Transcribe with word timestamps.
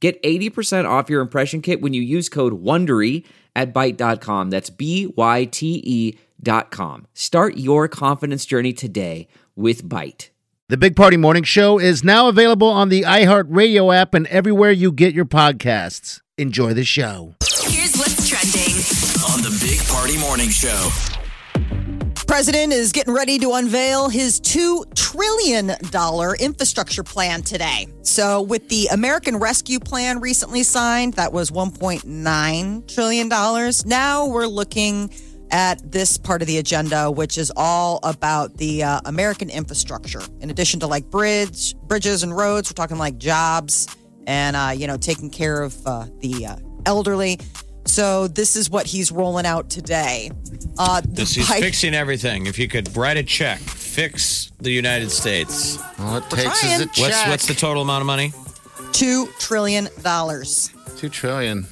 Get 0.00 0.22
80% 0.22 0.88
off 0.88 1.10
your 1.10 1.20
impression 1.20 1.60
kit 1.60 1.80
when 1.80 1.92
you 1.92 2.02
use 2.02 2.28
code 2.28 2.62
WONDERY 2.62 3.24
at 3.56 3.74
Byte.com. 3.74 4.50
That's 4.50 4.70
B 4.70 5.12
Y 5.16 5.44
T 5.46 5.82
E 5.84 6.18
dot 6.40 6.70
com. 6.70 7.06
Start 7.14 7.56
your 7.56 7.88
confidence 7.88 8.46
journey 8.46 8.72
today 8.72 9.26
with 9.56 9.84
Byte. 9.88 10.28
The 10.68 10.76
Big 10.76 10.94
Party 10.94 11.16
Morning 11.16 11.44
Show 11.44 11.78
is 11.80 12.04
now 12.04 12.28
available 12.28 12.68
on 12.68 12.90
the 12.90 13.02
iHeartRadio 13.02 13.94
app 13.94 14.14
and 14.14 14.26
everywhere 14.26 14.70
you 14.70 14.92
get 14.92 15.14
your 15.14 15.24
podcasts. 15.24 16.20
Enjoy 16.36 16.74
the 16.74 16.84
show. 16.84 17.34
Here's 17.64 17.96
what's 17.96 18.28
trending. 18.28 18.74
on 19.32 19.42
the 19.42 19.58
Big 19.64 19.80
Party 19.88 20.18
Morning 20.18 20.50
Show. 20.50 21.07
President 22.28 22.74
is 22.74 22.92
getting 22.92 23.14
ready 23.14 23.38
to 23.38 23.54
unveil 23.54 24.10
his 24.10 24.38
$2 24.42 24.94
trillion 24.94 25.70
infrastructure 26.38 27.02
plan 27.02 27.40
today. 27.40 27.88
So, 28.02 28.42
with 28.42 28.68
the 28.68 28.86
American 28.88 29.38
Rescue 29.38 29.80
Plan 29.80 30.20
recently 30.20 30.62
signed, 30.62 31.14
that 31.14 31.32
was 31.32 31.50
$1.9 31.50 32.94
trillion. 32.94 33.28
Now 33.86 34.26
we're 34.26 34.46
looking 34.46 35.10
at 35.50 35.90
this 35.90 36.18
part 36.18 36.42
of 36.42 36.48
the 36.48 36.58
agenda, 36.58 37.10
which 37.10 37.38
is 37.38 37.50
all 37.56 37.98
about 38.02 38.58
the 38.58 38.82
uh, 38.82 39.00
American 39.06 39.48
infrastructure. 39.48 40.20
In 40.40 40.50
addition 40.50 40.80
to 40.80 40.86
like 40.86 41.08
bridge, 41.08 41.74
bridges 41.86 42.22
and 42.24 42.36
roads, 42.36 42.70
we're 42.70 42.74
talking 42.74 42.98
like 42.98 43.16
jobs 43.16 43.88
and, 44.26 44.54
uh, 44.54 44.72
you 44.76 44.86
know, 44.86 44.98
taking 44.98 45.30
care 45.30 45.62
of 45.62 45.74
uh, 45.86 46.04
the 46.20 46.44
uh, 46.44 46.56
elderly. 46.84 47.38
So, 47.88 48.28
this 48.28 48.54
is 48.54 48.68
what 48.68 48.86
he's 48.86 49.10
rolling 49.10 49.46
out 49.46 49.70
today. 49.70 50.30
Uh, 50.78 51.00
This 51.06 51.34
he's 51.34 51.46
Biden- 51.48 51.60
fixing 51.60 51.94
everything. 51.94 52.46
If 52.46 52.58
you 52.58 52.68
could 52.68 52.94
write 52.96 53.16
a 53.16 53.22
check, 53.22 53.58
fix 53.60 54.52
the 54.60 54.70
United 54.70 55.10
States. 55.10 55.78
All 55.98 56.18
it 56.18 56.28
takes 56.30 56.62
is 56.64 56.80
a 56.82 56.86
check. 56.86 56.98
What's 56.98 57.26
what's 57.28 57.46
the 57.48 57.54
total 57.54 57.82
amount 57.82 58.02
of 58.02 58.06
money? 58.06 58.32
$2 58.92 59.26
trillion. 59.38 59.88
two 60.96 61.08
trillion? 61.08 61.66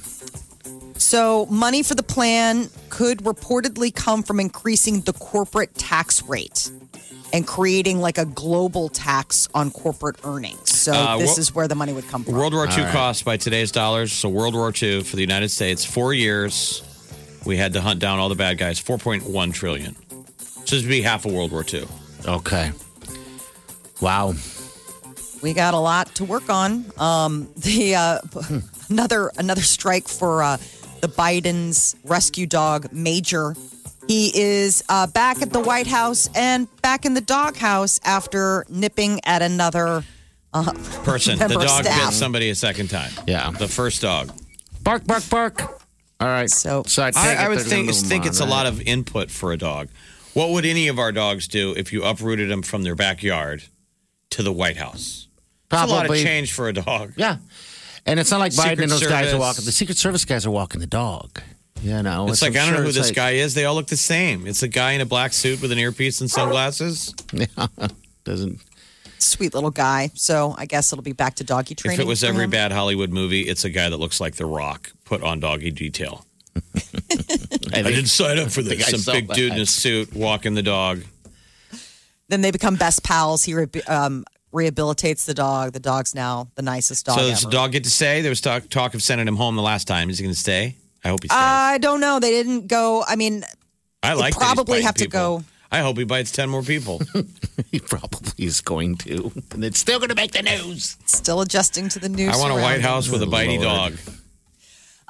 So, 0.97 1.45
money 1.45 1.83
for 1.83 1.93
the 1.95 2.03
plan 2.03 2.69
could 2.89 3.19
reportedly 3.19 3.93
come 3.93 4.23
from 4.23 4.39
increasing 4.39 5.01
the 5.01 5.13
corporate 5.13 5.75
tax 5.75 6.23
rate 6.23 6.71
and 7.33 7.45
creating 7.45 7.99
like 7.99 8.17
a 8.17 8.25
global 8.25 8.89
tax 8.89 9.47
on 9.53 9.69
corporate 9.71 10.15
earnings. 10.23 10.69
So, 10.77 10.93
Uh, 10.93 11.17
this 11.17 11.35
wha- 11.35 11.41
is 11.41 11.53
where 11.55 11.67
the 11.67 11.75
money 11.75 11.93
would 11.93 12.07
come 12.07 12.23
from. 12.23 12.33
World 12.35 12.53
War 12.53 12.65
II 12.67 12.85
cost 12.91 13.25
by 13.25 13.37
today's 13.37 13.71
dollars. 13.71 14.13
So 14.13 14.29
World 14.29 14.53
War 14.55 14.71
II 14.81 15.03
for 15.03 15.15
the 15.15 15.21
United 15.21 15.49
States, 15.49 15.83
four 15.83 16.13
years, 16.13 16.81
we 17.45 17.57
had 17.57 17.73
to 17.73 17.81
hunt 17.81 17.99
down 17.99 18.19
all 18.19 18.29
the 18.29 18.35
bad 18.35 18.57
guys. 18.57 18.79
Four 18.79 18.97
point 18.97 19.23
one 19.23 19.51
trillion. 19.51 19.95
So 20.65 20.75
this 20.75 20.83
would 20.83 20.89
be 20.89 21.01
half 21.01 21.25
of 21.25 21.31
World 21.33 21.51
War 21.51 21.65
II. 21.71 21.85
Okay. 22.25 22.71
Wow. 24.01 24.33
we 25.41 25.53
got 25.53 25.73
a 25.73 25.79
lot 25.79 26.13
to 26.15 26.23
work 26.25 26.49
on. 26.49 26.85
Um, 26.97 27.47
the 27.57 27.95
uh, 27.95 28.19
another 28.89 29.31
another 29.37 29.61
strike 29.61 30.07
for 30.07 30.43
uh, 30.43 30.57
the 31.01 31.07
Biden's 31.07 31.95
rescue 32.03 32.45
dog 32.47 32.91
Major. 32.91 33.55
He 34.07 34.31
is 34.33 34.83
uh, 34.89 35.07
back 35.07 35.41
at 35.41 35.51
the 35.51 35.59
White 35.59 35.87
House 35.87 36.29
and 36.35 36.67
back 36.81 37.05
in 37.05 37.13
the 37.13 37.21
doghouse 37.21 37.99
after 38.03 38.65
nipping 38.69 39.19
at 39.25 39.41
another 39.41 40.03
uh, 40.53 40.71
Person, 41.03 41.37
the 41.37 41.47
dog 41.49 41.83
staff. 41.83 42.09
bit 42.09 42.13
somebody 42.15 42.49
a 42.49 42.55
second 42.55 42.89
time. 42.89 43.11
Yeah. 43.27 43.51
the 43.51 43.67
first 43.67 44.01
dog. 44.01 44.31
Bark, 44.81 45.05
bark, 45.05 45.29
bark. 45.29 45.61
All 46.19 46.27
right. 46.27 46.49
So- 46.49 46.83
I, 46.97 47.11
I, 47.15 47.35
I 47.45 47.49
would 47.49 47.59
think 47.61 47.91
think 47.93 48.23
on, 48.23 48.29
it's 48.29 48.39
a 48.39 48.45
lot 48.45 48.65
of 48.65 48.81
input 48.81 49.29
for 49.29 49.51
a 49.51 49.57
dog. 49.57 49.89
What 50.33 50.51
would 50.51 50.65
any 50.65 50.87
of 50.87 50.99
our 50.99 51.11
dogs 51.11 51.47
do 51.47 51.73
if 51.75 51.91
you 51.91 52.03
uprooted 52.03 52.49
them 52.49 52.61
from 52.61 52.83
their 52.83 52.95
backyard 52.95 53.63
to 54.31 54.43
the 54.43 54.53
White 54.53 54.77
House? 54.77 55.27
It's 55.71 55.81
a 55.81 55.85
lot 55.85 56.09
of 56.09 56.15
change 56.15 56.53
for 56.53 56.69
a 56.69 56.73
dog. 56.73 57.13
Yeah. 57.17 57.37
And 58.05 58.19
it's 58.21 58.31
not 58.31 58.39
like 58.39 58.53
Biden 58.53 58.69
Secret 58.69 58.79
and 58.83 58.91
those 58.91 59.07
guys 59.07 59.33
are 59.33 59.39
walking. 59.39 59.65
The 59.65 59.71
Secret 59.71 59.97
Service 59.97 60.23
guys 60.23 60.45
are 60.45 60.51
walking 60.51 60.79
the 60.79 60.87
dog. 60.87 61.41
You 61.81 62.01
know, 62.03 62.27
It's 62.27 62.41
like 62.41 62.55
I'm 62.55 62.61
I 62.61 62.65
don't 62.65 62.73
know 62.79 62.83
who 62.85 62.91
this 62.91 63.07
like- 63.07 63.15
guy 63.15 63.31
is. 63.31 63.53
They 63.53 63.65
all 63.65 63.75
look 63.75 63.87
the 63.87 63.97
same. 63.97 64.47
It's 64.47 64.63
a 64.63 64.67
guy 64.67 64.93
in 64.93 65.01
a 65.01 65.05
black 65.05 65.31
suit 65.33 65.61
with 65.61 65.71
an 65.71 65.77
earpiece 65.77 66.21
and 66.21 66.29
sunglasses. 66.29 67.13
Yeah, 67.33 67.67
doesn't. 68.23 68.59
sweet 69.19 69.53
little 69.53 69.69
guy. 69.71 70.09
So 70.15 70.55
I 70.57 70.65
guess 70.65 70.91
it'll 70.91 71.03
be 71.03 71.13
back 71.13 71.35
to 71.35 71.43
doggy 71.43 71.75
training. 71.75 71.99
If 71.99 72.05
it 72.05 72.07
was 72.07 72.23
every 72.23 72.45
him. 72.45 72.49
bad 72.49 72.71
Hollywood 72.71 73.11
movie, 73.11 73.41
it's 73.41 73.63
a 73.63 73.69
guy 73.69 73.89
that 73.89 73.97
looks 73.97 74.19
like 74.19 74.35
The 74.35 74.45
Rock 74.45 74.91
put 75.05 75.21
on 75.23 75.39
doggy 75.39 75.71
detail. 75.71 76.25
I 76.75 77.81
didn't 77.83 78.07
sign 78.07 78.39
up 78.39 78.49
for 78.49 78.61
this. 78.63 78.87
Some 78.87 78.99
saw 78.99 79.11
big 79.13 79.27
dude 79.29 79.53
in 79.53 79.59
a 79.59 79.65
suit 79.65 80.13
walking 80.15 80.55
the 80.55 80.63
dog. 80.63 81.03
then 82.29 82.41
they 82.41 82.51
become 82.51 82.75
best 82.75 83.03
pals. 83.03 83.43
He 83.43 83.53
re- 83.53 83.67
um, 83.87 84.25
rehabilitates 84.53 85.25
the 85.25 85.33
dog. 85.35 85.73
The 85.73 85.79
dog's 85.79 86.15
now 86.15 86.47
the 86.55 86.63
nicest 86.63 87.05
dog. 87.05 87.19
so 87.19 87.29
does 87.29 87.43
ever. 87.43 87.51
the 87.51 87.55
dog 87.55 87.71
get 87.73 87.83
to 87.83 87.89
stay? 87.91 88.21
There 88.21 88.31
was 88.31 88.41
talk, 88.41 88.67
talk 88.69 88.93
of 88.95 89.03
sending 89.03 89.27
him 89.27 89.35
home 89.35 89.55
the 89.55 89.61
last 89.61 89.87
time. 89.87 90.09
Is 90.09 90.17
he 90.17 90.23
going 90.23 90.33
to 90.33 90.39
stay? 90.39 90.75
I 91.07 91.09
hope 91.09 91.23
he 91.23 91.29
stays. 91.29 91.37
I 91.37 91.77
don't 91.77 92.01
know. 92.01 92.19
They 92.19 92.31
didn't 92.31 92.67
go. 92.67 93.03
I 93.07 93.15
mean, 93.15 93.43
I 94.03 94.13
like. 94.13 94.33
that 94.33 94.39
he's 94.39 94.45
probably 94.45 94.73
biting 94.73 94.85
have 94.85 94.95
to 94.95 95.05
people. 95.05 95.39
go- 95.39 95.43
I 95.71 95.79
hope 95.79 95.97
he 95.97 96.03
bites 96.03 96.31
ten 96.31 96.49
more 96.49 96.63
people. 96.63 97.01
He 97.71 97.79
probably 97.79 98.45
is 98.45 98.61
going 98.61 98.95
to, 98.97 99.31
and 99.51 99.63
it's 99.65 99.79
still 99.79 99.97
going 99.99 100.09
to 100.09 100.15
make 100.15 100.31
the 100.31 100.43
news. 100.43 100.95
still 101.05 101.41
adjusting 101.41 101.89
to 101.89 101.99
the 101.99 102.07
news. 102.07 102.33
I 102.33 102.37
want 102.37 102.53
a 102.53 102.55
White. 102.55 102.81
House 102.81 103.09
with 103.09 103.21
a 103.23 103.25
bitey 103.25 103.59
Lord. 103.59 103.93
dog. 103.93 103.93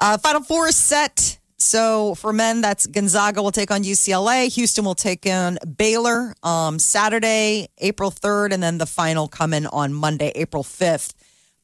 Uh, 0.00 0.16
Final 0.18 0.42
four 0.42 0.66
is 0.68 0.76
set. 0.76 1.38
So 1.58 2.14
for 2.14 2.32
men, 2.32 2.60
that's 2.62 2.86
Gonzaga 2.86 3.42
will 3.42 3.50
take 3.52 3.70
on 3.70 3.82
UCLA. 3.82 4.48
Houston 4.54 4.84
will 4.84 4.94
take 4.94 5.26
on 5.26 5.58
Baylor 5.76 6.34
um, 6.42 6.78
Saturday, 6.78 7.68
April 7.78 8.10
3rd, 8.10 8.52
and 8.52 8.62
then 8.62 8.78
the 8.78 8.86
final 8.86 9.26
coming 9.28 9.66
on 9.66 9.92
Monday, 9.92 10.30
April 10.36 10.62
5th. 10.62 11.12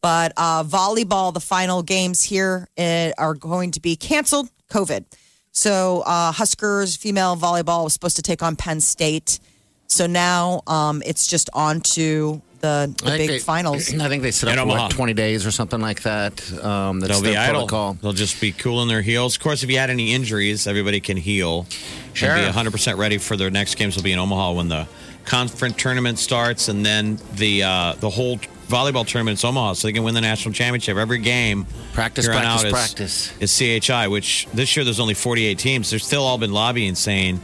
But 0.04 0.34
uh, 0.36 0.64
volleyball, 0.64 1.32
the 1.32 1.40
final 1.40 1.82
games 1.82 2.22
here 2.22 2.68
uh, 2.76 3.12
are 3.16 3.32
going 3.32 3.70
to 3.70 3.80
be 3.80 3.96
canceled, 3.96 4.50
COVID. 4.70 5.06
So 5.50 6.02
uh, 6.04 6.30
Huskers 6.30 6.94
female 6.94 7.36
volleyball 7.38 7.84
was 7.84 7.94
supposed 7.94 8.16
to 8.16 8.22
take 8.22 8.42
on 8.42 8.54
Penn 8.54 8.82
State. 8.82 9.38
So 9.86 10.06
now 10.06 10.60
um, 10.66 11.02
it's 11.06 11.26
just 11.26 11.48
on 11.54 11.80
to 11.96 12.42
the, 12.60 12.94
the 12.98 13.04
big 13.16 13.28
they- 13.30 13.38
finals. 13.38 13.94
I 13.98 14.08
think 14.10 14.22
they 14.22 14.30
set 14.30 14.50
up 14.50 14.56
for 14.56 14.60
Omaha. 14.60 14.82
what, 14.88 14.90
20 14.92 15.14
days 15.14 15.46
or 15.46 15.50
something 15.50 15.80
like 15.80 16.02
that. 16.02 16.52
Um, 16.62 17.00
that's 17.00 17.10
They'll 17.14 17.22
be 17.22 17.30
their 17.30 17.40
idle. 17.40 17.54
protocol. 17.62 17.94
They'll 17.94 18.12
just 18.12 18.38
be 18.42 18.52
cooling 18.52 18.88
their 18.88 19.00
heels. 19.00 19.36
Of 19.36 19.42
course, 19.42 19.62
if 19.62 19.70
you 19.70 19.78
had 19.78 19.88
any 19.88 20.12
injuries, 20.12 20.66
everybody 20.66 21.00
can 21.00 21.16
heal 21.16 21.66
Sure. 22.12 22.28
and 22.28 22.54
be 22.54 22.60
100% 22.60 22.98
ready 22.98 23.16
for 23.16 23.38
their 23.38 23.50
next 23.50 23.76
games. 23.76 23.96
Will 23.96 24.02
be 24.02 24.12
in 24.12 24.18
Omaha 24.18 24.52
when 24.52 24.68
the 24.68 24.86
conference 25.24 25.76
tournament 25.78 26.18
starts, 26.18 26.68
and 26.68 26.84
then 26.84 27.18
the 27.36 27.62
uh, 27.62 27.94
the 28.00 28.10
whole 28.10 28.38
volleyball 28.68 29.06
tournament 29.06 29.38
is 29.38 29.44
Omaha, 29.44 29.74
so 29.74 29.88
they 29.88 29.92
can 29.92 30.02
win 30.04 30.14
the 30.14 30.20
national 30.20 30.52
championship. 30.54 30.96
Every 30.96 31.18
game, 31.18 31.66
Practice, 31.92 32.26
practice, 32.26 32.70
practice. 32.70 33.32
is, 33.40 33.60
is 33.60 33.86
CHI. 33.86 34.08
Which 34.08 34.46
this 34.52 34.76
year 34.76 34.84
there's 34.84 35.00
only 35.00 35.14
48 35.14 35.58
teams. 35.58 35.90
They've 35.90 36.02
still 36.02 36.22
all 36.24 36.38
been 36.38 36.52
lobbying, 36.52 36.94
saying, 36.94 37.40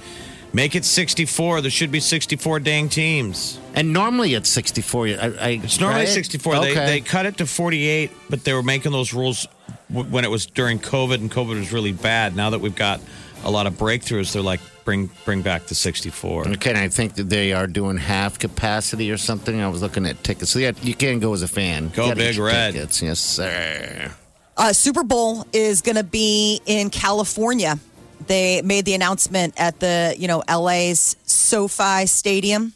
"Make 0.53 0.75
it 0.75 0.85
64. 0.85 1.61
There 1.61 1.71
should 1.71 1.91
be 1.93 2.01
64 2.01 2.61
dang 2.61 2.89
teams." 2.89 3.59
And 3.75 3.93
normally 3.93 4.35
it's 4.35 4.49
64. 4.49 5.07
I, 5.07 5.11
I, 5.11 5.49
It's 5.63 5.79
normally 5.79 6.01
right? 6.01 6.09
64. 6.09 6.57
Okay. 6.57 6.75
They, 6.75 6.85
they 6.87 7.01
cut 7.01 7.25
it 7.27 7.37
to 7.39 7.47
48, 7.47 8.11
but 8.29 8.43
they 8.45 8.53
were 8.53 8.63
making 8.65 8.91
those 8.93 9.13
rules 9.15 9.47
w- 9.93 10.11
when 10.11 10.25
it 10.25 10.31
was 10.31 10.47
during 10.47 10.81
COVID, 10.81 11.15
and 11.17 11.31
COVID 11.31 11.59
was 11.59 11.73
really 11.73 11.93
bad. 11.93 12.35
Now 12.35 12.51
that 12.51 12.61
we've 12.61 12.75
got 12.75 13.01
a 13.45 13.51
lot 13.51 13.67
of 13.67 13.75
breakthroughs, 13.75 14.33
they're 14.33 14.43
like, 14.43 14.61
bring 14.85 15.11
bring 15.25 15.43
back 15.43 15.67
the 15.67 15.75
64. 15.75 16.49
Okay, 16.49 16.71
and 16.71 16.79
I 16.79 16.89
think 16.89 17.15
that 17.15 17.29
they 17.29 17.53
are 17.53 17.67
doing 17.67 17.97
half 17.97 18.39
capacity 18.39 19.11
or 19.11 19.17
something. 19.17 19.61
I 19.61 19.69
was 19.69 19.83
looking 19.83 20.07
at 20.07 20.23
tickets. 20.25 20.51
So 20.51 20.59
yeah, 20.59 20.73
you 20.83 20.95
can 20.95 21.21
go 21.21 21.33
as 21.33 21.43
a 21.43 21.49
fan. 21.49 21.89
Go 21.89 22.15
Big 22.15 22.39
Red. 22.39 22.75
Tickets. 22.75 23.03
Yes, 23.03 23.21
sir. 23.21 24.13
Uh, 24.57 24.73
Super 24.73 25.05
Bowl 25.05 25.47
is 25.53 25.81
going 25.81 25.97
to 25.97 26.05
be 26.05 26.61
in 26.67 26.91
California. 26.91 27.79
They 28.27 28.61
made 28.63 28.85
the 28.85 28.95
announcement 28.95 29.55
at 29.57 29.81
the 29.81 30.15
you 30.19 30.29
know 30.29 30.43
LA's 30.49 31.17
SoFi 31.25 32.07
Stadium 32.07 32.75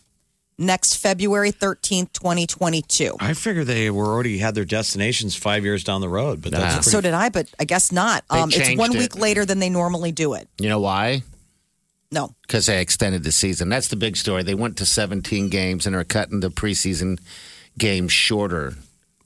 next 0.58 0.96
February 0.96 1.50
thirteenth, 1.50 2.12
twenty 2.12 2.46
twenty 2.46 2.82
two. 2.82 3.16
I 3.20 3.34
figure 3.34 3.64
they 3.64 3.90
were 3.90 4.06
already 4.06 4.38
had 4.38 4.54
their 4.54 4.64
destinations 4.64 5.34
five 5.36 5.64
years 5.64 5.84
down 5.84 6.00
the 6.00 6.08
road, 6.08 6.42
but 6.42 6.52
Nah. 6.52 6.58
that's 6.60 6.74
pretty, 6.76 6.90
So 6.90 7.00
did 7.00 7.14
I, 7.14 7.28
but 7.28 7.48
I 7.58 7.64
guess 7.64 7.90
not. 7.92 8.24
They 8.30 8.38
Um, 8.38 8.48
it's 8.50 8.58
changed 8.58 8.78
one 8.78 8.94
it. 8.94 8.98
week 8.98 9.16
later 9.18 9.44
than 9.44 9.58
they 9.58 9.70
normally 9.70 10.12
do 10.12 10.34
it. 10.34 10.48
You 10.58 10.68
know 10.68 10.80
why? 10.80 11.22
No, 12.12 12.34
Because 12.46 12.66
they 12.66 12.80
extended 12.80 13.24
the 13.24 13.32
season. 13.32 13.68
That's 13.68 13.88
the 13.88 13.96
big 13.96 14.16
story. 14.16 14.44
They 14.44 14.54
went 14.54 14.76
to 14.76 14.86
17 14.86 15.48
games 15.48 15.84
and 15.84 15.96
are 15.96 16.04
cutting 16.04 16.38
the 16.40 16.50
preseason 16.50 17.18
games 17.76 18.12
shorter. 18.12 18.74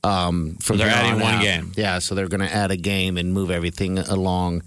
Um, 0.02 0.56
from 0.62 0.78
they're 0.78 0.88
here 0.88 0.96
adding 0.96 1.14
on 1.14 1.20
one 1.20 1.34
out. 1.34 1.42
game. 1.42 1.72
Yeah, 1.76 1.98
so 1.98 2.14
they're 2.14 2.28
going 2.28 2.40
to 2.40 2.50
add 2.54 2.70
a 2.70 2.76
game 2.76 3.18
and 3.18 3.34
move 3.34 3.50
everything 3.50 3.98
along 3.98 4.62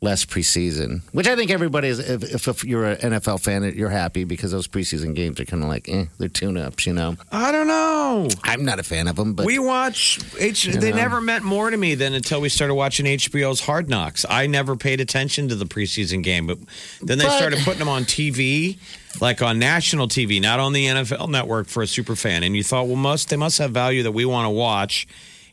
less 0.00 0.24
preseason, 0.26 1.00
which 1.12 1.26
I 1.26 1.34
think 1.34 1.50
everybody 1.50 1.88
is. 1.88 1.98
If, 1.98 2.22
if, 2.22 2.46
if 2.48 2.64
you're 2.64 2.84
an 2.84 3.12
NFL 3.12 3.40
fan, 3.40 3.62
you're 3.74 3.88
happy 3.88 4.24
because 4.24 4.52
those 4.52 4.68
preseason 4.68 5.14
games 5.14 5.40
are 5.40 5.44
kind 5.46 5.62
of 5.62 5.68
like, 5.68 5.88
eh, 5.88 6.06
they're 6.18 6.28
tune 6.28 6.58
ups, 6.58 6.86
you 6.86 6.92
know. 6.92 7.16
I 7.32 7.50
don't 7.52 7.66
know. 7.66 8.28
I'm 8.42 8.64
not 8.64 8.78
a 8.78 8.82
fan 8.82 9.08
of 9.08 9.16
them, 9.16 9.32
but 9.32 9.46
we 9.46 9.58
watch 9.58 10.20
H. 10.38 10.64
They 10.66 10.90
know. 10.90 10.96
never 10.96 11.20
meant 11.20 11.44
more 11.44 11.70
to 11.70 11.76
me 11.76 11.94
than 11.94 12.12
until 12.12 12.40
we 12.40 12.48
started 12.50 12.74
watching 12.74 13.06
HBO's 13.06 13.60
Hard 13.60 13.88
Knocks. 13.88 14.26
I 14.28 14.46
never 14.46 14.76
paid 14.76 15.00
attention 15.00 15.48
to 15.48 15.54
the 15.54 15.64
preseason 15.66 16.22
game, 16.22 16.46
but 16.46 16.58
then 17.00 17.18
they 17.18 17.24
But- 17.24 17.36
started 17.38 17.60
putting 17.60 17.78
them 17.78 17.88
on 17.88 18.04
TV, 18.04 18.78
like 19.20 19.40
on 19.40 19.58
national 19.58 20.08
TV, 20.08 20.40
not 20.40 20.60
on 20.60 20.72
the 20.74 20.86
NFL 20.86 21.28
Network 21.30 21.68
for 21.68 21.82
a 21.82 21.86
super 21.86 22.14
fan. 22.14 22.42
And 22.42 22.54
you 22.54 22.62
thought, 22.62 22.86
well, 22.88 22.96
must 22.96 23.30
they 23.30 23.36
must 23.36 23.56
have 23.58 23.70
value 23.70 24.02
that 24.02 24.12
we 24.12 24.24
want 24.26 24.44
to 24.46 24.50
watch, 24.50 25.06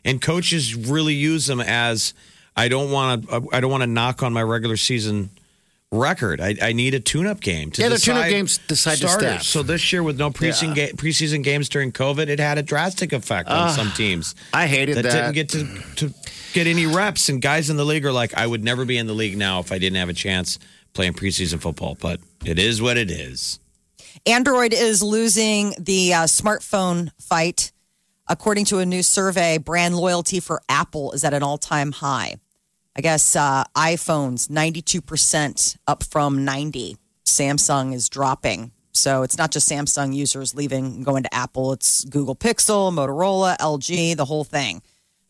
and 0.04 0.20
coaches 0.20 0.74
really 0.74 1.14
use 1.14 1.46
them 1.46 1.60
as 1.60 2.12
I 2.56 2.68
don't 2.68 2.90
want 2.90 3.28
to. 3.28 3.48
I 3.52 3.60
don't 3.60 3.70
want 3.70 3.82
to 3.82 3.86
knock 3.86 4.22
on 4.22 4.32
my 4.32 4.42
regular 4.42 4.76
season 4.76 5.30
record. 5.90 6.40
I, 6.40 6.56
I 6.62 6.72
need 6.72 6.94
a 6.94 7.00
tune-up 7.00 7.40
game 7.40 7.70
to 7.72 7.82
Yeah, 7.82 7.88
the 7.88 7.96
decide 7.96 8.12
tune-up 8.14 8.28
games 8.30 8.58
decide 8.66 8.92
the 8.98 9.08
starters. 9.08 9.28
staff. 9.28 9.42
So 9.42 9.62
this 9.62 9.92
year 9.92 10.02
with 10.02 10.18
no 10.18 10.30
preseason 10.30 10.74
ga- 10.74 10.92
preseason 10.92 11.44
games 11.44 11.68
during 11.68 11.92
COVID, 11.92 12.28
it 12.28 12.40
had 12.40 12.56
a 12.56 12.62
drastic 12.62 13.12
effect 13.12 13.50
on 13.50 13.70
some 13.70 13.90
teams 13.92 14.34
I 14.54 14.66
hated 14.66 14.96
that, 14.96 15.02
that. 15.02 15.12
didn't 15.12 15.34
get 15.34 15.48
to, 15.50 16.06
to 16.08 16.14
get 16.54 16.66
any 16.66 16.86
reps. 16.86 17.28
And 17.28 17.42
guys 17.42 17.68
in 17.68 17.76
the 17.76 17.84
league 17.84 18.06
are 18.06 18.12
like, 18.12 18.32
I 18.34 18.46
would 18.46 18.64
never 18.64 18.84
be 18.86 18.96
in 18.96 19.06
the 19.06 19.12
league 19.12 19.36
now 19.36 19.60
if 19.60 19.70
I 19.70 19.78
didn't 19.78 19.96
have 19.98 20.08
a 20.08 20.14
chance 20.14 20.58
playing 20.94 21.12
preseason 21.12 21.60
football. 21.60 21.96
But 22.00 22.20
it 22.44 22.58
is 22.58 22.80
what 22.80 22.96
it 22.96 23.10
is. 23.10 23.58
Android 24.24 24.72
is 24.72 25.02
losing 25.02 25.74
the 25.78 26.14
uh, 26.14 26.22
smartphone 26.24 27.10
fight. 27.20 27.70
According 28.28 28.66
to 28.66 28.78
a 28.78 28.86
new 28.86 29.02
survey, 29.02 29.58
brand 29.58 29.96
loyalty 29.96 30.40
for 30.40 30.62
Apple 30.68 31.12
is 31.12 31.24
at 31.24 31.34
an 31.34 31.42
all 31.42 31.58
time 31.58 31.92
high. 31.92 32.36
I 32.94 33.00
guess 33.00 33.34
uh, 33.34 33.64
iPhones, 33.74 34.48
92% 34.48 35.76
up 35.86 36.02
from 36.02 36.44
90. 36.44 36.96
Samsung 37.24 37.94
is 37.94 38.08
dropping. 38.08 38.72
So 38.92 39.22
it's 39.22 39.38
not 39.38 39.50
just 39.50 39.70
Samsung 39.70 40.14
users 40.14 40.54
leaving 40.54 41.02
going 41.02 41.22
to 41.22 41.34
Apple, 41.34 41.72
it's 41.72 42.04
Google 42.04 42.36
Pixel, 42.36 42.92
Motorola, 42.92 43.56
LG, 43.58 44.16
the 44.16 44.26
whole 44.26 44.44
thing. 44.44 44.82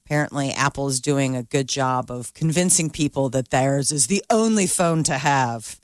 Apparently, 0.05 0.51
Apple 0.51 0.89
is 0.89 1.01
doing 1.01 1.37
a 1.37 1.45
good 1.45 1.69
job 1.69 2.11
of 2.11 2.35
convincing 2.35 2.91
people 2.91 3.29
that 3.31 3.51
theirs 3.51 3.93
is 3.93 4.09
the 4.09 4.23
only 4.29 4.67
phone 4.67 5.05
to 5.05 5.15
have. 5.15 5.79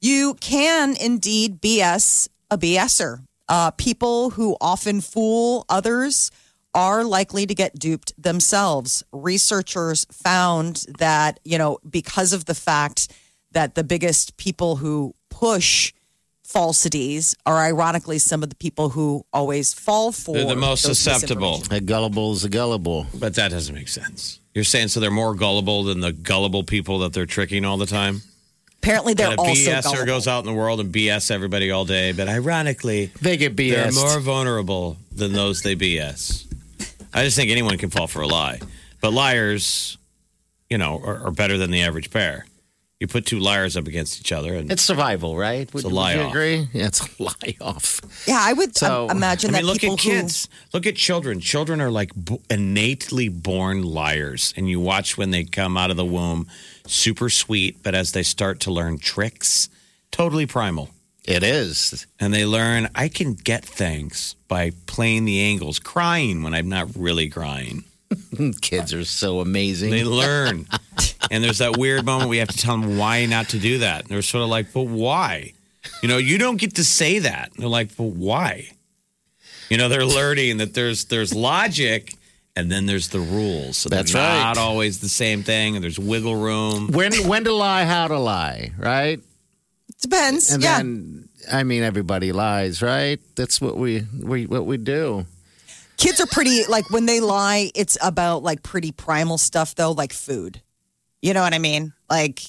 You 0.00 0.34
can 0.34 0.94
indeed 1.00 1.60
BS 1.60 2.28
a 2.50 2.58
BSer. 2.58 3.24
Uh, 3.48 3.70
people 3.72 4.30
who 4.30 4.56
often 4.60 5.00
fool 5.00 5.64
others 5.68 6.30
are 6.74 7.04
likely 7.04 7.46
to 7.46 7.54
get 7.54 7.78
duped 7.78 8.12
themselves. 8.22 9.02
Researchers 9.12 10.04
found 10.12 10.84
that, 10.98 11.40
you 11.44 11.56
know, 11.56 11.78
because 11.88 12.32
of 12.32 12.44
the 12.44 12.54
fact 12.54 13.10
that 13.52 13.74
the 13.74 13.84
biggest 13.84 14.36
people 14.36 14.76
who 14.76 15.14
push 15.30 15.94
falsities 16.44 17.34
are 17.44 17.58
ironically 17.58 18.18
some 18.18 18.42
of 18.42 18.50
the 18.50 18.54
people 18.56 18.90
who 18.90 19.24
always 19.32 19.72
fall 19.74 20.12
for 20.12 20.34
They're 20.34 20.46
the 20.46 20.56
most 20.56 20.82
susceptible. 20.82 21.62
a 21.70 21.80
gullible 21.80 22.32
is 22.32 22.44
a 22.44 22.48
gullible. 22.48 23.06
But 23.14 23.34
that 23.34 23.50
doesn't 23.50 23.74
make 23.74 23.88
sense. 23.88 24.40
You're 24.54 24.64
saying 24.64 24.88
so 24.88 25.00
they're 25.00 25.10
more 25.10 25.34
gullible 25.34 25.84
than 25.84 26.00
the 26.00 26.12
gullible 26.12 26.62
people 26.62 27.00
that 27.00 27.12
they're 27.12 27.26
tricking 27.26 27.64
all 27.64 27.76
the 27.76 27.86
time? 27.86 28.22
Apparently, 28.82 29.14
they're 29.14 29.30
That 29.30 29.38
a 29.38 29.42
also 29.42 29.52
BSer 29.52 29.82
gullible. 29.82 30.06
goes 30.06 30.28
out 30.28 30.40
in 30.40 30.46
the 30.46 30.52
world 30.56 30.78
and 30.80 30.92
BS 30.92 31.30
everybody 31.30 31.70
all 31.70 31.84
day. 31.84 32.12
But 32.12 32.28
ironically, 32.28 33.10
They 33.20 33.36
get 33.36 33.56
BS. 33.56 33.70
they're 33.74 33.92
more 33.92 34.20
vulnerable 34.20 34.96
than 35.12 35.32
those 35.32 35.62
they 35.62 35.74
BS. 35.74 36.44
I 37.12 37.24
just 37.24 37.36
think 37.36 37.50
anyone 37.50 37.78
can 37.78 37.90
fall 37.90 38.06
for 38.06 38.22
a 38.22 38.28
lie. 38.28 38.60
But 39.00 39.12
liars, 39.12 39.98
you 40.70 40.78
know, 40.78 41.00
are, 41.04 41.26
are 41.26 41.30
better 41.32 41.58
than 41.58 41.70
the 41.70 41.82
average 41.82 42.10
pair. 42.10 42.46
You 43.00 43.06
put 43.06 43.26
two 43.26 43.38
liars 43.40 43.76
up 43.76 43.86
against 43.86 44.20
each 44.20 44.32
other, 44.32 44.54
and 44.54 44.72
It's 44.72 44.80
survival, 44.82 45.36
right? 45.36 45.72
Would, 45.74 45.84
a 45.84 45.88
would 45.88 45.92
lie 45.94 46.14
you 46.14 46.20
off. 46.22 46.30
agree? 46.30 46.66
Yeah, 46.72 46.86
it's 46.86 47.00
a 47.02 47.22
lie 47.22 47.54
off. 47.60 48.00
Yeah, 48.26 48.38
I 48.40 48.54
would 48.54 48.74
So, 48.74 49.08
um, 49.10 49.16
imagine 49.18 49.50
I 49.50 49.52
mean, 49.58 49.62
that 49.62 49.66
look 49.66 49.80
people 49.80 49.94
at 49.96 50.00
kids. 50.00 50.48
Look 50.72 50.86
at 50.86 50.96
children. 50.96 51.40
Children 51.40 51.82
are 51.82 51.90
like 51.90 52.12
b- 52.24 52.40
innately 52.48 53.28
born 53.28 53.82
liars, 53.82 54.54
and 54.56 54.70
you 54.70 54.80
watch 54.80 55.18
when 55.18 55.30
they 55.30 55.44
come 55.44 55.76
out 55.76 55.90
of 55.90 55.98
the 55.98 56.06
womb, 56.06 56.46
super 56.86 57.30
sweet, 57.30 57.82
but 57.82 57.94
as 57.94 58.12
they 58.12 58.22
start 58.22 58.60
to 58.60 58.70
learn 58.70 58.98
tricks, 58.98 59.68
totally 60.10 60.46
primal. 60.46 60.90
It 61.24 61.42
is. 61.42 62.06
And 62.20 62.32
they 62.32 62.46
learn 62.46 62.88
I 62.94 63.08
can 63.08 63.34
get 63.34 63.64
things 63.64 64.36
by 64.48 64.72
playing 64.86 65.24
the 65.24 65.40
angles, 65.40 65.78
crying 65.78 66.42
when 66.42 66.54
I'm 66.54 66.68
not 66.68 66.88
really 66.94 67.28
crying. 67.28 67.84
Kids 68.60 68.94
are 68.94 69.04
so 69.04 69.40
amazing. 69.40 69.90
They 69.90 70.04
learn. 70.04 70.66
and 71.30 71.42
there's 71.42 71.58
that 71.58 71.76
weird 71.76 72.04
moment 72.04 72.30
we 72.30 72.38
have 72.38 72.48
to 72.48 72.56
tell 72.56 72.78
them 72.78 72.96
why 72.96 73.26
not 73.26 73.48
to 73.50 73.58
do 73.58 73.78
that. 73.78 74.02
And 74.02 74.10
they're 74.10 74.22
sort 74.22 74.44
of 74.44 74.48
like, 74.48 74.72
but 74.72 74.84
why? 74.84 75.52
You 76.02 76.08
know, 76.08 76.18
you 76.18 76.38
don't 76.38 76.56
get 76.56 76.76
to 76.76 76.84
say 76.84 77.18
that. 77.20 77.50
And 77.52 77.62
they're 77.62 77.68
like, 77.68 77.96
but 77.96 78.04
why? 78.04 78.70
You 79.68 79.78
know, 79.78 79.88
they're 79.88 80.06
learning 80.06 80.58
that 80.58 80.74
there's 80.74 81.06
there's 81.06 81.34
logic 81.34 82.15
and 82.56 82.72
then 82.72 82.86
there's 82.86 83.08
the 83.08 83.20
rules. 83.20 83.76
So 83.76 83.88
That's 83.88 84.12
they're 84.12 84.22
right. 84.22 84.42
not 84.42 84.58
always 84.58 85.00
the 85.00 85.08
same 85.08 85.42
thing, 85.42 85.76
and 85.76 85.84
there's 85.84 85.98
wiggle 85.98 86.34
room. 86.36 86.88
when 86.92 87.12
when 87.28 87.44
to 87.44 87.52
lie, 87.52 87.84
how 87.84 88.08
to 88.08 88.18
lie, 88.18 88.72
right? 88.78 89.20
depends. 90.00 90.52
And 90.52 90.62
yeah, 90.62 90.76
then 90.78 91.28
I 91.50 91.62
mean 91.62 91.82
everybody 91.82 92.32
lies, 92.32 92.82
right? 92.82 93.20
That's 93.36 93.60
what 93.60 93.76
we 93.76 94.04
we 94.22 94.46
what 94.46 94.66
we 94.66 94.76
do. 94.76 95.26
kids 95.96 96.20
are 96.20 96.26
pretty 96.26 96.64
like 96.66 96.90
when 96.90 97.06
they 97.06 97.20
lie. 97.20 97.70
It's 97.74 97.96
about 98.02 98.42
like 98.42 98.62
pretty 98.62 98.92
primal 98.92 99.38
stuff 99.38 99.74
though, 99.74 99.92
like 99.92 100.12
food. 100.12 100.60
You 101.22 101.34
know 101.34 101.42
what 101.42 101.54
I 101.54 101.58
mean? 101.58 101.92
Like 102.10 102.40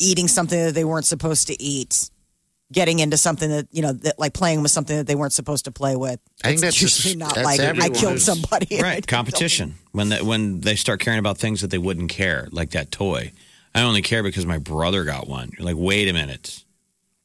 eating 0.00 0.28
something 0.28 0.58
that 0.58 0.74
they 0.74 0.84
weren't 0.84 1.06
supposed 1.06 1.46
to 1.48 1.62
eat, 1.62 2.10
getting 2.72 2.98
into 2.98 3.16
something 3.16 3.48
that 3.50 3.66
you 3.70 3.82
know, 3.82 3.92
that, 3.92 4.18
like 4.18 4.34
playing 4.34 4.62
with 4.62 4.70
something 4.70 4.96
that 4.96 5.06
they 5.06 5.14
weren't 5.14 5.32
supposed 5.32 5.64
to 5.64 5.70
play 5.72 5.96
with. 5.96 6.20
I 6.44 6.48
think 6.48 6.54
It's 6.54 6.62
that's 6.62 6.76
just- 6.76 7.04
usually 7.04 7.18
not 7.18 7.34
that's 7.34 7.44
like 7.44 7.60
I 7.60 7.88
killed 7.88 8.20
somebody. 8.20 8.78
Right, 8.82 9.06
competition. 9.06 9.74
When 9.92 10.10
they, 10.10 10.22
when 10.22 10.60
they 10.60 10.76
start 10.76 11.00
caring 11.00 11.18
about 11.18 11.38
things 11.38 11.60
that 11.62 11.70
they 11.70 11.78
wouldn't 11.78 12.10
care, 12.10 12.48
like 12.52 12.70
that 12.70 12.90
toy. 12.92 13.32
I 13.74 13.82
only 13.82 14.02
care 14.02 14.22
because 14.22 14.46
my 14.46 14.58
brother 14.58 15.04
got 15.04 15.28
one. 15.28 15.50
You're 15.56 15.64
like, 15.66 15.76
wait 15.78 16.08
a 16.08 16.12
minute. 16.12 16.64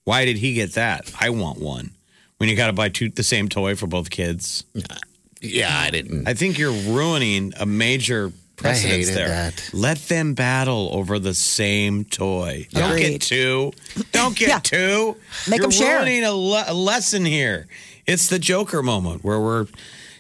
Why 0.04 0.25
did 0.25 0.38
he 0.38 0.54
get 0.54 0.74
that? 0.74 1.12
I 1.19 1.30
want 1.30 1.60
one. 1.60 1.92
When 2.38 2.50
you 2.50 2.56
got 2.56 2.68
to 2.68 2.74
buy 2.74 2.90
two, 2.90 3.10
the 3.10 3.24
same 3.24 3.48
toy 3.48 3.75
for 3.75 3.88
both 3.88 4.10
kids. 4.10 4.66
Yeah, 5.42 5.69
I 5.74 5.90
didn't. 5.90 6.28
I 6.28 6.34
think 6.34 6.57
you're 6.57 6.72
ruining 6.72 7.54
a 7.60 7.66
major 7.66 8.31
precedence 8.63 9.07
hated 9.10 9.15
there. 9.15 9.27
that. 9.27 9.69
Let 9.74 9.98
them 10.07 10.33
battle 10.33 10.90
over 10.94 11.19
the 11.19 11.33
same 11.33 12.06
toy. 12.06 12.68
Don't 12.71 12.97
get 12.97 13.21
two. 13.21 13.71
Don't 14.11 14.35
get 14.35 14.47
Yeah. 14.49 14.59
two. 14.59 15.18
Make 15.47 15.57
you're 15.59 15.66
'em 15.66 15.71
share. 15.71 15.97
ruining 15.99 16.23
a, 16.23 16.31
le- 16.33 16.66
a 16.68 16.73
lesson 16.73 17.26
here. 17.26 17.68
It's 18.07 18.28
the 18.28 18.40
Joker 18.40 18.81
moment 18.83 19.23
where 19.23 19.40
we're 19.40 19.68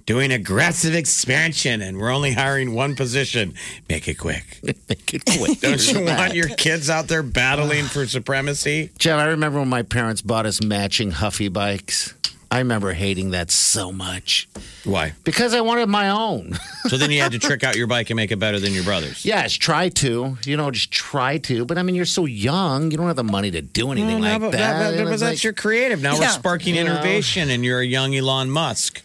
doing 0.05 0.31
aggressive 0.33 0.93
expansion 0.93 1.81
and 1.81 1.97
we're 1.97 2.11
only 2.11 2.33
hiring 2.33 2.73
one 2.73 2.95
position. 2.95 3.53
Make 3.89 4.07
it 4.07 4.15
quick. 4.15 4.59
Make 4.63 5.13
it 5.13 5.23
quick. 5.25 5.59
Don't 5.61 5.91
you 5.93 6.03
want 6.05 6.33
your 6.35 6.49
kids 6.49 6.89
out 6.89 7.07
there 7.07 7.23
battling 7.23 7.85
for 7.85 8.05
supremacy? 8.05 8.91
Jeff, 8.99 9.17
I 9.19 9.25
remember 9.25 9.59
when 9.59 9.69
my 9.69 9.81
parents 9.83 10.21
bought 10.21 10.45
us 10.45 10.61
matching 10.61 11.11
Huffy 11.11 11.47
bikes. 11.47 12.13
I 12.53 12.59
remember 12.59 12.93
hating 12.93 13.31
that 13.31 13.49
so 13.49 13.91
much 13.91 14.47
Why? 14.83 15.13
because 15.23 15.53
I 15.55 15.61
wanted 15.61 15.87
my 15.89 16.09
own. 16.09 16.57
So 16.89 16.97
then 16.97 17.11
you 17.11 17.21
had 17.21 17.31
to 17.31 17.39
trick 17.39 17.63
out 17.63 17.77
your 17.77 17.87
bike 17.87 18.09
and 18.09 18.17
make 18.17 18.29
it 18.31 18.39
better 18.39 18.59
than 18.59 18.73
your 18.73 18.83
brother's. 18.83 19.23
yes, 19.25 19.53
try 19.53 19.87
to. 19.89 20.37
You 20.45 20.57
know, 20.57 20.69
just 20.69 20.91
try 20.91 21.37
to. 21.37 21.63
But 21.65 21.77
I 21.77 21.81
mean, 21.83 21.95
you're 21.95 22.03
so 22.03 22.25
young. 22.25 22.91
You 22.91 22.97
don't 22.97 23.07
have 23.07 23.15
the 23.15 23.23
money 23.23 23.49
to 23.51 23.61
do 23.61 23.91
anything 23.93 24.19
No, 24.19 24.27
like 24.27 24.41
but, 24.41 24.51
that. 24.51 24.79
but- 24.79 24.93
And 24.95 25.05
but 25.05 25.13
it's 25.13 25.21
that's 25.21 25.37
like- 25.39 25.43
your 25.45 25.53
creative. 25.53 26.01
Now 26.01 26.15
we're 26.15 26.23
Yeah. 26.23 26.27
sparking 26.31 26.75
You 26.75 26.83
know. 26.83 26.91
innovation, 26.95 27.49
and 27.49 27.63
you're 27.63 27.79
a 27.79 27.85
young 27.85 28.13
Elon 28.13 28.49
Musk. 28.51 29.01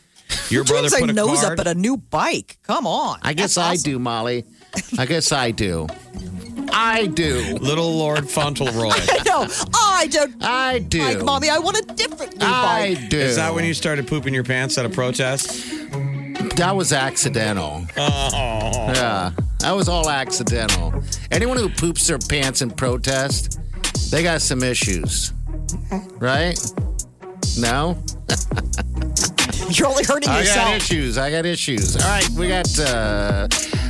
Your 0.50 0.64
Who 0.64 0.68
brother 0.70 0.88
turns 0.90 1.00
put 1.02 1.10
a 1.10 1.12
nose 1.12 1.40
card. 1.40 1.60
up 1.60 1.66
at 1.66 1.70
a 1.76 1.78
new 1.78 1.96
bike. 1.96 2.58
Come 2.64 2.86
on. 2.88 3.20
I 3.22 3.32
guess 3.32 3.54
That's 3.54 3.66
I 3.68 3.72
awesome. 3.74 3.92
do, 3.92 3.98
Molly. 4.00 4.44
I 4.98 5.06
guess 5.06 5.30
I 5.30 5.52
do. 5.52 5.86
I 6.72 7.06
do. 7.06 7.56
Little 7.60 7.96
Lord 7.96 8.28
Fauntleroy. 8.30 8.90
I 8.92 9.22
know. 9.24 9.46
I 9.74 10.06
don't. 10.10 10.34
I 10.42 10.78
do. 10.80 11.00
Like, 11.02 11.24
mommy, 11.24 11.48
I 11.50 11.58
want 11.58 11.78
a 11.78 11.82
different 11.94 12.38
new 12.38 12.46
I 12.46 12.94
bike. 12.94 13.08
do. 13.08 13.18
Is 13.18 13.36
that 13.36 13.54
when 13.54 13.64
you 13.64 13.74
started 13.74 14.06
pooping 14.06 14.34
your 14.34 14.44
pants 14.44 14.78
at 14.78 14.86
a 14.86 14.88
protest? 14.88 15.48
That 16.56 16.74
was 16.74 16.92
accidental. 16.92 17.84
Oh. 17.96 18.70
Yeah, 18.94 19.30
that 19.60 19.72
was 19.72 19.88
all 19.88 20.08
accidental. 20.10 20.92
Anyone 21.30 21.56
who 21.56 21.68
poops 21.68 22.06
their 22.06 22.18
pants 22.18 22.62
in 22.62 22.70
protest, 22.70 23.60
they 24.10 24.22
got 24.22 24.40
some 24.40 24.62
issues, 24.62 25.32
right? 26.18 26.58
No, 27.58 27.96
You're 29.70 29.88
only 29.88 30.04
hurting 30.04 30.30
yourself. 30.32 30.66
I 30.66 30.70
got 30.72 30.76
issues. 30.76 31.18
I 31.18 31.30
got 31.30 31.46
issues. 31.46 31.96
All 31.96 32.02
right, 32.08 32.28
we 32.30 32.48
got. 32.48 32.78
uh 32.78 33.48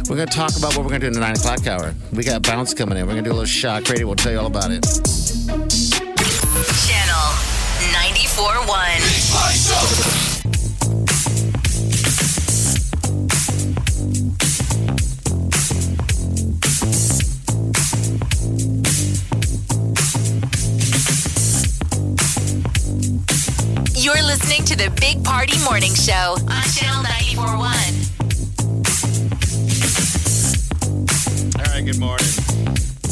We're 0.08 0.16
gonna 0.16 0.26
talk 0.26 0.56
about 0.56 0.74
what 0.76 0.84
we're 0.84 0.90
gonna 0.90 1.00
do 1.00 1.06
in 1.08 1.12
the 1.12 1.20
nine 1.20 1.36
o'clock 1.36 1.66
hour. 1.66 1.94
We 2.12 2.24
got 2.24 2.42
bounce 2.42 2.74
coming 2.74 2.98
in. 2.98 3.06
We're 3.06 3.12
gonna 3.12 3.22
do 3.22 3.30
a 3.30 3.32
little 3.32 3.44
shock 3.46 3.88
radio. 3.88 4.06
We'll 4.06 4.16
tell 4.16 4.32
you 4.32 4.40
all 4.40 4.46
about 4.46 4.70
it. 4.70 4.82
Channel 6.86 7.34
94.1. 7.94 10.17
the 24.78 24.90
Big 25.00 25.24
Party 25.24 25.58
Morning 25.64 25.92
Show 25.92 26.36
on 26.38 26.62
Channel 26.70 27.02
941. 27.02 27.58
All 31.56 31.74
right, 31.74 31.84
good 31.84 31.98
morning. 31.98 32.28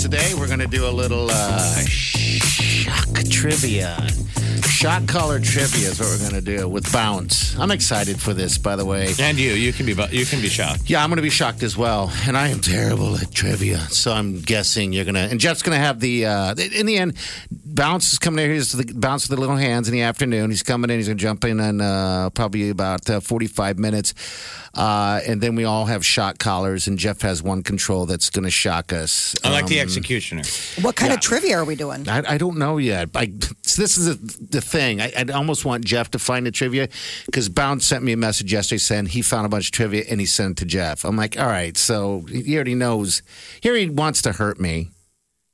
Today 0.00 0.32
we're 0.38 0.46
going 0.46 0.61
to 0.61 0.68
do 0.68 0.87
a 0.87 0.94
little 0.94 1.26
uh, 1.28 1.80
shock 1.85 3.18
trivia. 3.30 3.96
Shock 4.62 5.08
collar 5.08 5.40
trivia 5.40 5.88
is 5.88 5.99
what 5.99 6.08
we're 6.11 6.30
going 6.30 6.44
to 6.44 6.56
do 6.56 6.68
with 6.68 6.92
Bounce. 6.92 7.58
I'm 7.58 7.73
excited 7.73 8.20
for 8.20 8.32
this, 8.32 8.58
by 8.58 8.76
the 8.76 8.85
way. 8.85 9.12
And 9.18 9.37
you, 9.37 9.50
you 9.52 9.73
can 9.73 9.87
be 9.87 9.92
you 10.12 10.25
can 10.25 10.40
be 10.40 10.49
shocked. 10.49 10.88
Yeah, 10.88 11.02
I'm 11.02 11.11
going 11.11 11.16
to 11.16 11.23
be 11.23 11.30
shocked 11.30 11.64
as 11.64 11.76
well. 11.76 12.12
And 12.28 12.37
I 12.37 12.49
am 12.49 12.61
terrible 12.61 13.16
at 13.16 13.32
trivia. 13.32 13.78
So 13.90 14.12
I'm 14.12 14.40
guessing 14.40 14.92
you're 14.92 15.04
going 15.04 15.16
to. 15.16 15.23
And 15.23 15.40
Jeff's 15.40 15.62
going 15.62 15.76
to 15.76 15.85
have 15.85 15.99
the. 15.99 16.26
Uh, 16.26 16.54
in 16.54 16.87
the 16.87 16.99
end, 16.99 17.16
Bounce 17.76 18.12
is 18.14 18.18
coming 18.18 18.45
in. 18.45 18.50
He's 18.52 18.73
the 18.73 18.90
Bounce 18.95 19.28
with 19.28 19.37
the 19.37 19.40
little 19.40 19.56
hands 19.56 19.87
in 19.87 19.92
the 19.92 20.00
afternoon. 20.00 20.50
He's 20.50 20.62
coming 20.62 20.90
in. 20.90 20.97
He's 20.97 21.06
going 21.09 21.18
to 21.18 21.23
jump 21.23 21.45
in 21.45 21.61
in 21.61 21.80
uh, 21.80 22.30
probably 22.30 22.71
about 22.71 23.09
uh, 23.09 23.21
45 23.21 23.78
minutes. 23.78 24.14
Uh, 24.75 25.21
and 25.26 25.40
then 25.40 25.54
we 25.54 25.64
all 25.64 25.85
have 25.87 26.04
shock 26.04 26.38
collars. 26.38 26.87
And 26.88 26.99
Jeff 26.99 27.21
has 27.21 27.42
one 27.42 27.62
control 27.62 28.06
that's 28.06 28.30
going 28.30 28.45
to 28.45 28.50
shock 28.50 28.92
us. 28.92 29.35
I 29.45 29.50
like 29.50 29.66
the 29.66 29.80
Um, 29.80 29.85
executioner. 29.85 30.42
What 30.80 30.97
kind 30.97 31.12
of 31.12 31.21
trivia 31.21 31.59
are 31.59 31.64
we 31.64 31.76
doing? 31.76 32.09
I, 32.09 32.23
I 32.35 32.38
don't 32.38 32.56
know 32.59 32.78
yet. 32.78 33.11
I, 33.14 33.33
so 33.62 33.83
this 33.83 33.99
is 33.99 34.16
the, 34.18 34.47
the 34.50 34.61
thing. 34.61 35.00
I, 35.02 35.12
I 35.16 35.25
almost 35.33 35.64
want 35.64 35.85
Jeff 35.85 36.11
to 36.12 36.18
find 36.18 36.47
the 36.47 36.50
trivia 36.50 36.88
because 37.26 37.49
Bounce 37.50 37.87
sent 37.87 38.02
me 38.02 38.12
a 38.12 38.16
message 38.16 38.52
yesterday 38.52 38.78
saying 38.78 39.06
he 39.06 39.21
found 39.23 39.45
a 39.47 39.49
bunch 39.50 39.66
of 39.66 39.73
trivia 39.73 40.04
and 40.09 40.18
he 40.18 40.26
sent 40.26 40.52
it 40.52 40.56
to 40.59 40.64
Jeff. 40.64 41.04
I'm 41.04 41.16
like, 41.16 41.38
all 41.38 41.47
right, 41.47 41.76
so 41.76 42.25
he 42.30 42.54
already 42.54 42.75
knows. 42.75 43.23
Here 43.61 43.75
he 43.76 43.88
wants 43.90 44.23
to 44.23 44.33
hurt 44.33 44.59
me. 44.59 44.90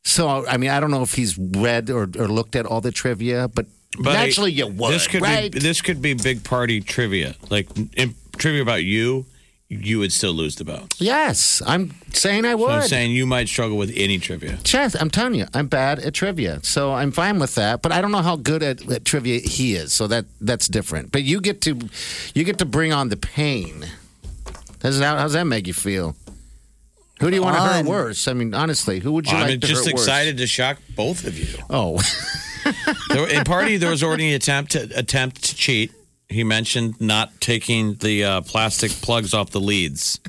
So 0.05 0.47
I 0.47 0.57
mean, 0.57 0.71
I 0.71 0.81
don't 0.81 0.91
know 0.91 1.03
if 1.03 1.15
he's 1.15 1.39
read 1.39 1.89
or, 1.91 2.03
or 2.19 2.29
looked 2.29 2.57
at 2.57 2.67
all 2.67 2.81
the 2.81 2.93
trivia, 2.93 3.49
but, 3.49 3.67
But 3.99 4.13
naturally 4.15 4.53
you 4.53 4.67
would, 4.67 4.93
This 4.93 5.07
could 5.07 5.23
right? 5.23 5.53
be 5.53 5.59
this 5.59 5.81
could 5.81 6.03
be 6.03 6.15
big 6.15 6.43
party 6.45 6.81
trivia. 6.81 7.35
Like 7.51 7.69
in, 7.97 8.15
trivia 8.37 8.63
about 8.63 8.83
you, 8.85 9.27
you 9.69 9.99
would 10.01 10.13
still 10.13 10.33
lose 10.35 10.57
the 10.57 10.65
bounce. 10.65 11.01
yes, 11.01 11.63
I'm 11.67 11.95
saying 12.13 12.45
I 12.45 12.51
So 12.53 12.57
would. 12.59 12.71
I'm 12.71 12.83
saying 12.89 13.13
you 13.13 13.25
might 13.25 13.49
struggle 13.49 13.79
with 13.79 13.91
any 13.97 14.19
trivia. 14.19 14.59
Chess, 14.65 14.95
I'm 15.01 15.09
telling 15.09 15.35
you, 15.35 15.47
I'm 15.55 15.67
bad 15.69 15.99
at 16.01 16.13
trivia, 16.13 16.61
so 16.63 16.93
I'm 16.93 17.11
fine 17.11 17.39
with 17.39 17.55
that. 17.55 17.81
But 17.81 17.91
I 17.93 18.03
don't 18.03 18.13
know 18.13 18.21
how 18.23 18.37
good 18.37 18.63
at, 18.63 18.87
at 18.91 19.05
trivia 19.07 19.39
he 19.41 19.75
is, 19.75 19.93
so 19.95 20.07
that 20.09 20.27
that's 20.43 20.69
different. 20.69 21.11
But 21.13 21.23
you 21.23 21.41
get 21.41 21.61
to 21.63 21.79
you 22.35 22.45
get 22.45 22.59
to 22.59 22.67
bring 22.67 22.93
on 22.93 23.09
the 23.09 23.17
pain. 23.17 23.87
How's 24.83 24.99
that, 24.99 25.17
how's 25.19 25.33
that 25.35 25.45
make 25.45 25.67
you 25.69 25.73
feel? 25.75 26.17
Who 27.23 27.31
do 27.31 27.37
you 27.37 27.43
want 27.43 27.57
to 27.57 27.63
hurt 27.63 27.87
worse? 27.87 28.27
I 28.29 28.33
mean, 28.33 28.53
honestly, 28.53 28.99
who 28.99 29.13
would 29.13 29.27
you 29.27 29.37
I'm 29.37 29.43
like 29.43 29.61
to 29.61 29.67
just 29.67 29.85
hurt 29.87 29.95
worse? 29.95 30.03
excited 30.03 30.37
to 30.39 30.47
shock 30.47 30.79
both 30.97 31.25
of 31.25 31.39
you. 31.39 31.57
Oh, 31.71 32.01
There, 33.09 33.29
in 33.29 33.45
party, 33.45 33.77
there 33.77 33.91
was 33.91 34.03
already 34.03 34.29
an 34.31 34.35
attempt 34.35 34.73
to, 34.73 34.89
attempt 34.97 35.43
to 35.45 35.55
cheat. 35.57 35.93
He 36.33 36.45
mentioned 36.45 37.01
not 37.01 37.41
taking 37.41 37.95
the 37.95 38.25
uh, 38.25 38.41
plastic 38.43 38.91
plugs 38.91 39.35
off 39.35 39.51
the 39.51 39.61
leads. 39.61 40.21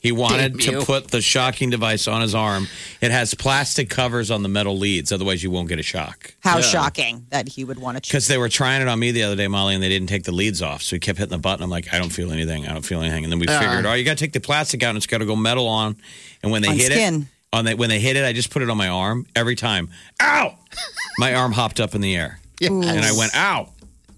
He 0.00 0.12
wanted 0.12 0.60
to 0.60 0.84
put 0.84 1.10
the 1.10 1.20
shocking 1.20 1.70
device 1.70 2.06
on 2.06 2.20
his 2.22 2.34
arm. 2.34 2.68
It 3.00 3.10
has 3.10 3.34
plastic 3.34 3.88
covers 3.88 4.30
on 4.30 4.42
the 4.42 4.48
metal 4.48 4.76
leads, 4.76 5.12
otherwise 5.12 5.42
you 5.42 5.50
won't 5.50 5.68
get 5.68 5.78
a 5.78 5.82
shock. 5.82 6.34
How 6.40 6.60
shocking 6.60 7.26
that 7.30 7.48
he 7.48 7.64
would 7.64 7.78
want 7.78 7.96
to 7.96 8.00
choose. 8.00 8.10
Because 8.10 8.28
they 8.28 8.38
were 8.38 8.48
trying 8.48 8.82
it 8.82 8.88
on 8.88 8.98
me 8.98 9.12
the 9.12 9.22
other 9.22 9.36
day, 9.36 9.48
Molly, 9.48 9.74
and 9.74 9.82
they 9.82 9.88
didn't 9.88 10.08
take 10.08 10.24
the 10.24 10.32
leads 10.32 10.60
off. 10.60 10.82
So 10.82 10.96
he 10.96 11.00
kept 11.00 11.18
hitting 11.18 11.30
the 11.30 11.38
button. 11.38 11.62
I'm 11.62 11.70
like, 11.70 11.92
I 11.92 11.98
don't 11.98 12.10
feel 12.10 12.32
anything. 12.32 12.66
I 12.66 12.72
don't 12.72 12.84
feel 12.84 13.00
anything. 13.00 13.24
And 13.24 13.32
then 13.32 13.38
we 13.38 13.46
figured, 13.46 13.86
oh, 13.86 13.94
you 13.94 14.04
got 14.04 14.18
to 14.18 14.24
take 14.24 14.32
the 14.32 14.40
plastic 14.40 14.82
out 14.82 14.90
and 14.90 14.98
it's 14.98 15.06
got 15.06 15.18
to 15.18 15.26
go 15.26 15.36
metal 15.36 15.66
on. 15.68 15.96
And 16.42 16.52
when 16.52 16.62
they 16.62 16.68
On 16.68 16.76
hit 16.76 16.92
skin. 16.92 17.22
it, 17.22 17.28
on 17.54 17.64
the, 17.64 17.74
when 17.74 17.88
they 17.88 18.00
hit 18.00 18.16
it, 18.16 18.24
I 18.24 18.32
just 18.32 18.50
put 18.50 18.62
it 18.62 18.70
on 18.70 18.76
my 18.76 18.88
arm 18.88 19.26
every 19.36 19.56
time. 19.56 19.88
Ow! 20.20 20.54
my 21.18 21.34
arm 21.34 21.52
hopped 21.52 21.80
up 21.80 21.94
in 21.94 22.00
the 22.00 22.14
air. 22.16 22.38
yes. 22.60 22.70
And 22.70 22.84
I 23.04 23.12
went, 23.16 23.34
ow. 23.34 23.68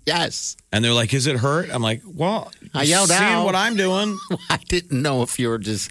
Yes. 0.07 0.57
And 0.73 0.85
they're 0.85 0.93
like, 0.93 1.15
"Is 1.15 1.27
it 1.27 1.37
hurt?" 1.37 1.71
I'm 1.73 1.83
like, 1.83 2.03
"Well, 2.05 2.51
I 2.75 2.83
yelled 2.83 3.09
seeing 3.09 3.21
out. 3.23 3.45
what 3.45 3.55
I'm 3.55 3.77
doing." 3.77 4.19
I 4.51 4.57
didn't 4.69 5.01
know 5.03 5.23
if 5.23 5.39
you 5.39 5.49
were 5.49 5.59
just, 5.59 5.91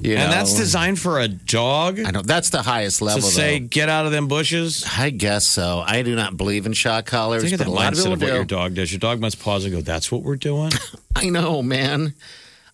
you 0.00 0.14
know. 0.14 0.22
and 0.22 0.32
that's 0.32 0.54
designed 0.54 0.98
for 0.98 1.20
a 1.20 1.28
dog 1.28 2.00
I 2.00 2.10
know 2.10 2.22
that's 2.22 2.50
the 2.50 2.62
highest 2.62 3.02
level. 3.02 3.20
to 3.20 3.26
say, 3.34 3.58
though. 3.58 3.66
"Get 3.66 3.88
out 3.88 4.06
of 4.06 4.12
them 4.12 4.26
bushes." 4.28 4.84
I 4.98 5.10
guess 5.10 5.46
so. 5.46 5.82
I 5.86 6.02
do 6.02 6.14
not 6.16 6.36
believe 6.36 6.64
in 6.66 6.72
shock 6.72 7.04
collars, 7.06 7.42
Think 7.42 7.54
of 7.54 7.58
that 7.60 7.66
a 7.68 7.70
lot 7.70 7.92
of 7.92 7.98
mindset 7.98 8.12
of 8.12 8.20
what 8.22 8.28
do. 8.28 8.34
your 8.34 8.44
dog 8.44 8.74
does. 8.74 8.90
Your 8.90 9.00
dog 9.00 9.20
must 9.20 9.38
pause 9.40 9.64
and 9.64 9.74
go, 9.74 9.80
"That's 9.82 10.10
what 10.10 10.22
we're 10.22 10.36
doing." 10.36 10.72
I 11.16 11.28
know, 11.28 11.62
man. 11.62 12.14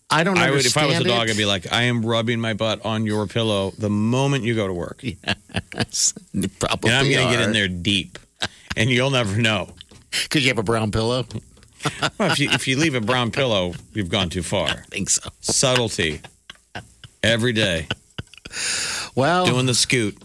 I 0.09 0.23
don't 0.23 0.37
I 0.37 0.51
would, 0.51 0.63
if 0.65 0.77
I 0.77 0.85
was 0.85 0.99
a 0.99 1.03
dog, 1.03 1.27
it. 1.27 1.31
I'd 1.31 1.37
be 1.37 1.45
like, 1.45 1.71
"I 1.73 1.83
am 1.83 2.05
rubbing 2.05 2.39
my 2.39 2.53
butt 2.53 2.85
on 2.85 3.05
your 3.05 3.25
pillow 3.25 3.73
the 3.77 3.89
moment 3.89 4.43
you 4.43 4.53
go 4.53 4.67
to 4.67 4.73
work, 4.73 5.01
Yes, 5.73 6.13
probably 6.59 6.91
and 6.91 6.99
I'm 6.99 7.11
going 7.11 7.27
to 7.27 7.33
get 7.35 7.41
in 7.47 7.51
there 7.53 7.67
deep, 7.67 8.19
and 8.77 8.89
you'll 8.89 9.09
never 9.11 9.41
know." 9.41 9.73
because 10.23 10.43
you 10.43 10.49
have 10.49 10.57
a 10.59 10.63
brown 10.63 10.91
pillow. 10.91 11.25
Well, 12.17 12.31
if 12.31 12.39
you 12.39 12.49
if 12.51 12.65
you 12.65 12.77
leave 12.77 12.95
a 12.95 13.01
brown 13.01 13.29
pillow, 13.31 13.73
you've 13.93 14.07
gone 14.07 14.29
too 14.29 14.41
far. 14.41 14.69
I 14.69 14.75
think 14.89 15.09
so. 15.09 15.29
Subtlety 15.41 16.21
every 17.21 17.51
day, 17.51 17.87
Well, 19.15 19.45
doing 19.45 19.65
the 19.65 19.73
scoot. 19.73 20.15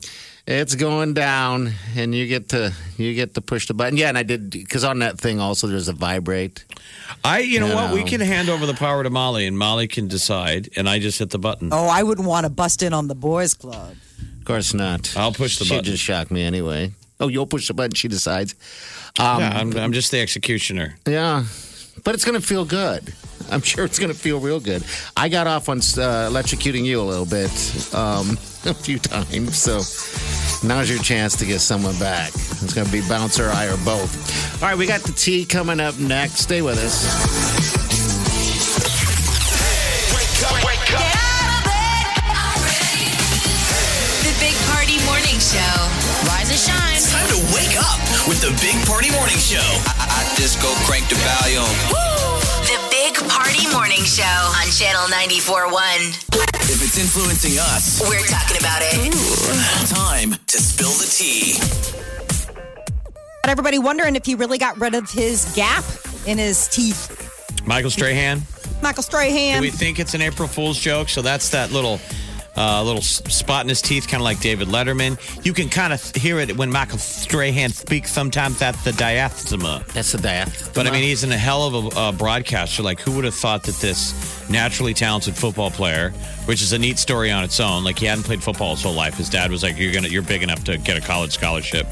it's 0.47 0.77
going 0.77 1.15
down, 1.15 1.73
and 1.97 2.15
you 2.15 2.29
get 2.29 2.51
to 2.51 2.73
you 2.97 3.13
get 3.15 3.35
to 3.35 3.41
push 3.41 3.67
the 3.67 3.75
button. 3.75 3.97
Yeah, 3.99 4.09
and 4.09 4.17
I 4.17 4.23
did 4.23 4.51
because 4.51 4.85
on 4.85 5.01
that 5.01 5.19
thing 5.19 5.41
also 5.41 5.67
there's 5.67 5.89
a 5.89 5.93
vibrate. 5.93 6.65
I, 7.25 7.41
you 7.41 7.59
know 7.59 7.67
You 7.71 7.75
what? 7.75 7.93
We 7.95 8.05
can 8.05 8.21
hand 8.21 8.49
over 8.49 8.65
the 8.65 8.75
power 8.75 9.03
to 9.03 9.11
Molly, 9.11 9.45
and 9.47 9.59
Molly 9.59 9.89
can 9.89 10.07
decide, 10.07 10.69
and 10.77 10.89
I 10.89 11.01
just 11.01 11.19
hit 11.19 11.31
the 11.31 11.41
button. 11.41 11.71
Oh, 11.73 11.87
I 11.89 12.05
wouldn't 12.05 12.29
want 12.29 12.45
to 12.45 12.51
bust 12.51 12.85
in 12.85 12.93
on 12.93 13.09
the 13.09 13.17
boys' 13.17 13.55
club. 13.55 13.97
Of 14.39 14.45
course 14.45 14.73
not. 14.75 15.17
I'll 15.17 15.33
push 15.33 15.59
the 15.59 15.65
She 15.65 15.71
button. 15.71 15.85
She 15.87 15.91
just 15.91 16.05
shocked 16.05 16.31
me 16.31 16.43
anyway. 16.45 16.93
Oh, 17.21 17.27
you'll 17.27 17.47
push 17.47 17.67
the 17.67 17.75
button. 17.75 17.95
She 17.97 18.07
decides. 18.07 18.55
Um, 19.19 19.41
yeah, 19.41 19.51
I'm, 19.55 19.77
I'm 19.77 19.93
just 19.93 20.11
the 20.11 20.21
executioner. 20.21 20.95
Yeah, 21.07 21.45
but 22.05 22.15
it's 22.15 22.25
going 22.25 22.41
to 22.41 22.47
feel 22.47 22.65
good. 22.65 23.13
I'm 23.51 23.63
sure 23.63 23.85
it's 23.85 23.99
going 23.99 24.13
to 24.13 24.19
feel 24.19 24.41
real 24.41 24.61
good. 24.61 24.85
I 25.17 25.29
got 25.29 25.47
off 25.47 25.69
on 25.69 25.79
uh, 25.79 26.29
electrocuting 26.31 26.85
you 26.85 27.01
a 27.01 27.03
little 27.03 27.25
bit 27.27 27.51
um, 27.95 28.33
a 28.67 28.75
few 28.75 28.99
times, 28.99 29.57
so 29.57 29.79
now's 30.67 30.91
your 30.91 30.99
chance 31.03 31.37
to 31.37 31.47
get 31.47 31.61
someone 31.61 31.99
back. 31.99 32.29
It's 32.35 32.75
going 32.75 32.87
to 32.87 32.93
be 32.93 33.01
bouncer, 33.09 33.47
or 33.47 33.51
I, 33.51 33.67
or 33.67 33.77
both. 33.85 34.63
All 34.63 34.69
right, 34.69 34.77
we 34.77 34.87
got 34.87 35.01
the 35.01 35.13
tea 35.13 35.45
coming 35.45 35.81
up 35.81 35.99
next. 35.99 36.39
Stay 36.39 36.63
with 36.63 36.79
us. 36.79 37.78
The 48.49 48.57
Big 48.65 48.81
Party 48.87 49.11
Morning 49.13 49.37
Show. 49.37 49.61
I, 49.61 50.25
I 50.25 50.35
just 50.41 50.57
go 50.63 50.73
crank 50.89 51.07
the 51.11 51.17
volume. 51.21 51.69
The 52.65 52.81
Big 52.89 53.15
Party 53.29 53.69
Morning 53.77 54.01
Show 54.01 54.25
on 54.25 54.71
Channel 54.73 55.05
94.1. 55.13 56.73
If 56.73 56.83
it's 56.83 56.99
influencing 56.99 57.59
us, 57.59 58.01
We're 58.01 58.25
talking 58.25 58.57
about 58.57 58.81
it. 58.81 59.13
time 59.95 60.33
to 60.47 60.57
spill 60.59 60.93
the 60.97 61.05
tea. 61.05 61.59
Got 63.45 63.51
everybody 63.51 63.79
wondering 63.79 64.17
if 64.17 64.25
he 64.25 64.35
really 64.35 64.57
got 64.57 64.81
rid 64.81 64.95
of 64.95 65.11
his 65.11 65.45
gap 65.55 65.85
in 66.27 66.39
his 66.39 66.69
teeth. 66.69 67.13
Michael 67.67 67.91
Strahan. 67.91 68.41
Michael 68.81 69.03
Do 69.03 69.09
Strahan. 69.09 69.61
we 69.61 69.69
think 69.71 69.99
it's 69.99 70.15
an 70.15 70.23
April 70.23 70.49
Fool's 70.49 70.79
joke? 70.79 71.11
So 71.11 71.21
that's 71.21 71.51
that 71.51 71.71
little. 71.71 72.01
Uh, 72.61 72.83
little 72.83 73.01
spot 73.03 73.65
in 73.65 73.69
his 73.69 73.81
teeth, 73.81 74.09
kind 74.09 74.21
of 74.21 74.25
like 74.25 74.41
David 74.41 74.67
Letterman. 74.67 75.17
You 75.45 75.53
can 75.53 75.69
kind 75.69 75.93
of 75.93 76.03
hear 76.17 76.41
it 76.41 76.57
when 76.57 76.73
Michael 76.73 76.99
Strahan 76.99 77.71
speaks. 77.71 78.11
Sometimes 78.13 78.59
that's 78.59 78.83
the 78.83 78.91
diastema. 78.91 79.87
That's 79.93 80.11
the 80.11 80.19
death. 80.19 80.75
But 80.75 80.89
I 80.89 80.91
mean, 80.91 81.05
he's 81.05 81.23
in 81.23 81.31
a 81.31 81.39
hell 81.39 81.63
of 81.73 81.75
a 81.97 81.99
uh, 82.01 82.11
broadcaster. 82.13 82.83
Like, 82.83 82.99
who 82.99 83.13
would 83.13 83.25
have 83.25 83.35
thought 83.37 83.63
that 83.63 83.77
this 83.77 84.13
naturally 84.51 84.93
talented 84.93 85.37
football 85.37 85.71
player, 85.71 86.11
which 86.47 86.61
is 86.61 86.73
a 86.73 86.79
neat 86.81 86.99
story 86.99 87.31
on 87.31 87.45
its 87.45 87.61
own, 87.61 87.85
like 87.85 87.97
he 87.97 88.07
hadn't 88.07 88.25
played 88.25 88.43
football 88.43 88.75
his 88.75 88.83
whole 88.83 88.93
life. 88.93 89.15
His 89.19 89.29
dad 89.31 89.53
was 89.53 89.63
like, 89.63 89.79
"You're 89.79 89.93
gonna, 89.93 90.09
you're 90.09 90.23
big 90.23 90.43
enough 90.43 90.65
to 90.65 90.79
get 90.79 90.97
a 90.97 91.01
college 91.01 91.31
scholarship," 91.33 91.87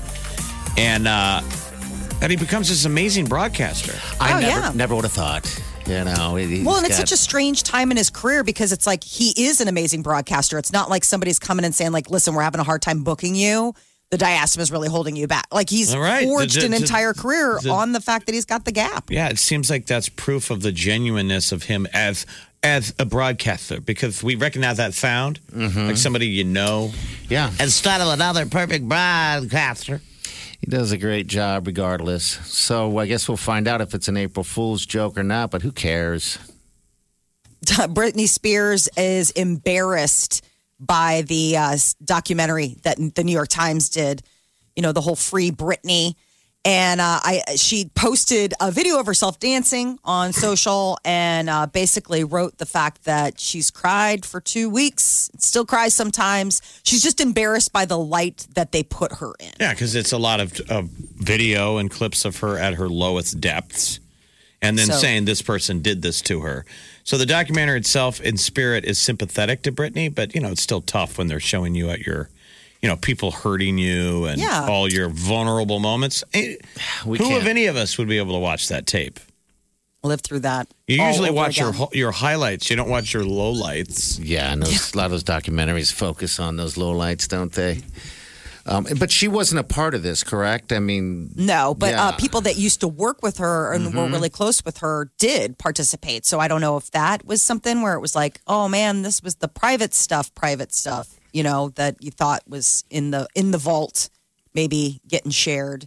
and 0.76 1.06
uh, 1.06 1.42
that 2.18 2.30
he 2.30 2.36
becomes 2.36 2.68
this 2.68 2.86
amazing 2.86 3.26
broadcaster. 3.26 3.92
I 4.20 4.32
Oh, 4.32 4.40
never, 4.40 4.60
yeah. 4.60 4.72
never 4.74 4.94
would 4.96 5.04
have 5.04 5.12
thought. 5.12 5.44
You 5.86 6.04
know, 6.04 6.32
Well, 6.64 6.76
and 6.78 6.86
it's 6.86 6.96
got- 6.98 7.08
such 7.08 7.12
a 7.12 7.16
strange 7.16 7.62
time 7.62 7.90
in 7.90 7.96
his 7.96 8.10
career 8.10 8.42
because 8.42 8.72
it's 8.72 8.86
like 8.86 9.04
he 9.04 9.30
is 9.46 9.60
an 9.60 9.68
amazing 9.68 10.02
broadcaster. 10.02 10.58
It's 10.58 10.72
not 10.72 10.90
like 10.90 11.04
somebody's 11.04 11.38
coming 11.38 11.64
and 11.64 11.74
saying, 11.74 11.92
like, 11.92 12.10
listen, 12.10 12.34
we're 12.34 12.42
having 12.42 12.60
a 12.60 12.64
hard 12.64 12.82
time 12.82 13.04
booking 13.04 13.34
you. 13.34 13.74
The 14.10 14.18
diastema 14.18 14.60
is 14.60 14.70
really 14.70 14.88
holding 14.88 15.16
you 15.16 15.26
back. 15.26 15.46
Like 15.52 15.68
he's 15.68 15.94
right. 15.96 16.24
forged 16.24 16.60
The- 16.60 16.64
an 16.64 16.70
the- 16.70 16.76
entire 16.76 17.12
career 17.12 17.58
the- 17.62 17.70
on 17.70 17.92
the 17.92 18.00
fact 18.00 18.26
that 18.26 18.34
he's 18.34 18.44
got 18.44 18.64
the 18.64 18.72
gap. 18.72 19.10
Yeah, 19.10 19.28
it 19.28 19.38
seems 19.38 19.68
like 19.68 19.86
that's 19.86 20.08
proof 20.08 20.50
of 20.50 20.62
the 20.62 20.70
genuineness 20.72 21.50
of 21.52 21.64
him 21.64 21.86
as 21.92 22.24
as 22.62 22.94
a 22.98 23.04
broadcaster 23.04 23.80
because 23.80 24.22
we 24.24 24.34
recognize 24.34 24.78
that 24.78 24.92
sound, 24.94 25.38
mm-hmm. 25.54 25.86
like 25.86 25.96
somebody 25.96 26.26
you 26.26 26.42
know. 26.42 26.90
yeah. 27.28 27.50
Instead 27.60 28.00
of 28.00 28.08
another 28.08 28.44
perfect 28.46 28.88
broadcaster. 28.88 30.00
He 30.60 30.66
does 30.66 30.92
a 30.92 30.98
great 30.98 31.26
job 31.26 31.66
regardless. 31.66 32.24
So 32.24 32.98
I 32.98 33.06
guess 33.06 33.28
we'll 33.28 33.36
find 33.36 33.68
out 33.68 33.80
if 33.80 33.94
it's 33.94 34.08
an 34.08 34.16
April 34.16 34.44
Fool's 34.44 34.84
joke 34.86 35.18
or 35.18 35.22
not, 35.22 35.50
but 35.50 35.62
who 35.62 35.72
cares? 35.72 36.38
Britney 37.64 38.28
Spears 38.28 38.88
is 38.96 39.30
embarrassed 39.32 40.44
by 40.78 41.22
the 41.22 41.56
uh, 41.56 41.76
documentary 42.04 42.76
that 42.82 42.98
the 43.14 43.24
New 43.24 43.32
York 43.32 43.48
Times 43.48 43.88
did. 43.88 44.22
You 44.74 44.82
know, 44.82 44.92
the 44.92 45.00
whole 45.00 45.16
Free 45.16 45.50
Britney. 45.50 46.14
And 46.66 47.00
uh, 47.00 47.20
I 47.22 47.42
she 47.54 47.84
posted 47.94 48.52
a 48.60 48.72
video 48.72 48.98
of 48.98 49.06
herself 49.06 49.38
dancing 49.38 50.00
on 50.04 50.32
social 50.32 50.98
and 51.04 51.48
uh, 51.48 51.66
basically 51.68 52.24
wrote 52.24 52.58
the 52.58 52.66
fact 52.66 53.04
that 53.04 53.38
she's 53.38 53.70
cried 53.70 54.26
for 54.26 54.40
two 54.40 54.68
weeks, 54.68 55.30
still 55.38 55.64
cries 55.64 55.94
sometimes. 55.94 56.60
She's 56.82 57.04
just 57.04 57.20
embarrassed 57.20 57.72
by 57.72 57.84
the 57.84 57.96
light 57.96 58.48
that 58.54 58.72
they 58.72 58.82
put 58.82 59.12
her 59.18 59.34
in. 59.38 59.52
Yeah, 59.60 59.74
because 59.74 59.94
it's 59.94 60.10
a 60.10 60.18
lot 60.18 60.40
of, 60.40 60.58
of 60.68 60.88
video 60.88 61.76
and 61.76 61.88
clips 61.88 62.24
of 62.24 62.38
her 62.38 62.58
at 62.58 62.74
her 62.74 62.88
lowest 62.88 63.40
depths, 63.40 64.00
and 64.60 64.76
then 64.76 64.86
So- 64.86 64.94
saying 64.94 65.24
this 65.24 65.42
person 65.42 65.82
did 65.82 66.02
this 66.02 66.20
to 66.22 66.40
her. 66.40 66.66
So 67.04 67.16
the 67.16 67.26
documentary 67.26 67.78
itself, 67.78 68.20
in 68.20 68.36
spirit, 68.36 68.84
is 68.84 68.98
sympathetic 68.98 69.62
to 69.62 69.70
Britney, 69.70 70.12
but 70.12 70.34
you 70.34 70.40
know 70.40 70.50
it's 70.50 70.62
still 70.62 70.80
tough 70.80 71.16
when 71.16 71.28
they're 71.28 71.38
showing 71.38 71.76
you 71.76 71.90
at 71.90 72.00
your, 72.00 72.28
you 72.82 72.88
know, 72.88 72.96
people 72.96 73.30
hurting 73.30 73.78
you 73.78 74.26
and 74.26 74.40
Yeah. 74.40 74.66
all 74.68 74.90
your 74.92 75.08
vulnerable 75.08 75.78
moments. 75.80 76.22
Eh, 76.34 76.56
We 77.06 77.18
Who 77.18 77.24
can't. 77.24 77.42
of 77.42 77.46
any 77.48 77.66
of 77.66 77.76
us 77.76 77.98
would 77.98 78.08
be 78.08 78.18
able 78.18 78.34
to 78.34 78.38
watch 78.40 78.68
that 78.68 78.86
tape? 78.86 79.18
Live 80.02 80.20
through 80.20 80.40
that. 80.40 80.68
You 80.86 81.02
usually 81.02 81.30
watch 81.30 81.58
your 81.58 81.70
again. 81.70 81.78
ho- 81.80 81.90
your 81.92 82.12
highlights. 82.12 82.70
You 82.70 82.76
don't 82.76 82.88
watch 82.88 83.12
your 83.12 83.24
lowlights. 83.24 84.20
Yeah, 84.22 84.52
and 84.52 84.62
those, 84.62 84.94
a 84.94 84.96
lot 84.96 85.06
of 85.06 85.10
those 85.10 85.24
documentaries 85.24 85.92
focus 85.92 86.38
on 86.38 86.56
those 86.56 86.76
low 86.76 86.92
lights, 86.92 87.26
don't 87.26 87.50
they? 87.52 87.80
Um, 88.66 88.86
but 88.98 89.10
she 89.12 89.26
wasn't 89.28 89.60
a 89.60 89.64
part 89.64 89.94
of 89.94 90.02
this, 90.02 90.22
correct? 90.24 90.72
I 90.72 90.80
mean, 90.80 91.30
No, 91.36 91.74
but 91.74 91.86
uh, 91.86 91.90
Yeah. 91.90 92.08
Mm-hmm. 92.10 92.16
people 92.18 92.40
that 92.42 92.56
used 92.56 92.80
to 92.80 92.88
work 92.88 93.22
with 93.22 93.38
her 93.38 93.72
and 93.72 93.94
were 93.94 94.08
really 94.08 94.28
close 94.28 94.64
with 94.64 94.78
her 94.78 95.10
did 95.18 95.56
participate. 95.56 96.24
So 96.26 96.40
I 96.40 96.46
don't 96.48 96.60
know 96.60 96.76
if 96.76 96.90
that 96.90 97.24
was 97.24 97.42
something 97.42 97.80
where 97.82 97.94
it 97.94 98.00
was 98.00 98.14
like, 98.16 98.40
oh 98.48 98.68
man, 98.68 99.02
this 99.02 99.22
was 99.22 99.36
the 99.36 99.46
private 99.48 99.94
stuff, 99.94 100.34
private 100.34 100.72
stuff, 100.74 101.15
you 101.36 101.42
know, 101.42 101.68
that 101.74 102.02
you 102.02 102.10
thought 102.10 102.40
was 102.48 102.82
in 102.88 103.10
the 103.10 103.28
in 103.34 103.50
the 103.50 103.58
vault, 103.58 104.08
maybe 104.54 105.02
getting 105.06 105.30
shared. 105.30 105.86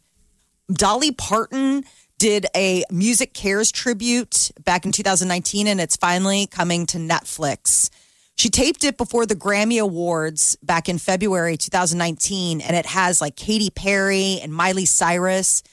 Dolly 0.71 1.11
Parton 1.11 1.85
did 2.19 2.45
a 2.55 2.83
MusiCares 2.91 3.71
tribute 3.71 4.51
back 4.63 4.85
in 4.85 4.91
2019, 4.91 5.65
and 5.65 5.81
it's 5.81 5.95
finally 5.95 6.45
coming 6.45 6.85
to 6.85 6.99
Netflix. 6.99 7.89
She 8.35 8.49
taped 8.49 8.83
it 8.83 8.95
before 8.95 9.25
the 9.25 9.35
Grammy 9.35 9.81
Awards 9.81 10.55
back 10.61 10.87
in 10.87 10.99
February 10.99 11.57
2019, 11.57 12.61
and 12.61 12.75
it 12.75 12.85
has 12.85 13.19
like 13.19 13.35
Katy 13.35 13.71
Perry 13.71 14.39
and 14.43 14.53
Miley 14.53 14.85
Cyrus 14.85 15.63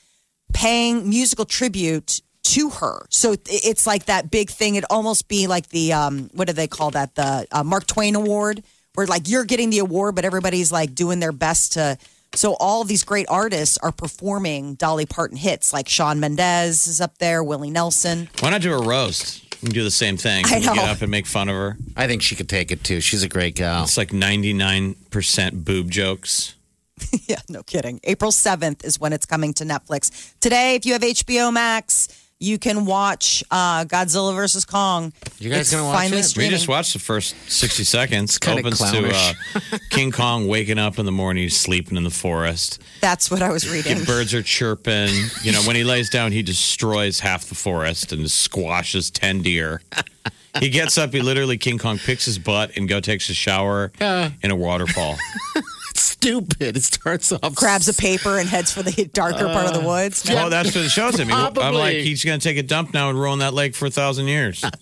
paying 0.54 1.06
musical 1.06 1.45
tribute 1.45 2.23
to 2.45 2.71
her. 2.71 3.04
So 3.11 3.37
it's 3.47 3.87
like 3.87 4.06
that 4.06 4.30
big 4.30 4.49
thing. 4.49 4.76
It'd 4.76 4.87
almost 4.88 5.28
be 5.28 5.47
like 5.49 5.68
the 5.68 5.92
um, 5.92 6.30
what 6.33 6.47
do 6.47 6.54
they 6.54 6.66
call 6.66 6.92
that? 6.92 7.14
The 7.14 7.47
uh, 7.52 7.62
Mark 7.62 7.87
Twain 7.87 8.14
Award, 8.14 8.62
where 8.96 9.06
like 9.06 9.28
you're 9.28 9.44
getting 9.44 9.70
the 9.70 9.78
award, 9.78 10.14
but 10.14 10.24
everybody's 10.24 10.72
like 10.72 10.94
doing 10.94 11.20
their 11.20 11.32
best 11.32 11.74
to. 11.74 11.98
So 12.34 12.56
all 12.58 12.84
these 12.84 13.04
great 13.04 13.26
artists 13.28 13.78
are 13.78 13.92
performing 13.92 14.74
Dolly 14.74 15.06
Parton 15.06 15.36
hits, 15.36 15.72
like 15.72 15.88
Shawn 15.88 16.18
Mendes 16.18 16.86
is 16.86 17.00
up 17.00 17.18
there, 17.18 17.42
Willie 17.44 17.70
Nelson. 17.70 18.28
Why 18.40 18.50
not 18.50 18.60
do 18.62 18.74
a 18.74 18.82
roast? 18.82 19.42
And 19.62 19.72
do 19.72 19.82
the 19.84 19.90
same 19.90 20.16
thing. 20.18 20.44
I 20.46 20.58
you 20.58 20.66
know. 20.66 20.74
Get 20.74 20.88
up 20.88 21.00
and 21.02 21.10
make 21.10 21.26
fun 21.26 21.48
of 21.48 21.54
her. 21.54 21.76
I 21.96 22.06
think 22.06 22.20
she 22.22 22.34
could 22.34 22.48
take 22.48 22.70
it 22.70 22.84
too. 22.84 23.00
She's 23.00 23.22
a 23.22 23.28
great 23.28 23.54
gal. 23.54 23.84
It's 23.84 23.96
like 23.96 24.12
ninety 24.12 24.52
nine 24.52 24.96
percent 25.10 25.64
boob 25.64 25.90
jokes. 25.90 26.54
Yeah, 27.28 27.40
no 27.48 27.62
kidding. 27.62 28.00
April 28.04 28.30
7th 28.30 28.84
is 28.84 29.00
when 29.00 29.12
it's 29.12 29.26
coming 29.26 29.52
to 29.54 29.64
Netflix. 29.64 30.32
Today, 30.40 30.76
if 30.76 30.86
you 30.86 30.92
have 30.92 31.02
HBO 31.02 31.52
Max, 31.52 32.08
you 32.38 32.59
can 32.59 32.85
watch 32.85 33.43
uh, 33.50 33.85
Godzilla 33.85 34.35
versus 34.35 34.64
Kong. 34.64 35.12
You 35.38 35.50
guys 35.50 35.61
It's 35.61 35.71
gonna 35.73 35.85
watch 35.85 35.97
finally 35.97 36.21
it? 36.21 36.35
We 36.37 36.45
We 36.45 36.50
just 36.50 36.69
watched 36.69 36.93
the 36.93 36.99
first 36.99 37.35
60 37.50 37.85
seconds. 37.85 38.38
kinda 38.38 38.61
Opens 38.61 38.78
to 38.78 39.11
uh. 39.14 39.78
King 39.90 40.12
Kong 40.12 40.47
waking 40.47 40.78
up 40.78 40.99
in 40.99 41.07
the 41.07 41.12
morning, 41.12 41.45
he's 41.45 41.57
sleeping 41.59 41.97
in 41.97 42.05
the 42.05 42.11
forest. 42.11 42.83
That's 43.01 43.31
what 43.31 43.42
I 43.42 43.51
was 43.51 43.68
reading. 43.70 44.05
Birds 44.05 44.35
are 44.35 44.42
chirping. 44.42 45.11
You 45.42 45.53
know, 45.53 45.62
when 45.62 45.77
he 45.77 45.85
lays 45.85 46.11
down, 46.11 46.33
he 46.33 46.42
destroys 46.42 47.20
half 47.20 47.46
the 47.46 47.55
forest 47.55 48.12
and 48.12 48.31
squashes 48.31 49.11
10 49.11 49.42
deer. 49.42 49.83
He 50.59 50.70
gets 50.70 50.96
up, 50.96 51.12
he 51.12 51.20
literally, 51.20 51.59
King 51.59 51.77
Kong 51.77 51.99
picks 51.99 52.25
his 52.25 52.38
butt 52.38 52.79
and 52.79 52.88
go 52.88 52.99
takes 52.99 53.29
a 53.29 53.35
shower 53.35 53.92
Yeah. 54.01 54.31
in 54.42 54.51
a 54.51 54.57
waterfall. 54.57 55.18
It's 55.96 56.02
stupid. 56.04 56.76
It 56.76 56.82
starts 56.82 57.32
off 57.32 57.54
grabs 57.54 57.88
a 57.88 57.94
paper 57.94 58.37
and 58.38 58.46
heads 58.46 58.70
for 58.70 58.82
the 58.82 59.06
darker 59.14 59.46
part 59.46 59.66
of 59.66 59.72
the 59.72 59.80
uh, 59.80 59.87
woods. 59.87 60.28
Oh, 60.30 60.50
that's 60.50 60.74
what 60.74 60.85
it 60.85 60.90
shows 60.90 61.18
him. 61.18 61.28
He- 61.28 61.35
I'm 61.35 61.54
like, 61.74 61.96
he's 61.96 62.22
going 62.22 62.38
to 62.38 62.46
take 62.46 62.59
a 62.59 62.62
dump 62.62 62.92
now 62.92 63.09
and 63.09 63.18
ruin 63.18 63.38
that 63.38 63.54
lake 63.54 63.74
for 63.74 63.87
a 63.87 63.90
thousand 63.90 64.26
years. 64.28 64.62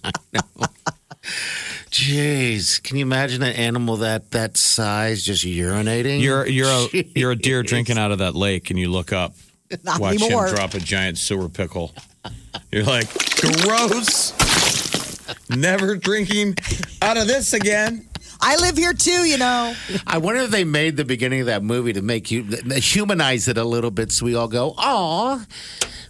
Jeez, 1.92 2.82
can 2.82 2.96
you 2.96 3.02
imagine 3.02 3.44
an 3.44 3.52
animal 3.54 3.98
that 3.98 4.32
that 4.32 4.56
size 4.56 5.22
just 5.22 5.44
urinating? 5.44 6.20
You're 6.20 6.46
you're 6.48 6.66
a 6.68 6.88
you're 7.14 7.30
a 7.30 7.36
deer 7.36 7.62
drinking 7.62 7.96
out 7.96 8.10
of 8.10 8.18
that 8.18 8.34
lake, 8.34 8.70
and 8.70 8.78
you 8.78 8.90
look 8.90 9.12
up, 9.12 9.34
Not 9.84 10.00
watch 10.00 10.20
anymore. 10.20 10.48
him 10.48 10.54
drop 10.56 10.74
a 10.74 10.80
giant 10.80 11.18
sewer 11.18 11.48
pickle. 11.48 11.94
You're 12.72 12.82
like, 12.82 13.06
gross. 13.62 14.32
Never 15.48 15.94
drinking 15.96 16.56
out 17.00 17.16
of 17.16 17.26
this 17.28 17.52
again. 17.52 18.06
I 18.46 18.56
live 18.56 18.76
here 18.76 18.92
too, 18.92 19.24
you 19.26 19.38
know. 19.38 19.74
I 20.06 20.18
wonder 20.18 20.42
if 20.42 20.50
they 20.50 20.64
made 20.64 20.96
the 20.98 21.04
beginning 21.04 21.40
of 21.40 21.46
that 21.46 21.62
movie 21.62 21.94
to 21.94 22.02
make 22.02 22.30
you 22.30 22.42
humanize 22.74 23.48
it 23.48 23.56
a 23.56 23.64
little 23.64 23.90
bit, 23.90 24.12
so 24.12 24.26
we 24.26 24.34
all 24.34 24.48
go, 24.48 24.74
"Oh, 24.76 25.44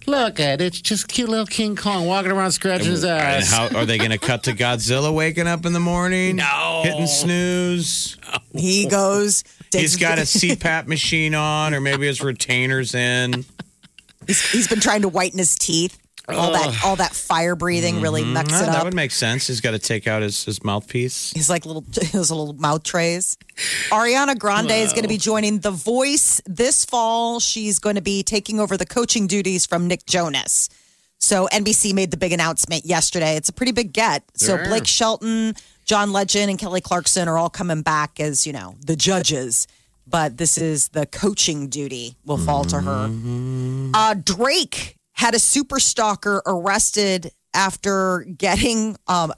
look 0.05 0.39
at 0.41 0.59
it! 0.59 0.65
It's 0.65 0.81
just 0.81 1.07
cute 1.07 1.29
little 1.29 1.45
King 1.45 1.77
Kong 1.77 2.05
walking 2.05 2.31
around 2.31 2.51
scratching 2.51 2.91
his 2.91 3.05
And 3.05 3.13
ass." 3.21 3.51
how 3.51 3.69
are 3.77 3.85
they 3.85 3.97
going 3.97 4.11
to 4.11 4.17
cut 4.17 4.43
to 4.43 4.51
Godzilla 4.53 5.13
waking 5.13 5.47
up 5.47 5.65
in 5.65 5.71
the 5.71 5.79
morning? 5.79 6.35
No. 6.35 6.81
hitting 6.83 7.07
snooze. 7.07 8.17
He 8.53 8.85
goes. 8.87 9.43
He's 9.71 9.95
got 9.95 10.17
a 10.17 10.23
CPAP 10.23 10.87
machine 10.87 11.35
on, 11.35 11.73
or 11.73 11.79
maybe 11.81 12.05
his 12.05 12.21
retainers 12.21 12.93
in. 12.95 13.45
he's, 14.27 14.51
he's 14.51 14.67
been 14.67 14.79
trying 14.81 15.01
to 15.03 15.09
whiten 15.09 15.37
his 15.39 15.55
teeth. 15.55 15.97
All 16.27 16.51
that, 16.53 16.81
all 16.83 16.95
that 16.95 17.13
fire 17.13 17.55
breathing 17.55 18.01
really 18.01 18.23
mucks 18.23 18.51
Ah, 18.53 18.63
it 18.63 18.65
that 18.67 18.75
up. 18.77 18.83
would 18.85 18.93
make 18.95 19.11
sense. 19.11 19.45
He's 19.47 19.61
got 19.61 19.71
to 19.71 19.79
take 19.79 20.07
out 20.07 20.21
his, 20.23 20.43
his 20.45 20.63
mouthpiece. 20.63 21.31
He's 21.31 21.49
like 21.49 21.65
little 21.65 21.83
his 22.01 22.31
little 22.31 22.53
mouth 22.53 22.83
trays. 22.83 23.37
Ariana 23.89 24.37
Grande 24.37 24.71
is 24.71 24.91
going 24.91 25.03
to 25.03 25.07
be 25.09 25.17
joining 25.17 25.59
The 25.59 25.71
Voice 25.71 26.41
this 26.45 26.83
fall. 26.85 27.39
She's 27.39 27.77
going 27.79 27.95
to 27.95 28.01
be 28.01 28.23
taking 28.23 28.59
over 28.59 28.75
the 28.77 28.85
coaching 28.85 29.27
duties 29.27 29.65
from 29.65 29.87
Nick 29.87 30.05
Jonas. 30.05 30.69
So 31.19 31.47
NBC 31.51 31.93
made 31.93 32.11
the 32.11 32.17
big 32.17 32.33
announcement 32.33 32.85
yesterday. 32.85 33.35
It's 33.35 33.49
a 33.49 33.53
pretty 33.53 33.71
big 33.71 33.93
get. 33.93 34.23
So 34.35 34.57
Sure. 34.57 34.65
Blake 34.65 34.85
Shelton, 34.87 35.53
John 35.85 36.11
Legend, 36.11 36.49
and 36.49 36.59
Kelly 36.59 36.81
Clarkson 36.81 37.27
are 37.27 37.37
all 37.37 37.49
coming 37.49 37.81
back 37.83 38.19
as 38.19 38.45
you 38.47 38.53
know 38.53 38.75
the 38.85 38.95
judges. 38.95 39.67
But 40.07 40.37
this 40.37 40.57
is 40.59 40.89
the 40.89 41.05
coaching 41.07 41.67
duty 41.67 42.15
will 42.25 42.37
fall 42.37 42.63
to 42.65 42.79
her. 42.79 43.09
Uh, 43.95 44.13
Drake 44.13 44.94
had 45.15 45.33
a 45.33 45.39
super 45.39 45.79
stalker 45.79 46.41
arrested 46.45 47.31
after 47.53 48.19
getting 48.37 48.97
um, 49.07 49.33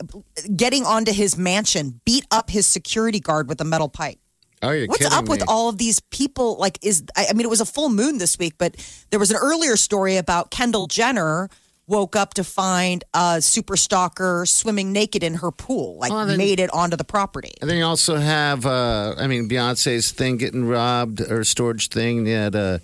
getting 0.55 0.83
onto 0.85 1.13
his 1.13 1.37
mansion, 1.37 2.01
beat 2.05 2.25
up 2.31 2.49
his 2.49 2.65
security 2.67 3.19
guard 3.19 3.47
with 3.47 3.61
a 3.61 3.63
metal 3.63 3.87
pipe. 3.89 4.17
oh, 4.63 4.71
you're 4.71 4.87
What's 4.87 5.03
kidding 5.03 5.13
up 5.17 5.29
with 5.29 5.43
all 5.47 5.69
of 5.69 5.77
these 5.77 5.99
people? 6.11 6.57
Like, 6.57 6.79
is 6.81 7.03
I 7.15 7.27
I 7.29 7.33
mean, 7.33 7.45
it 7.45 7.49
was 7.49 7.61
a 7.61 7.65
full 7.65 7.89
moon 7.89 8.17
this 8.17 8.37
week, 8.39 8.55
but 8.57 8.75
there 9.11 9.19
was 9.19 9.29
an 9.31 9.37
earlier 9.37 9.77
story 9.77 10.17
about 10.17 10.49
Kendall 10.51 10.87
Jenner 10.87 11.49
woke 11.89 12.17
up 12.17 12.33
to 12.33 12.43
find 12.43 13.03
a 13.13 13.41
super 13.41 13.77
stalker 13.77 14.45
swimming 14.45 14.91
naked 14.91 15.23
in 15.23 15.35
her 15.35 15.51
pool, 15.51 15.97
like 15.99 16.11
Oh, 16.11 16.25
then- 16.25 16.37
made 16.37 16.59
it 16.59 16.69
onto 16.73 16.97
the 16.97 17.05
property. 17.05 17.53
And 17.61 17.69
then 17.69 17.77
you 17.77 17.85
also 17.85 18.17
have, 18.17 18.65
uh, 18.65 19.15
I 19.17 19.27
mean, 19.27 19.47
Beyonce's 19.47 20.11
thing 20.11 20.35
getting 20.35 20.65
robbed, 20.65 21.21
or 21.21 21.45
storage 21.45 21.87
thing. 21.87 22.25
You 22.27 22.33
had 22.35 22.55
uh, 22.57 22.79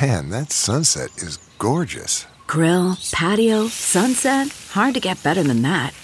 Man, 0.00 0.28
that 0.28 0.52
sunset 0.52 1.08
is 1.16 1.38
gorgeous. 1.58 2.26
Grill, 2.46 2.98
patio, 3.12 3.68
sunset. 3.68 4.48
Hard 4.72 4.92
to 4.92 5.00
get 5.00 5.22
better 5.22 5.42
than 5.42 5.62
that. 5.62 5.94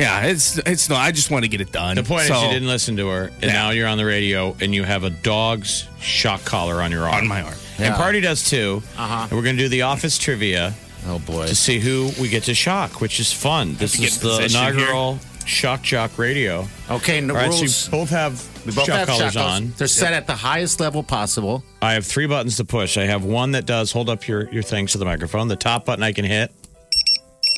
Yeah, 0.00 0.22
it's 0.26 0.58
it's 0.58 0.88
no. 0.88 0.96
I 0.96 1.12
just 1.12 1.30
want 1.30 1.44
to 1.44 1.48
get 1.48 1.60
it 1.60 1.70
done. 1.72 1.96
The 1.96 2.02
point 2.02 2.26
So- 2.26 2.36
is, 2.36 2.42
you 2.44 2.48
didn't 2.48 2.68
listen 2.68 2.96
to 2.96 3.08
her, 3.08 3.24
and 3.42 3.42
Yeah. 3.44 3.52
now 3.52 3.70
you're 3.70 3.86
on 3.86 3.98
the 3.98 4.04
radio, 4.06 4.56
and 4.60 4.74
you 4.74 4.82
have 4.84 5.04
a 5.04 5.10
dog's 5.10 5.86
shock 6.00 6.44
collar 6.44 6.80
on 6.82 6.90
your 6.90 7.04
arm. 7.06 7.14
on 7.16 7.28
my 7.28 7.42
arm. 7.42 7.54
And 7.78 7.86
Yeah. 7.86 7.96
Party 7.96 8.20
does 8.20 8.48
too. 8.48 8.82
Uh-huh. 8.96 9.22
And 9.24 9.32
we're 9.32 9.42
going 9.42 9.56
to 9.56 9.62
do 9.62 9.68
the 9.68 9.82
office 9.82 10.16
trivia 10.18 10.74
oh 11.06 11.18
boy. 11.18 11.46
to 11.46 11.54
see 11.54 11.78
who 11.80 12.12
we 12.20 12.28
get 12.28 12.44
to 12.44 12.54
shock, 12.54 13.00
which 13.00 13.20
is 13.20 13.32
fun. 13.32 13.76
This 13.78 13.98
is 13.98 14.18
the 14.18 14.28
position 14.28 14.60
here. 14.60 14.70
inaugural 14.72 15.18
Shock 15.46 15.82
Jock 15.82 16.16
Radio. 16.18 16.68
Okay, 16.90 17.20
no 17.20 17.34
All 17.34 17.40
right, 17.40 17.48
rules. 17.48 17.74
so 17.74 17.86
you 17.86 17.90
both 17.90 18.10
have 18.10 18.42
we 18.66 18.72
both 18.72 18.84
shock 18.86 18.96
have 18.98 19.08
collars 19.08 19.32
shot 19.32 19.42
on. 19.50 19.72
They're 19.78 19.86
set 19.88 20.12
at 20.12 20.26
the 20.26 20.34
highest 20.34 20.80
level 20.80 21.02
possible. 21.02 21.64
I 21.82 21.94
have 21.94 22.06
three 22.06 22.26
buttons 22.26 22.56
to 22.58 22.64
push. 22.64 22.96
I 22.98 23.04
have 23.06 23.24
one 23.24 23.52
that 23.52 23.64
does 23.66 23.90
hold 23.90 24.08
up 24.10 24.28
your, 24.28 24.48
your 24.52 24.62
things 24.62 24.92
to 24.92 24.98
the 24.98 25.04
microphone. 25.06 25.48
The 25.48 25.56
top 25.56 25.86
button 25.86 26.02
I 26.04 26.12
can 26.12 26.24
hit 26.26 26.52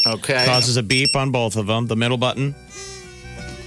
Okay. 0.06 0.44
causes 0.46 0.76
a 0.76 0.82
beep 0.82 1.14
on 1.16 1.30
both 1.30 1.56
of 1.56 1.66
them. 1.66 1.86
The 1.86 1.96
middle 1.96 2.16
button 2.18 2.54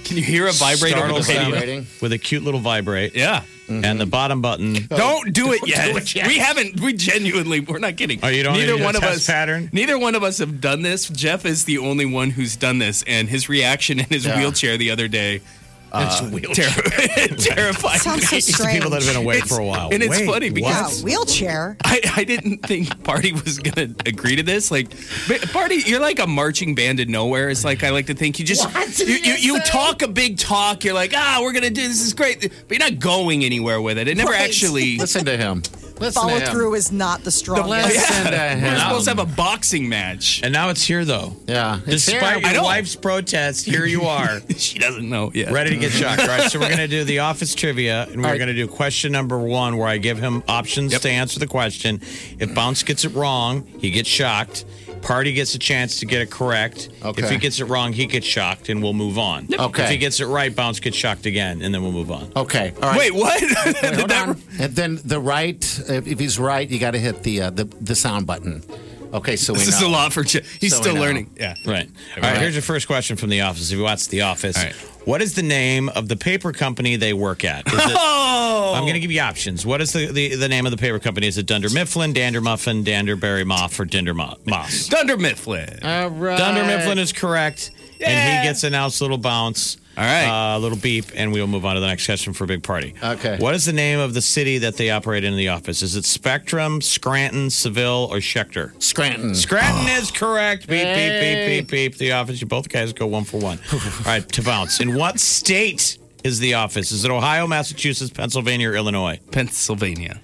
Can 0.04 0.16
you 0.16 0.22
hear 0.22 0.46
a 0.46 0.52
vibrate 0.52 0.92
over 0.94 1.00
startles 1.22 1.26
the 1.26 1.34
radio? 1.34 1.50
Vibrating. 1.50 1.86
with 2.00 2.12
a 2.12 2.18
cute 2.18 2.42
little 2.42 2.60
vibrate. 2.60 3.14
Yeah. 3.16 3.42
And 3.68 3.98
the 4.00 4.06
bottom 4.06 4.40
button 4.42 4.74
Don't 4.90 5.32
do 5.34 5.52
it 5.52 5.66
yet. 5.66 5.90
do 5.90 5.96
it 5.96 6.14
yet. 6.14 6.28
We 6.28 6.38
haven't. 6.38 6.80
We 6.80 6.92
genuinely. 6.92 7.58
We're 7.58 7.80
not 7.80 7.96
kidding. 7.96 8.20
Oh, 8.22 8.28
you 8.28 8.44
don't 8.44 8.52
Neither 8.54 8.74
need 8.76 8.80
a 8.80 8.84
one 8.84 8.94
of 8.94 9.02
test 9.02 9.16
us. 9.16 9.26
pattern? 9.26 9.70
Neither 9.72 9.98
one 9.98 10.14
of 10.14 10.22
us 10.22 10.38
have 10.38 10.60
done 10.60 10.82
this. 10.82 11.08
Jeff 11.08 11.44
is 11.44 11.64
the 11.64 11.78
only 11.78 12.06
one 12.06 12.30
who's 12.30 12.54
done 12.54 12.78
this, 12.78 13.02
and 13.08 13.28
his 13.28 13.48
reaction 13.48 13.98
in 13.98 14.06
his 14.06 14.24
Yeah. 14.24 14.38
wheelchair 14.38 14.76
the 14.76 14.92
other 14.92 15.08
day. 15.08 15.40
Uh, 15.96 16.30
ter- 16.54 17.36
terrifying. 17.36 17.98
Sounds 18.00 18.28
so 18.28 18.36
me. 18.36 18.40
strange. 18.40 18.74
people 18.74 18.90
that 18.90 19.02
have 19.02 19.12
been 19.14 19.22
away 19.22 19.36
It's- 19.36 19.48
for 19.48 19.60
a 19.60 19.64
while. 19.66 19.88
and 19.92 20.02
it's 20.02 20.10
Wait, 20.18 20.26
funny 20.28 20.50
because- 20.50 21.00
Yeah, 21.00 21.04
wheelchair. 21.04 21.76
I, 21.84 22.00
I 22.16 22.24
didn't 22.24 22.58
think 22.66 23.02
Party 23.04 23.32
was 23.32 23.58
gonna 23.58 23.94
agree 24.04 24.36
to 24.36 24.42
this. 24.42 24.70
Like, 24.70 24.88
Party, 25.52 25.76
you're 25.86 26.00
like 26.00 26.18
a 26.18 26.26
marching 26.26 26.74
band 26.74 27.00
in 27.00 27.10
nowhere. 27.10 27.48
It's 27.50 27.64
like 27.64 27.84
I 27.84 27.90
like 27.90 28.06
to 28.06 28.14
think 28.14 28.38
you 28.38 28.44
just 28.44 28.66
you, 28.98 29.06
you 29.06 29.14
you, 29.16 29.34
you 29.54 29.60
talk 29.60 30.02
a 30.02 30.08
big 30.08 30.38
talk. 30.38 30.84
You're 30.84 30.94
like, 30.94 31.12
ah, 31.14 31.38
we're 31.42 31.52
gonna 31.52 31.70
do 31.70 31.86
this 31.86 32.00
is 32.02 32.12
great, 32.14 32.40
but 32.40 32.70
you're 32.70 32.78
not 32.90 32.98
going 32.98 33.44
anywhere 33.44 33.80
with 33.80 33.98
it. 33.98 34.08
It 34.08 34.16
never 34.16 34.30
Right. 34.30 34.42
actually. 34.42 34.98
Listen 34.98 35.24
to 35.26 35.36
him. 35.36 35.62
Listen 36.00 36.22
follow 36.22 36.38
through 36.40 36.74
is 36.74 36.92
not 36.92 37.22
the 37.24 37.30
strongest. 37.30 37.88
Listen 37.88 38.24
to 38.32 38.60
We're 38.62 38.78
supposed 38.78 39.04
to 39.04 39.10
have 39.10 39.18
a 39.18 39.26
boxing 39.36 39.88
match. 39.88 40.40
And 40.42 40.52
now 40.52 40.68
it's 40.70 40.82
here, 40.82 41.04
though. 41.04 41.34
Yeah. 41.46 41.80
Despite 41.86 42.44
here. 42.44 42.54
your 42.54 42.62
wife's 42.64 42.96
protest, 42.96 43.64
here 43.64 43.86
you 43.86 44.02
are, 44.02 44.40
She 44.56 44.78
doesn't 44.78 45.08
know 45.08 45.30
yet. 45.34 45.52
ready 45.52 45.70
to 45.70 45.76
get 45.76 45.92
shocked. 45.92 46.20
All 46.20 46.28
right, 46.28 46.50
so 46.50 46.58
we're 46.58 46.66
going 46.66 46.78
to 46.78 46.88
do 46.88 47.04
the 47.04 47.20
office 47.20 47.54
trivia, 47.54 48.04
and 48.04 48.22
we're 48.22 48.28
right. 48.28 48.36
going 48.38 48.48
to 48.48 48.54
do 48.54 48.66
question 48.68 49.12
number 49.12 49.38
one, 49.38 49.76
where 49.78 49.88
I 49.88 49.98
give 49.98 50.18
him 50.18 50.42
options 50.48 50.92
Yep. 50.92 51.00
to 51.02 51.10
answer 51.10 51.38
the 51.40 51.46
question. 51.46 52.00
If 52.38 52.54
Bounce 52.54 52.82
gets 52.82 53.04
it 53.04 53.14
wrong, 53.14 53.66
he 53.78 53.90
gets 53.90 54.08
shocked. 54.08 54.64
Party 55.06 55.32
gets 55.32 55.54
a 55.54 55.58
chance 55.58 56.00
to 56.00 56.06
get 56.06 56.20
it 56.20 56.30
correct. 56.30 56.88
Okay. 57.04 57.22
If 57.22 57.30
he 57.30 57.36
gets 57.38 57.60
it 57.60 57.66
wrong, 57.66 57.92
he 57.92 58.06
gets 58.06 58.26
shocked, 58.26 58.68
and 58.68 58.82
we'll 58.82 58.92
move 58.92 59.18
on. 59.18 59.46
Okay. 59.56 59.84
If 59.84 59.90
he 59.90 59.98
gets 59.98 60.18
it 60.20 60.26
right, 60.26 60.54
Bounce 60.54 60.80
gets 60.80 60.96
shocked 60.96 61.26
again, 61.26 61.62
and 61.62 61.72
then 61.72 61.82
we'll 61.82 61.92
move 61.92 62.10
on. 62.10 62.32
Okay. 62.34 62.72
All 62.82 62.90
right. 62.90 62.98
Wait, 62.98 63.14
what? 63.14 63.40
Wait, 63.40 63.76
hold 63.94 64.10
That- 64.10 64.28
on. 64.30 64.42
And 64.58 64.74
then 64.74 64.98
the 65.04 65.20
right, 65.20 65.62
if, 65.88 66.06
if 66.08 66.18
he's 66.18 66.38
right, 66.38 66.68
you 66.68 66.78
got 66.80 66.90
to 66.92 66.98
hit 66.98 67.22
the, 67.22 67.42
uh, 67.42 67.50
the 67.50 67.64
the 67.80 67.94
sound 67.94 68.26
button. 68.26 68.62
Okay, 69.14 69.36
so 69.36 69.52
we 69.52 69.60
This 69.60 69.68
is 69.68 69.80
a 69.82 69.88
lot 69.88 70.12
for 70.12 70.24
Jeff. 70.24 70.44
He's 70.60 70.74
So 70.74 70.82
still 70.82 70.96
learning. 70.96 71.30
Yeah. 71.38 71.54
Right. 71.64 71.88
All 72.16 72.22
right. 72.22 72.38
Here's 72.38 72.54
your 72.54 72.62
first 72.62 72.86
question 72.88 73.16
from 73.16 73.30
The 73.30 73.42
Office. 73.42 73.70
If 73.70 73.78
you 73.78 73.84
watch 73.84 74.08
The 74.08 74.22
Office, 74.22 74.58
All 74.58 74.64
right. 74.64 74.74
What 75.06 75.22
is 75.22 75.34
the 75.34 75.42
name 75.42 75.88
of 75.88 76.08
the 76.08 76.16
paper 76.16 76.52
company 76.52 76.96
they 76.96 77.14
work 77.14 77.44
at? 77.44 77.66
Is 77.66 77.72
it, 77.74 77.96
Oh. 77.98 78.72
I'm 78.74 78.82
going 78.82 78.94
to 78.94 79.00
give 79.00 79.10
you 79.12 79.20
options. 79.20 79.64
What 79.66 79.80
is 79.80 79.92
the, 79.92 80.10
the, 80.12 80.34
the 80.36 80.48
name 80.48 80.66
of 80.66 80.70
the 80.72 80.76
paper 80.76 80.98
company? 80.98 81.26
Is 81.26 81.36
it 81.38 81.46
Dunder 81.46 81.68
Mifflin, 81.70 82.12
Dander 82.12 82.40
Muffin, 82.40 82.84
Danderberry 82.84 83.44
Moff, 83.44 83.78
or 83.80 83.84
Dinder 83.86 84.14
Mo- 84.14 84.36
Moss? 84.46 84.88
Dunder 84.88 85.16
Mifflin. 85.16 85.78
All 85.82 86.10
right. 86.10 86.38
Dunder 86.38 86.64
Mifflin 86.64 86.98
is 86.98 87.12
correct, 87.12 87.70
and 88.00 88.38
he 88.42 88.48
gets 88.48 88.62
a 88.64 88.70
nice 88.70 89.00
little 89.00 89.18
bounce. 89.18 89.76
All 89.96 90.04
right. 90.04 90.54
Uh, 90.54 90.58
a 90.58 90.60
little 90.60 90.76
beep, 90.76 91.06
and 91.14 91.32
we'll 91.32 91.46
move 91.46 91.64
on 91.64 91.74
to 91.74 91.80
the 91.80 91.86
next 91.86 92.04
question 92.04 92.34
for 92.34 92.44
a 92.44 92.46
Big 92.46 92.62
Party. 92.62 92.94
Okay. 93.02 93.38
What 93.38 93.54
is 93.54 93.64
the 93.64 93.72
name 93.72 93.98
of 93.98 94.12
the 94.12 94.20
city 94.20 94.58
that 94.58 94.76
they 94.76 94.90
operate 94.90 95.24
in 95.24 95.36
the 95.36 95.48
office? 95.48 95.82
Is 95.82 95.96
it 95.96 96.04
Spectrum, 96.04 96.82
Scranton, 96.82 97.48
Seville, 97.48 98.08
or 98.10 98.18
Schechter? 98.18 98.80
Scranton. 98.82 99.34
Scranton 99.34 99.86
ah. 99.88 99.98
is 99.98 100.10
correct. 100.10 100.66
Beep, 100.66 100.82
Hey. 100.84 101.46
beep, 101.48 101.68
beep, 101.68 101.70
beep, 101.70 101.92
beep. 101.92 101.98
The 101.98 102.12
office. 102.12 102.40
You 102.40 102.46
both 102.46 102.68
guys 102.68 102.92
go 102.92 103.06
one 103.06 103.24
for 103.24 103.38
one. 103.38 103.58
All 103.72 103.80
right, 104.04 104.28
to 104.32 104.42
bounce. 104.42 104.80
In 104.80 104.94
what 104.94 105.18
state 105.18 105.96
is 106.24 106.40
the 106.40 106.54
office? 106.54 106.92
Is 106.92 107.04
it 107.04 107.10
Ohio, 107.10 107.46
Massachusetts, 107.46 108.10
Pennsylvania, 108.10 108.70
or 108.70 108.74
Illinois? 108.74 109.18
Pennsylvania. 109.30 110.20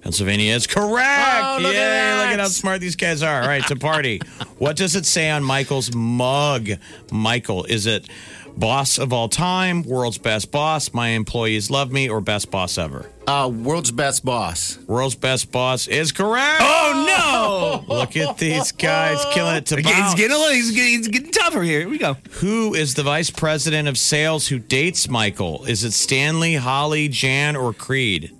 Pennsylvania 0.00 0.54
is 0.54 0.66
correct. 0.66 1.44
Oh, 1.44 1.58
look 1.60 1.74
at 1.74 1.74
Yay, 1.74 1.78
that. 1.78 2.22
look 2.24 2.32
at 2.32 2.40
how 2.40 2.48
smart 2.48 2.80
these 2.80 2.96
guys 2.96 3.22
are. 3.22 3.42
All 3.42 3.48
right, 3.48 3.66
to 3.66 3.76
party. 3.76 4.20
what 4.58 4.76
does 4.76 4.96
it 4.96 5.04
say 5.04 5.28
on 5.28 5.44
Michael's 5.44 5.94
mug? 5.94 6.70
Michael, 7.12 7.64
is 7.64 7.86
it 7.86 8.08
boss 8.56 8.98
of 8.98 9.12
all 9.12 9.28
time, 9.28 9.82
world's 9.82 10.18
best 10.18 10.50
boss, 10.50 10.92
my 10.92 11.08
employees 11.08 11.70
love 11.70 11.90
me, 11.92 12.08
or 12.08 12.20
best 12.20 12.50
boss 12.50 12.78
ever? 12.78 13.10
Uh, 13.26 13.48
world's 13.48 13.90
best 13.92 14.24
boss. 14.24 14.78
World's 14.86 15.14
best 15.14 15.52
boss 15.52 15.86
is 15.86 16.12
correct. 16.12 16.60
Oh 16.62 17.82
no! 17.86 17.94
Look 17.94 18.16
at 18.16 18.38
these 18.38 18.72
guys 18.72 19.24
killing 19.32 19.56
it 19.56 19.66
to 19.66 19.76
He's 19.76 19.84
bounce. 19.84 20.14
getting, 20.14 20.34
a 20.34 20.38
little, 20.38 20.52
he's, 20.54 20.70
getting, 20.72 20.98
he's 20.98 21.08
getting 21.08 21.30
tougher 21.30 21.62
here. 21.62 21.80
Here 21.80 21.88
we 21.88 21.98
go. 21.98 22.16
Who 22.40 22.74
is 22.74 22.94
the 22.94 23.02
vice 23.02 23.30
president 23.30 23.88
of 23.88 23.96
sales 23.96 24.48
who 24.48 24.58
dates 24.58 25.08
Michael? 25.08 25.64
Is 25.66 25.84
it 25.84 25.92
Stanley, 25.92 26.56
Holly, 26.56 27.08
Jan, 27.08 27.56
or 27.56 27.72
Creed? 27.72 28.36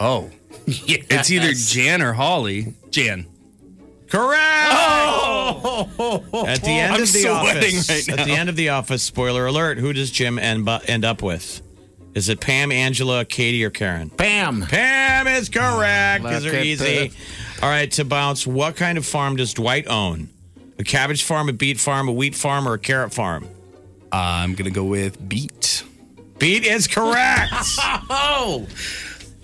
Oh, 0.00 0.30
it's 0.66 1.30
either 1.30 1.52
Jan 1.52 2.02
or 2.02 2.14
Holly. 2.14 2.74
Jan. 2.90 3.26
Correct. 4.12 4.68
Oh! 4.72 6.44
At 6.46 6.60
the 6.62 6.68
end 6.68 6.92
I'm 6.94 7.02
of 7.02 7.12
the 7.12 7.28
office, 7.28 7.88
right 7.88 8.18
at 8.18 8.26
the 8.26 8.32
end 8.32 8.50
of 8.50 8.56
the 8.56 8.68
office, 8.68 9.02
spoiler 9.02 9.46
alert: 9.46 9.78
Who 9.78 9.94
does 9.94 10.10
Jim 10.10 10.38
end, 10.38 10.66
bu- 10.66 10.80
end 10.86 11.06
up 11.06 11.22
with? 11.22 11.62
Is 12.14 12.28
it 12.28 12.38
Pam, 12.38 12.70
Angela, 12.70 13.24
Katie, 13.24 13.64
or 13.64 13.70
Karen? 13.70 14.10
Pam. 14.10 14.60
Pam 14.66 15.26
is 15.28 15.48
correct. 15.48 16.24
These 16.24 16.44
are 16.44 16.54
easy. 16.56 17.10
All 17.62 17.70
right, 17.70 17.90
to 17.92 18.04
bounce. 18.04 18.46
What 18.46 18.76
kind 18.76 18.98
of 18.98 19.06
farm 19.06 19.36
does 19.36 19.54
Dwight 19.54 19.86
own? 19.88 20.28
A 20.78 20.84
cabbage 20.84 21.22
farm, 21.22 21.48
a 21.48 21.54
beet 21.54 21.80
farm, 21.80 22.06
a 22.06 22.12
wheat 22.12 22.34
farm, 22.34 22.68
or 22.68 22.74
a 22.74 22.78
carrot 22.78 23.14
farm? 23.14 23.48
I'm 24.12 24.54
gonna 24.54 24.68
go 24.70 24.84
with 24.84 25.26
beet. 25.26 25.84
Beet 26.38 26.66
is 26.66 26.86
correct. 26.86 27.54
Oh. 28.10 28.66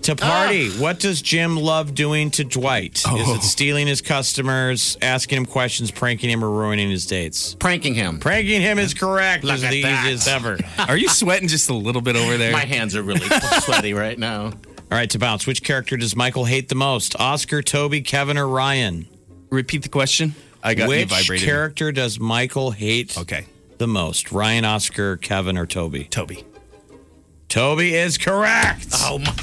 To 0.03 0.13
ah. 0.13 0.15
party, 0.15 0.69
what 0.71 0.99
does 0.99 1.21
Jim 1.21 1.57
love 1.57 1.93
doing 1.93 2.31
to 2.31 2.43
Dwight? 2.43 2.99
Is 2.99 3.05
Oh. 3.07 3.35
it 3.35 3.43
stealing 3.43 3.85
his 3.87 4.01
customers, 4.01 4.97
asking 5.01 5.37
him 5.39 5.45
questions, 5.45 5.91
pranking 5.91 6.29
him, 6.29 6.43
or 6.43 6.49
ruining 6.49 6.89
his 6.89 7.05
dates? 7.05 7.55
Pranking 7.59 7.93
him. 7.95 8.19
Pranking 8.19 8.61
him 8.61 8.79
is 8.79 8.93
correct. 8.93 9.43
Look 9.43 9.61
are 9.61 9.65
at 9.65 9.71
the 9.71 9.81
that. 9.83 10.05
easiest 10.05 10.27
ever. 10.27 10.57
Are 10.87 10.95
you 10.97 11.09
sweating 11.09 11.47
just 11.49 11.69
a 11.69 11.73
little 11.73 12.01
bit 12.01 12.15
over 12.15 12.37
there? 12.37 12.53
My 12.53 12.65
hands 12.65 12.95
are 12.95 13.03
really 13.03 13.27
sweaty 13.61 13.93
right 13.93 14.17
now. 14.17 14.45
All 14.45 14.97
right, 14.97 15.09
to 15.11 15.19
bounce, 15.19 15.45
which 15.45 15.63
character 15.63 15.97
does 15.97 16.15
Michael 16.15 16.45
hate 16.45 16.69
the 16.69 16.75
most? 16.75 17.15
Oscar, 17.19 17.61
Toby, 17.61 18.01
Kevin, 18.01 18.37
or 18.37 18.47
Ryan? 18.47 19.05
Repeat 19.51 19.83
the 19.83 19.89
question. 19.89 20.33
I 20.63 20.73
got 20.75 20.83
you 20.85 20.89
which 20.89 21.09
vibrating. 21.09 21.45
character 21.45 21.91
does 21.91 22.19
Michael 22.19 22.71
hate 22.71 23.17
Okay, 23.17 23.45
the 23.77 23.87
most? 23.87 24.31
Ryan, 24.31 24.65
Oscar, 24.65 25.17
Kevin, 25.17 25.57
or 25.57 25.65
Toby? 25.67 26.05
Toby. 26.05 26.43
Toby 27.49 27.95
is 27.95 28.17
correct. 28.17 28.87
Oh 28.93 29.19
my. 29.19 29.33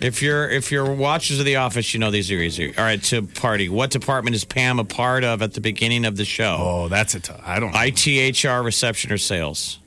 If 0.00 0.20
you're 0.20 0.48
if 0.50 0.70
you're 0.70 0.92
watchers 0.92 1.38
of 1.38 1.46
The 1.46 1.56
Office, 1.56 1.94
you 1.94 2.00
know 2.00 2.10
these 2.10 2.30
are 2.30 2.34
easy. 2.34 2.76
All 2.76 2.84
right, 2.84 3.02
to 3.04 3.22
party. 3.22 3.68
What 3.68 3.90
department 3.90 4.36
is 4.36 4.44
Pam 4.44 4.78
a 4.78 4.84
part 4.84 5.24
of 5.24 5.40
at 5.40 5.54
the 5.54 5.60
beginning 5.60 6.04
of 6.04 6.16
the 6.16 6.24
show? 6.24 6.56
Oh, 6.60 6.88
that's 6.88 7.14
a 7.14 7.20
tough. 7.20 7.40
I 7.44 7.58
don't. 7.60 7.72
know. 7.72 7.80
IT, 7.80 8.44
HR, 8.44 8.62
reception, 8.62 9.10
or 9.12 9.18
sales? 9.18 9.78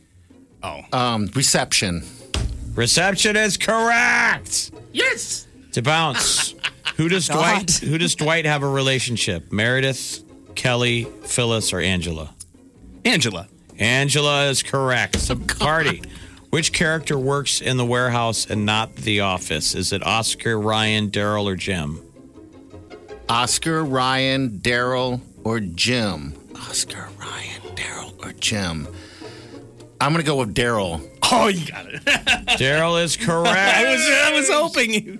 oh, 0.63 0.81
Um, 0.91 1.29
reception. 1.35 2.03
Reception 2.73 3.35
is 3.35 3.55
correct. 3.57 4.71
Yes. 4.91 5.47
To 5.73 5.81
bounce. 5.83 6.55
who 6.95 7.07
does 7.07 7.27
Dwight 7.27 7.71
who 7.73 7.97
does 7.99 8.15
Dwight 8.15 8.45
have 8.45 8.63
a 8.63 8.67
relationship? 8.69 9.51
Meredith, 9.51 10.23
Kelly, 10.55 11.03
Phyllis, 11.23 11.71
or 11.71 11.79
Angela? 11.79 12.33
Angela. 13.05 13.47
Angela 13.77 14.45
is 14.49 14.63
correct. 14.63 15.25
To 15.27 15.35
party. 15.35 16.01
Which 16.49 16.73
character 16.73 17.17
works 17.17 17.61
in 17.61 17.77
the 17.77 17.85
warehouse 17.85 18.49
and 18.49 18.65
not 18.65 18.95
the 18.95 19.19
office? 19.19 19.75
Is 19.75 19.93
it 19.93 20.03
Oscar, 20.03 20.59
Ryan, 20.59 21.11
Darryl, 21.11 21.45
or 21.45 21.55
Jim? 21.55 22.01
Oscar, 23.27 23.83
Ryan, 23.83 24.59
Darryl, 24.59 25.21
or 25.43 25.59
Jim? 25.59 26.33
Oscar, 26.55 27.09
Ryan, 27.19 27.61
Darryl, 27.75 28.25
or 28.25 28.33
Jim? 28.33 28.87
I'm 30.01 30.11
gonna 30.11 30.23
go 30.23 30.37
with 30.37 30.55
Darryl. 30.55 31.07
Oh, 31.31 31.47
you 31.47 31.67
got 31.67 31.85
it. 31.85 32.03
Darryl 32.57 33.03
is 33.03 33.15
correct. 33.15 33.77
I 33.77 33.91
was. 33.91 34.01
I 34.01 34.31
was 34.33 34.49
hoping 34.49 34.93
you. 34.93 35.19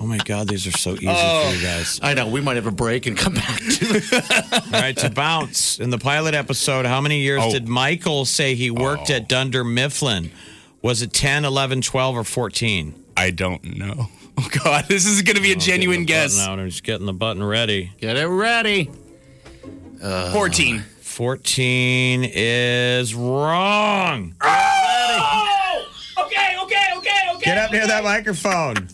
Oh 0.00 0.06
my 0.06 0.18
God, 0.18 0.48
these 0.48 0.66
are 0.66 0.72
so 0.76 0.94
easy 0.94 1.06
Oh. 1.08 1.48
for 1.50 1.56
you 1.56 1.62
guys. 1.62 2.00
I 2.02 2.14
know 2.14 2.26
we 2.28 2.40
might 2.40 2.56
have 2.56 2.66
a 2.66 2.70
break 2.72 3.06
and 3.06 3.16
come 3.16 3.34
back 3.34 3.58
to 3.60 4.62
All 4.74 4.80
right, 4.80 4.96
to 4.98 5.10
bounce. 5.10 5.78
In 5.78 5.90
the 5.90 5.98
pilot 5.98 6.34
episode, 6.34 6.86
how 6.86 7.00
many 7.00 7.20
years 7.20 7.40
Oh. 7.44 7.52
did 7.52 7.68
Michael 7.68 8.24
say 8.24 8.54
he 8.54 8.70
worked 8.70 9.10
oh. 9.10 9.14
at 9.14 9.28
Dunder 9.28 9.64
Mifflin? 9.64 10.30
Was 10.80 11.02
it 11.02 11.12
10, 11.12 11.44
11, 11.44 11.82
12, 11.82 12.16
or 12.16 12.24
14? 12.24 12.94
I 13.16 13.30
don't 13.30 13.76
know. 13.78 14.08
Oh 14.38 14.48
God, 14.64 14.86
this 14.88 15.04
is 15.04 15.20
going 15.20 15.36
to 15.36 15.42
be 15.42 15.52
a 15.52 15.56
oh, 15.56 15.58
genuine 15.58 16.06
guess. 16.06 16.38
Now 16.38 16.56
just 16.64 16.82
getting 16.84 17.04
the 17.04 17.12
button 17.12 17.44
ready. 17.44 17.92
get 18.00 18.16
it 18.16 18.26
ready. 18.26 18.90
Uh, 20.02 20.32
fourteen. 20.32 20.82
14 21.02 22.24
is 22.32 23.14
wrong. 23.14 24.34
Oh! 24.40 25.86
Okay, 26.20 26.56
okay, 26.62 26.76
okay, 26.96 27.10
okay. 27.34 27.44
Get 27.44 27.58
up 27.58 27.72
near 27.72 27.86
that 27.86 28.02
microphone. 28.04 28.88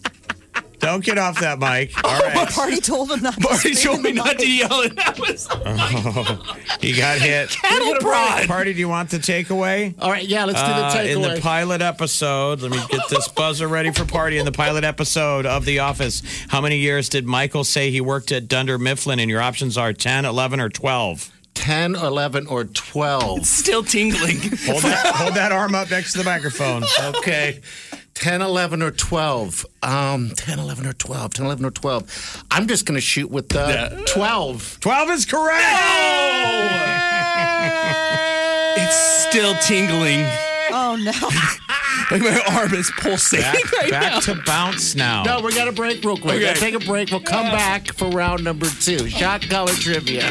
Don't 0.88 1.05
get 1.05 1.18
off 1.18 1.38
that 1.40 1.59
mic. 1.59 1.92
All 2.05 2.18
right. 2.18 2.48
Party 2.48 2.81
told 2.81 3.11
him 3.11 3.20
not 3.22 3.35
to 3.35 3.40
Marty 3.42 3.74
told 3.74 4.01
me 4.03 4.12
not 4.12 4.38
to 4.38 4.51
yell. 4.51 4.81
And 4.81 4.96
that 4.96 5.18
was 5.18 5.46
He 6.81 6.92
got 6.94 7.18
hit. 7.18 7.51
cattle 7.62 7.96
prod. 8.01 8.46
Party, 8.48 8.72
do 8.72 8.79
you 8.79 8.88
want 8.88 9.11
the 9.11 9.18
takeaway? 9.18 9.94
All 9.98 10.11
right, 10.11 10.27
yeah, 10.27 10.46
let's 10.46 10.61
do 10.61 10.66
the 10.66 10.72
Uh, 10.74 11.03
in 11.03 11.18
takeaway. 11.18 11.35
the 11.37 11.40
pilot 11.42 11.83
episode, 11.83 12.62
let 12.62 12.70
me 12.70 12.79
get 12.90 13.03
this 13.11 13.29
buzzer 13.29 13.68
ready 13.68 13.92
for 13.92 14.07
party. 14.07 14.38
In 14.38 14.46
the 14.46 14.53
pilot 14.53 14.83
episode 14.85 15.44
of 15.44 15.66
The 15.66 15.81
Office, 15.81 16.22
how 16.48 16.61
many 16.62 16.79
years 16.79 17.09
did 17.11 17.27
Michael 17.27 17.64
say 17.64 17.90
he 17.90 18.01
worked 18.01 18.33
at 18.33 18.48
Dunder 18.48 18.79
Mifflin? 18.79 19.18
And 19.20 19.31
your 19.31 19.42
options 19.42 19.77
are 19.77 19.92
10, 19.92 20.24
11, 20.24 20.59
or 20.59 20.68
12. 20.70 21.33
10, 21.55 21.96
11, 21.96 22.46
or 22.46 22.64
12. 22.64 23.44
Still 23.44 23.83
tingling. 23.83 24.38
Hold 24.66 24.83
that, 24.85 25.12
hold 25.16 25.35
that 25.35 25.51
arm 25.53 25.74
up 25.74 25.90
next 25.90 26.12
to 26.12 26.18
the 26.18 26.24
microphone. 26.24 26.85
Okay. 27.16 27.61
10, 28.18 28.42
11, 28.42 28.83
or 28.83 28.90
12. 28.90 29.64
Um, 29.85 30.31
10, 30.35 30.59
11, 30.59 30.87
or 30.87 30.92
12. 30.92 31.35
10, 31.35 31.46
11, 31.46 31.64
or 31.64 31.70
12. 31.70 32.44
I'm 32.50 32.66
just 32.66 32.85
going 32.85 32.96
to 32.96 33.00
shoot 33.00 33.31
with 33.31 33.48
the 33.48 34.02
12. 34.12 34.78
12 34.81 35.11
is 35.11 35.24
correct. 35.24 35.64
it's 38.76 38.96
still 39.28 39.54
tingling. 39.59 40.24
Oh 40.70 40.96
no! 41.00 41.12
Like 42.11 42.22
my 42.22 42.40
arm 42.57 42.72
is 42.72 42.90
pulsating 42.96 43.42
Back, 43.44 43.72
right 43.83 43.90
back 43.90 44.12
now. 44.14 44.20
to 44.20 44.42
bounce 44.46 44.94
now. 44.94 45.24
No, 45.24 45.40
we 45.42 45.54
got 45.54 45.66
to 45.66 45.72
break 45.72 46.02
real 46.02 46.16
quick. 46.16 46.37
Okay. 46.37 46.44
Gotta 46.44 46.61
take 46.61 46.74
a 46.74 46.78
break. 46.78 47.11
We'll 47.11 47.20
come 47.20 47.44
back 47.46 47.88
for 47.92 48.09
round 48.09 48.44
number 48.44 48.66
two. 48.81 49.11
Shot 49.11 49.42
color 49.42 49.72
trivia. 49.72 50.22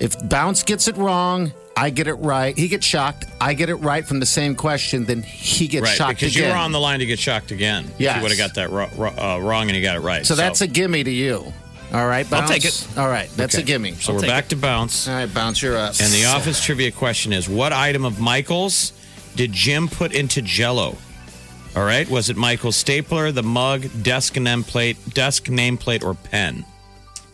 If 0.00 0.16
Bounce 0.28 0.62
gets 0.62 0.88
it 0.88 0.96
wrong, 0.96 1.52
I 1.76 1.90
get 1.90 2.06
it 2.08 2.14
right. 2.14 2.56
He 2.56 2.68
gets 2.68 2.86
shocked. 2.86 3.26
I 3.40 3.54
get 3.54 3.68
it 3.68 3.76
right 3.76 4.06
from 4.06 4.20
the 4.20 4.26
same 4.26 4.54
question. 4.54 5.04
Then 5.04 5.22
he 5.22 5.68
gets 5.68 5.84
Right, 5.84 5.96
shocked 5.96 6.20
because 6.20 6.34
again. 6.34 6.48
you 6.48 6.52
were 6.54 6.58
on 6.58 6.72
the 6.72 6.80
line 6.80 6.98
to 7.00 7.06
get 7.06 7.18
shocked 7.18 7.50
again. 7.50 7.84
Yeah, 7.84 7.92
Yes. 7.98 8.16
You 8.16 8.22
would 8.22 8.30
have 8.32 8.38
got 8.38 8.54
that 8.54 8.70
ro- 8.70 8.90
ro- 8.96 9.14
uh, 9.16 9.38
wrong 9.40 9.68
and 9.68 9.76
you 9.76 9.82
got 9.82 9.96
it 9.96 10.00
right. 10.00 10.24
so 10.26 10.34
that's 10.34 10.60
a 10.60 10.66
gimme 10.66 11.04
to 11.04 11.10
you. 11.10 11.52
All 11.92 12.06
right, 12.06 12.28
Bounce. 12.28 12.42
I'll 12.42 12.48
take 12.48 12.64
it. 12.64 12.86
All 12.98 13.08
right, 13.08 13.30
that's 13.36 13.54
Okay. 13.54 13.62
a 13.62 13.66
gimme. 13.66 13.94
So 13.94 14.12
I'll 14.12 14.20
we're 14.20 14.26
back 14.26 14.44
it. 14.46 14.50
to 14.50 14.56
bounce. 14.56 15.08
All 15.08 15.14
right, 15.14 15.32
Bounce, 15.32 15.62
you're 15.62 15.76
up. 15.78 15.94
And 16.00 16.12
the 16.12 16.26
office 16.26 16.62
trivia 16.62 16.90
question 16.90 17.32
is 17.32 17.48
what 17.48 17.72
item 17.72 18.04
of 18.04 18.20
Michael's 18.20 18.92
did 19.36 19.52
Jim 19.52 19.88
put 19.88 20.12
into 20.12 20.42
jello? 20.42 20.96
All 21.76 21.84
right. 21.84 22.08
Was 22.10 22.28
it 22.28 22.36
Michael's 22.36 22.76
stapler, 22.76 23.30
the 23.32 23.42
mug, 23.42 23.86
desk 24.02 24.34
nameplate, 24.34 24.96
desk 25.14 25.44
nameplate, 25.46 26.02
or 26.02 26.14
pen? 26.14 26.64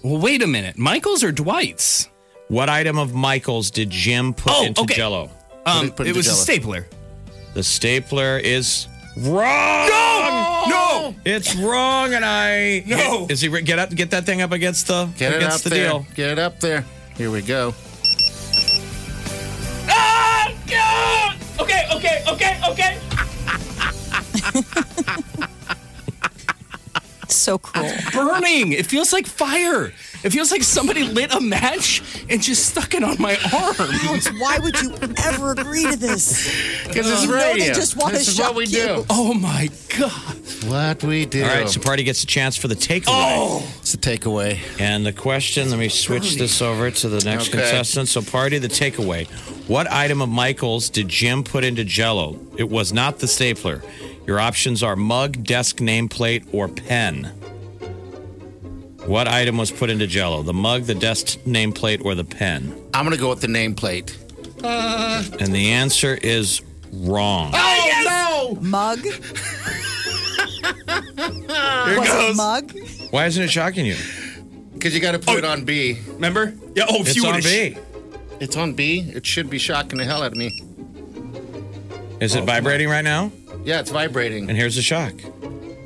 Well, 0.03 0.21
wait 0.21 0.43
a 0.43 0.47
minute. 0.47 0.77
Michael's 0.79 1.25
or 1.25 1.33
Dwight's? 1.33 2.09
What 2.55 2.69
item 2.71 2.99
of 2.99 3.13
Michael's 3.13 3.73
did 3.73 3.91
Jim 3.91 4.33
put 4.33 4.53
Oh, 4.55 4.65
into 4.65 4.83
okay. 4.83 4.95
Jello? 4.95 5.29
Um, 5.67 5.87
it- 5.89 5.97
put 5.97 6.07
it 6.07 6.11
it 6.11 6.13
to 6.13 6.19
was 6.19 6.27
a 6.27 6.31
Jell-O. 6.31 6.43
stapler. 6.45 6.87
The 7.55 7.65
stapler 7.65 8.39
is 8.39 8.87
wrong. 9.17 9.89
No! 10.71 11.15
It's 11.25 11.57
wrong, 11.57 12.15
and 12.15 12.25
I 12.25 12.85
No. 12.87 13.27
Is 13.29 13.41
he 13.41 13.49
get 13.63 13.81
up? 13.81 13.91
Get 13.93 14.11
that 14.13 14.25
thing 14.25 14.41
up 14.41 14.53
against 14.53 14.87
the 14.87 15.07
Get 15.19 15.33
it 15.33 15.37
up 15.37 15.43
against 15.43 15.65
the 15.65 15.71
there. 15.71 15.89
deal. 15.89 16.07
Get 16.15 16.31
it 16.31 16.39
up 16.39 16.61
there. 16.61 16.85
Here 17.17 17.29
we 17.33 17.43
go. 17.43 17.75
Ah! 19.89 20.53
God! 20.69 21.37
Okay, 21.59 21.83
okay, 21.97 22.23
okay, 22.29 22.61
okay. 22.71 22.99
So 27.29 27.59
cruel. 27.59 27.93
Burning. 28.13 28.73
It 28.73 28.87
feels 28.87 29.13
like 29.13 29.27
fire. 29.27 29.93
It 30.25 30.31
feels 30.33 30.51
like 30.51 30.63
somebody 30.63 31.05
lit 31.05 31.35
a 31.35 31.41
match 31.41 32.03
and 32.31 32.43
just 32.43 32.67
stuck 32.67 32.95
it 32.95 33.05
on 33.05 33.21
my 33.21 33.37
arm. 33.53 33.75
Alex, 33.79 34.31
why 34.41 34.59
would 34.59 34.81
you 34.81 34.95
ever 35.25 35.53
agree 35.53 35.83
to 35.91 35.97
this? 35.97 36.85
Because 36.87 37.11
it's 37.11 37.23
You 37.25 37.29
know 37.33 37.53
they 37.53 37.67
just 37.73 37.97
wanna 37.97 38.15
this 38.15 38.29
is 38.29 38.39
what 38.39 38.55
we 38.55 38.65
shock 38.67 38.75
you. 38.75 38.87
do. 38.97 39.07
Oh 39.11 39.35
my 39.35 39.69
god. 39.99 40.37
What 40.67 41.03
we 41.05 41.27
do. 41.27 41.43
All 41.43 41.49
right, 41.51 41.69
so 41.69 41.81
party 41.81 42.03
gets 42.05 42.23
a 42.23 42.27
chance 42.27 42.57
for 42.57 42.69
the 42.69 42.75
takeaway. 42.75 43.05
Oh. 43.09 43.63
it's 43.81 43.93
a 43.95 43.99
takeaway. 43.99 44.59
And 44.81 45.05
the 45.05 45.13
question, 45.13 45.69
let 45.71 45.79
me 45.79 45.89
switch 45.91 46.37
this 46.37 46.63
over 46.63 46.91
to 46.91 47.09
the 47.09 47.23
next 47.25 47.49
Okay. 47.49 47.59
contestant. 47.59 48.09
So, 48.09 48.23
party, 48.23 48.59
the 48.59 48.69
takeaway. 48.69 49.27
What 49.69 49.91
item 49.93 50.23
of 50.23 50.29
Michael's 50.31 50.89
did 50.89 51.09
Jim 51.09 51.45
put 51.45 51.65
into 51.65 51.85
Jello? 51.85 52.39
It 52.57 52.71
was 52.71 52.93
not 52.93 53.19
the 53.19 53.29
stapler. 53.29 53.83
Your 54.27 54.41
options 54.41 54.83
are 54.83 54.97
mug, 54.97 55.45
desk 55.45 55.77
nameplate, 55.79 56.45
or 56.53 56.67
pen. 56.69 57.31
What 59.07 59.29
item 59.29 59.59
was 59.59 59.71
put 59.71 59.91
into 59.91 60.07
Jello? 60.07 60.43
The 60.43 60.55
mug, 60.55 60.85
the 60.85 60.95
desk 60.95 61.39
nameplate, 61.41 62.03
or 62.05 62.15
the 62.15 62.25
pen? 62.25 62.75
I'm 62.95 63.05
going 63.05 63.15
to 63.15 63.21
go 63.21 63.29
with 63.29 63.43
the 63.43 63.49
nameplate. 63.49 64.17
Uh, 64.63 65.23
and 65.41 65.55
the 65.55 65.73
answer 65.73 66.19
is 66.23 66.63
wrong. 66.91 67.53
Oh, 67.55 67.91
oh 68.07 68.55
no! 68.55 68.61
Mug? 68.63 68.99
Here 71.87 71.99
Was 71.99 72.09
goes. 72.09 72.31
it 72.31 72.37
mug? 72.37 72.73
Why 73.11 73.27
isn't 73.27 73.43
it 73.43 73.51
shocking 73.51 73.85
you? 73.85 73.97
Because 74.73 74.95
you 74.95 75.01
got 75.01 75.13
to 75.13 75.19
put 75.19 75.37
it 75.37 75.45
oh. 75.45 75.51
on 75.51 75.67
B. 75.67 75.99
Remember? 76.09 76.55
Yeah. 76.75 76.87
Oh, 76.89 77.01
if 77.01 77.09
It's 77.09 77.17
you 77.17 77.27
on 77.27 77.43
B. 77.43 77.77
It's 78.41 78.57
on 78.57 78.73
B. 78.73 79.01
It 79.15 79.27
should 79.27 79.51
be 79.51 79.59
shocking 79.59 79.99
the 79.99 80.07
hell 80.07 80.23
out 80.23 80.33
of 80.33 80.39
me. 80.39 80.47
Is 82.21 82.35
it 82.35 82.43
oh, 82.43 82.45
vibrating 82.47 82.89
right 82.89 83.05
now? 83.05 83.33
Yeah, 83.65 83.81
it's 83.81 83.91
vibrating. 83.91 84.49
And 84.49 84.57
here's 84.57 84.77
the 84.77 84.83
shock. 84.83 85.13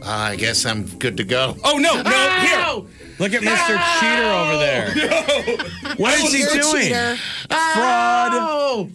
Ah, 0.03 0.27
I 0.27 0.37
guess 0.37 0.65
I'm 0.65 0.87
good 0.99 1.17
to 1.17 1.25
go. 1.25 1.57
Oh 1.65 1.79
no, 1.79 2.01
no, 2.01 2.03
ah! 2.07 2.83
here. 2.83 2.89
Look 3.19 3.33
at 3.35 3.43
Mr. 3.43 4.01
Cheater 4.01 4.25
over 4.25 4.59
there. 4.59 5.75
What 5.99 6.15
is 6.19 6.33
he 6.33 6.45
doing? 6.45 6.83
cheater. 6.85 7.17
Fraud. 7.49 8.33
Are 8.35 8.87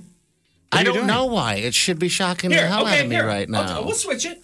I 0.71 0.83
don't 0.83 0.93
doing? 0.95 1.07
know 1.07 1.25
why. 1.25 1.55
It 1.55 1.73
should 1.73 1.99
be 1.99 2.07
shocking 2.07 2.49
Here, 2.51 2.61
the 2.61 2.67
hell 2.67 2.83
okay, 2.83 2.99
out 2.99 3.03
of 3.03 3.09
me 3.09 3.15
here. 3.15 3.27
right 3.27 3.47
I'll- 3.53 3.65
now. 3.65 3.81
we'll 3.83 3.93
switch 3.95 4.25
it. 4.25 4.41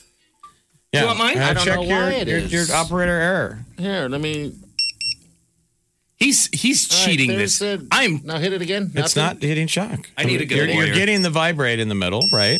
Yeah. 0.91 1.01
You 1.01 1.05
want 1.07 1.19
mine? 1.19 1.37
Uh, 1.37 1.41
I 1.45 1.53
don't 1.53 1.63
check 1.65 1.75
know 1.75 1.83
your, 1.83 1.97
why 2.01 2.09
it 2.11 2.27
your, 2.27 2.37
is. 2.39 2.51
your 2.51 2.65
operator 2.75 3.11
error. 3.13 3.59
Here, 3.77 4.09
let 4.09 4.19
me. 4.19 4.53
He's 6.17 6.47
he's 6.47 6.91
All 6.91 6.97
right, 6.99 7.05
cheating 7.05 7.29
there's 7.29 7.59
this. 7.59 7.79
the- 7.79 7.87
I'm 7.91 8.21
Now 8.25 8.39
hit 8.39 8.51
it 8.53 8.61
again. 8.61 8.91
It's 8.95 9.15
Nothing? 9.15 9.23
not 9.39 9.41
hitting 9.41 9.67
shock. 9.67 10.09
I 10.17 10.25
need 10.25 10.41
a 10.41 10.45
good 10.45 10.57
you're, 10.57 10.85
you're 10.87 10.95
getting 10.95 11.21
the 11.21 11.29
vibrate 11.29 11.79
in 11.79 11.87
the 11.87 11.95
middle, 11.95 12.27
right? 12.33 12.59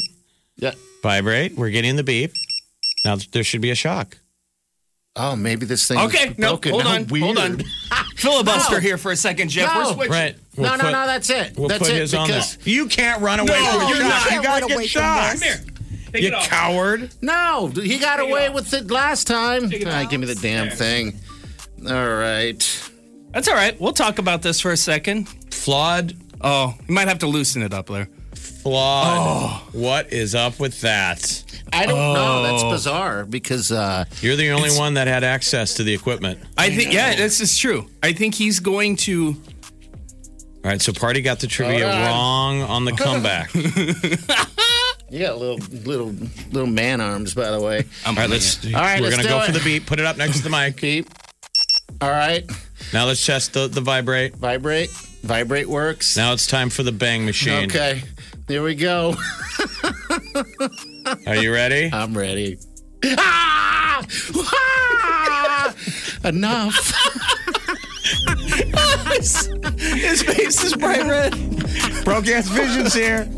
Yeah. 0.56 0.72
Vibrate. 1.04 1.58
We're 1.58 1.72
getting 1.72 1.96
the 1.98 2.04
beep. 2.04 2.32
Now 3.04 3.18
there 3.34 3.44
should 3.44 3.62
be 3.62 3.72
a 3.72 3.76
shock. 3.76 4.18
Oh, 5.22 5.36
maybe 5.36 5.66
this 5.66 5.86
thing. 5.86 6.00
Okay, 6.00 6.30
is 6.30 6.38
no, 6.38 6.52
broken. 6.52 6.72
hold 6.72 6.84
How 6.84 6.96
on, 6.96 7.08
hold 7.10 7.38
on. 7.38 7.58
weird. 7.58 7.66
Filibuster 8.16 8.76
No. 8.76 8.80
here 8.80 8.98
for 8.98 9.12
a 9.12 9.16
second, 9.18 9.50
Jeff. 9.50 9.74
No. 9.74 9.80
We're 9.82 9.94
switching. 9.94 10.12
Right. 10.14 10.36
We'll 10.56 10.70
no, 10.70 10.76
no, 10.78 10.84
put- 10.86 10.92
no. 10.92 11.06
That's 11.08 11.30
it. 11.30 11.58
We'll 11.58 11.68
that's 11.68 11.80
put 11.80 11.90
it. 11.92 11.96
his 12.00 12.14
on 12.14 12.28
because 12.28 12.56
there. 12.58 12.74
You 12.74 12.88
can't 12.88 13.22
run 13.22 13.40
away 13.42 13.50
No, 13.50 13.80
from 13.80 13.90
you're 13.90 14.00
not. 14.04 14.22
shock. 14.22 14.24
You 14.26 14.30
Can't 14.32 14.44
gotta 14.44 14.60
run 14.62 14.68
get 14.70 14.76
away 14.78 14.88
from 14.88 15.02
shocked. 15.02 15.40
this. 15.42 15.56
Come 15.56 15.64
here. 15.66 15.74
Take 16.14 16.22
You 16.24 16.28
it 16.30 16.34
off. 16.34 16.48
coward. 16.50 17.10
no, 17.22 17.68
he 17.68 18.00
got 18.00 18.16
Take 18.18 18.26
it 18.28 18.32
away 18.32 18.48
off. 18.48 18.54
with 18.56 18.74
it 18.74 18.90
last 18.90 19.28
time. 19.28 19.70
Take 19.70 19.82
it 19.82 19.88
All 19.88 19.94
right, 19.94 20.06
off. 20.06 20.12
give 20.12 20.22
me 20.22 20.26
the 20.28 20.36
damn 20.36 20.68
There. 20.70 20.76
thing. 20.78 21.20
All 21.88 22.10
right. 22.16 22.90
That's 23.34 23.48
all 23.48 23.54
right. 23.56 23.80
We'll 23.80 23.94
talk 23.94 24.18
about 24.20 24.42
this 24.42 24.60
for 24.62 24.72
a 24.72 24.78
second. 24.78 25.28
Flawed. 25.52 26.16
Oh, 26.42 26.74
you 26.88 26.94
might 26.96 27.08
have 27.10 27.20
to 27.20 27.28
loosen 27.28 27.62
it 27.62 27.74
up 27.74 27.88
there. 27.88 28.10
Flawed. 28.62 29.62
What 29.74 30.12
is 30.12 30.36
up 30.36 30.60
with 30.60 30.82
that? 30.82 31.44
I 31.72 31.86
don't 31.86 32.14
know. 32.14 32.44
That's 32.44 32.64
Oh. 32.64 32.72
bizarre 32.72 33.26
because 33.26 33.72
uh, 33.72 34.06
You're 34.22 34.36
the 34.36 34.50
only 34.52 34.72
one 34.72 34.96
that 34.96 35.08
had 35.08 35.24
access 35.24 35.76
to 35.76 35.84
the 35.84 35.94
equipment. 35.94 36.40
I 36.58 36.70
think, 36.70 36.92
yeah, 36.94 37.16
this 37.16 37.40
is 37.42 37.58
true. 37.58 37.88
I 38.04 38.14
think 38.14 38.36
he's 38.36 38.60
going 38.60 38.96
to. 38.98 39.36
All 40.64 40.72
right, 40.72 40.82
so 40.82 40.92
Party 40.92 41.22
got 41.22 41.40
the 41.40 41.48
trivia 41.48 41.86
Hold 41.90 42.02
on. 42.02 42.06
wrong 42.06 42.62
on 42.64 42.86
the 42.86 42.92
comeback. 42.92 43.54
you 45.10 45.20
got 45.20 45.38
little, 45.38 45.58
little, 45.84 46.14
little 46.52 46.68
man 46.70 47.00
arms, 47.00 47.34
by 47.34 47.50
the 47.52 47.62
way. 47.62 47.86
All 48.06 48.14
right, 48.14 48.30
let's. 48.30 48.66
All 48.66 48.72
right, 48.74 49.00
we're 49.00 49.06
let's 49.10 49.16
gonna 49.18 49.24
do 49.30 49.34
go 49.36 49.42
it. 49.42 49.46
for 49.46 49.52
the 49.54 49.64
beat. 49.64 49.86
Put 49.86 50.00
it 50.00 50.06
up 50.06 50.18
next 50.18 50.38
to 50.38 50.44
the 50.44 50.50
mic. 50.50 50.82
Beep. 50.82 51.08
All 52.02 52.10
right. 52.10 52.50
Now 52.94 53.06
let's 53.06 53.26
test 53.26 53.54
the, 53.54 53.68
the 53.68 53.82
vibrate. 53.82 54.36
Vibrate. 54.36 54.90
Vibrate 55.24 55.68
works. 55.68 56.16
Now 56.18 56.34
it's 56.34 56.48
time 56.48 56.70
for 56.70 56.84
the 56.84 56.92
bang 56.94 57.26
machine. 57.26 57.66
Okay. 57.66 58.02
There 58.50 58.64
we 58.64 58.74
go. 58.74 59.14
Are 61.28 61.36
you 61.36 61.54
ready? 61.54 61.92
I'm 61.94 62.18
ready. 62.18 62.58
Ah! 63.06 64.04
Ah! 64.36 65.76
Enough. 66.24 66.76
His 69.78 70.24
face 70.24 70.64
is 70.64 70.76
bright 70.76 71.06
red. 71.06 71.34
Broke 72.04 72.28
ass 72.30 72.48
vision's 72.48 72.96
here. 72.96 73.30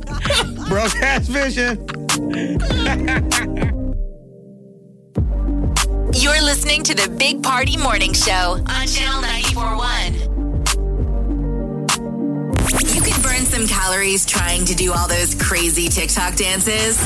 Broke 0.70 0.96
ass 1.02 1.28
vision. 1.28 1.86
You're 6.14 6.42
listening 6.42 6.84
to 6.84 6.96
the 6.96 7.14
Big 7.20 7.44
Party 7.44 7.76
Morning 7.76 8.14
Show 8.14 8.64
on 8.66 8.88
Channel 8.88 9.22
941. 9.24 10.31
Some 13.52 13.68
calories 13.68 14.26
trying 14.26 14.64
to 14.66 14.74
do 14.74 14.94
all 14.94 15.08
those 15.08 15.36
crazy 15.36 15.90
TikTok 15.90 16.36
dances. 16.36 16.98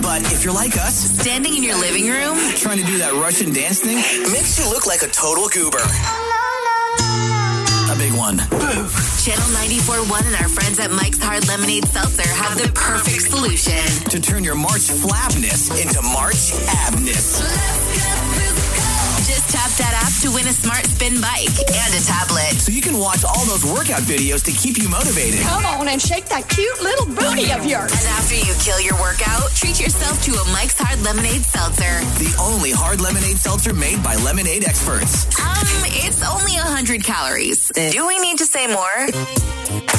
But 0.00 0.22
if 0.32 0.44
you're 0.44 0.54
like 0.54 0.76
us, 0.76 1.10
Standing 1.24 1.56
in 1.56 1.62
your 1.62 1.78
living 1.80 2.06
room, 2.06 2.36
trying 2.54 2.76
to 2.76 2.84
do 2.84 2.98
that 2.98 3.14
Russian 3.14 3.50
dance 3.52 3.80
thing 3.80 3.96
makes 4.30 4.58
you 4.58 4.68
look 4.68 4.86
like 4.86 5.00
a 5.00 5.08
total 5.08 5.48
goober. 5.48 5.80
A 7.88 7.96
big 7.96 8.12
one. 8.12 8.36
Channel 9.24 9.48
941 9.56 10.26
and 10.26 10.36
our 10.36 10.50
friends 10.50 10.78
at 10.80 10.90
Mike's 10.90 11.22
Hard 11.22 11.48
Lemonade 11.48 11.86
Seltzer 11.86 12.28
have 12.28 12.58
the 12.58 12.70
perfect 12.74 13.22
solution. 13.22 13.80
To 14.10 14.20
turn 14.20 14.44
your 14.44 14.54
March 14.54 14.92
flabness 14.92 15.72
into 15.80 16.02
March 16.02 16.52
abness. 16.68 18.23
Just 19.54 19.78
tap 19.78 19.86
that 19.86 19.94
app 20.02 20.12
to 20.22 20.34
win 20.34 20.46
a 20.48 20.52
smart 20.52 20.84
spin 20.84 21.20
bike 21.20 21.46
and 21.46 21.90
a 21.94 22.02
tablet. 22.02 22.58
So 22.58 22.72
you 22.72 22.82
can 22.82 22.98
watch 22.98 23.22
all 23.24 23.46
those 23.46 23.64
workout 23.64 24.02
videos 24.02 24.42
to 24.44 24.52
keep 24.52 24.82
you 24.82 24.88
motivated. 24.88 25.40
Come 25.46 25.64
on 25.64 25.86
and 25.86 26.02
shake 26.02 26.26
that 26.26 26.48
cute 26.48 26.82
little 26.82 27.06
booty 27.06 27.52
of 27.52 27.64
yours. 27.64 27.92
And 27.92 28.08
after 28.18 28.34
you 28.34 28.52
kill 28.58 28.80
your 28.80 28.98
workout, 28.98 29.50
treat 29.54 29.78
yourself 29.78 30.20
to 30.24 30.32
a 30.32 30.44
Mike's 30.52 30.78
Hard 30.78 31.00
Lemonade 31.02 31.42
Seltzer. 31.42 32.02
The 32.18 32.34
only 32.40 32.72
hard 32.72 33.00
lemonade 33.00 33.38
seltzer 33.38 33.72
made 33.72 34.02
by 34.02 34.16
lemonade 34.16 34.64
experts. 34.64 35.26
Um, 35.38 35.86
it's 36.02 36.22
only 36.26 36.58
100 36.58 37.04
calories. 37.04 37.70
Do 37.70 38.06
we 38.06 38.18
need 38.18 38.38
to 38.38 38.46
say 38.46 38.66
more? 38.66 39.93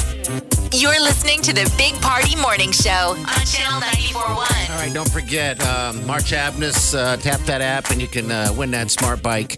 You're 0.78 1.00
listening 1.00 1.40
to 1.40 1.54
the 1.54 1.72
Big 1.78 1.94
Party 2.02 2.36
Morning 2.36 2.70
Show 2.70 2.90
on 3.16 3.46
Channel 3.46 3.80
941. 3.80 4.36
All 4.36 4.44
right, 4.76 4.90
don't 4.92 5.10
forget 5.10 5.58
um, 5.66 6.06
March 6.06 6.34
Abness. 6.34 6.92
Uh, 6.92 7.16
tap 7.16 7.40
that 7.46 7.62
app, 7.62 7.90
and 7.90 8.00
you 8.02 8.06
can 8.06 8.30
uh, 8.30 8.52
win 8.54 8.70
that 8.72 8.90
smart 8.90 9.22
bike 9.22 9.56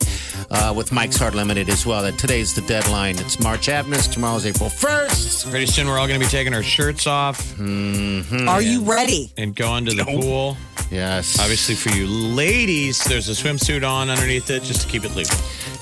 uh, 0.53 0.73
with 0.77 0.93
Mike's 0.93 1.17
Hard 1.17 1.35
Limited 1.35 1.69
as 1.71 1.85
well. 1.85 2.03
That 2.03 2.19
today's 2.19 2.55
the 2.55 2.61
deadline. 2.63 3.19
It's 3.19 3.41
March 3.41 3.69
Abness. 3.69 4.07
Tomorrow's 4.07 4.47
April 4.47 4.71
first. 4.71 5.51
Pretty 5.51 5.67
soon 5.67 5.89
we're 5.89 5.99
all 5.99 6.07
going 6.07 6.21
to 6.21 6.25
be 6.25 6.31
taking 6.31 6.55
our 6.55 6.63
shirts 6.63 7.09
off 7.09 7.59
Are 7.61 8.63
you 8.63 8.83
ready? 8.85 9.33
and 9.37 9.57
going 9.57 9.87
to 9.87 9.95
the 9.95 10.05
pool. 10.05 10.57
Yes, 10.91 11.39
Obviously, 11.41 11.75
for 11.75 11.91
you 11.91 12.07
ladies, 12.07 13.03
there's 13.05 13.29
a 13.29 13.33
swimsuit 13.33 13.87
on 13.87 14.09
underneath 14.09 14.49
it 14.51 14.63
just 14.63 14.83
to 14.83 14.89
keep 14.89 15.05
it 15.05 15.15
legal. 15.17 15.37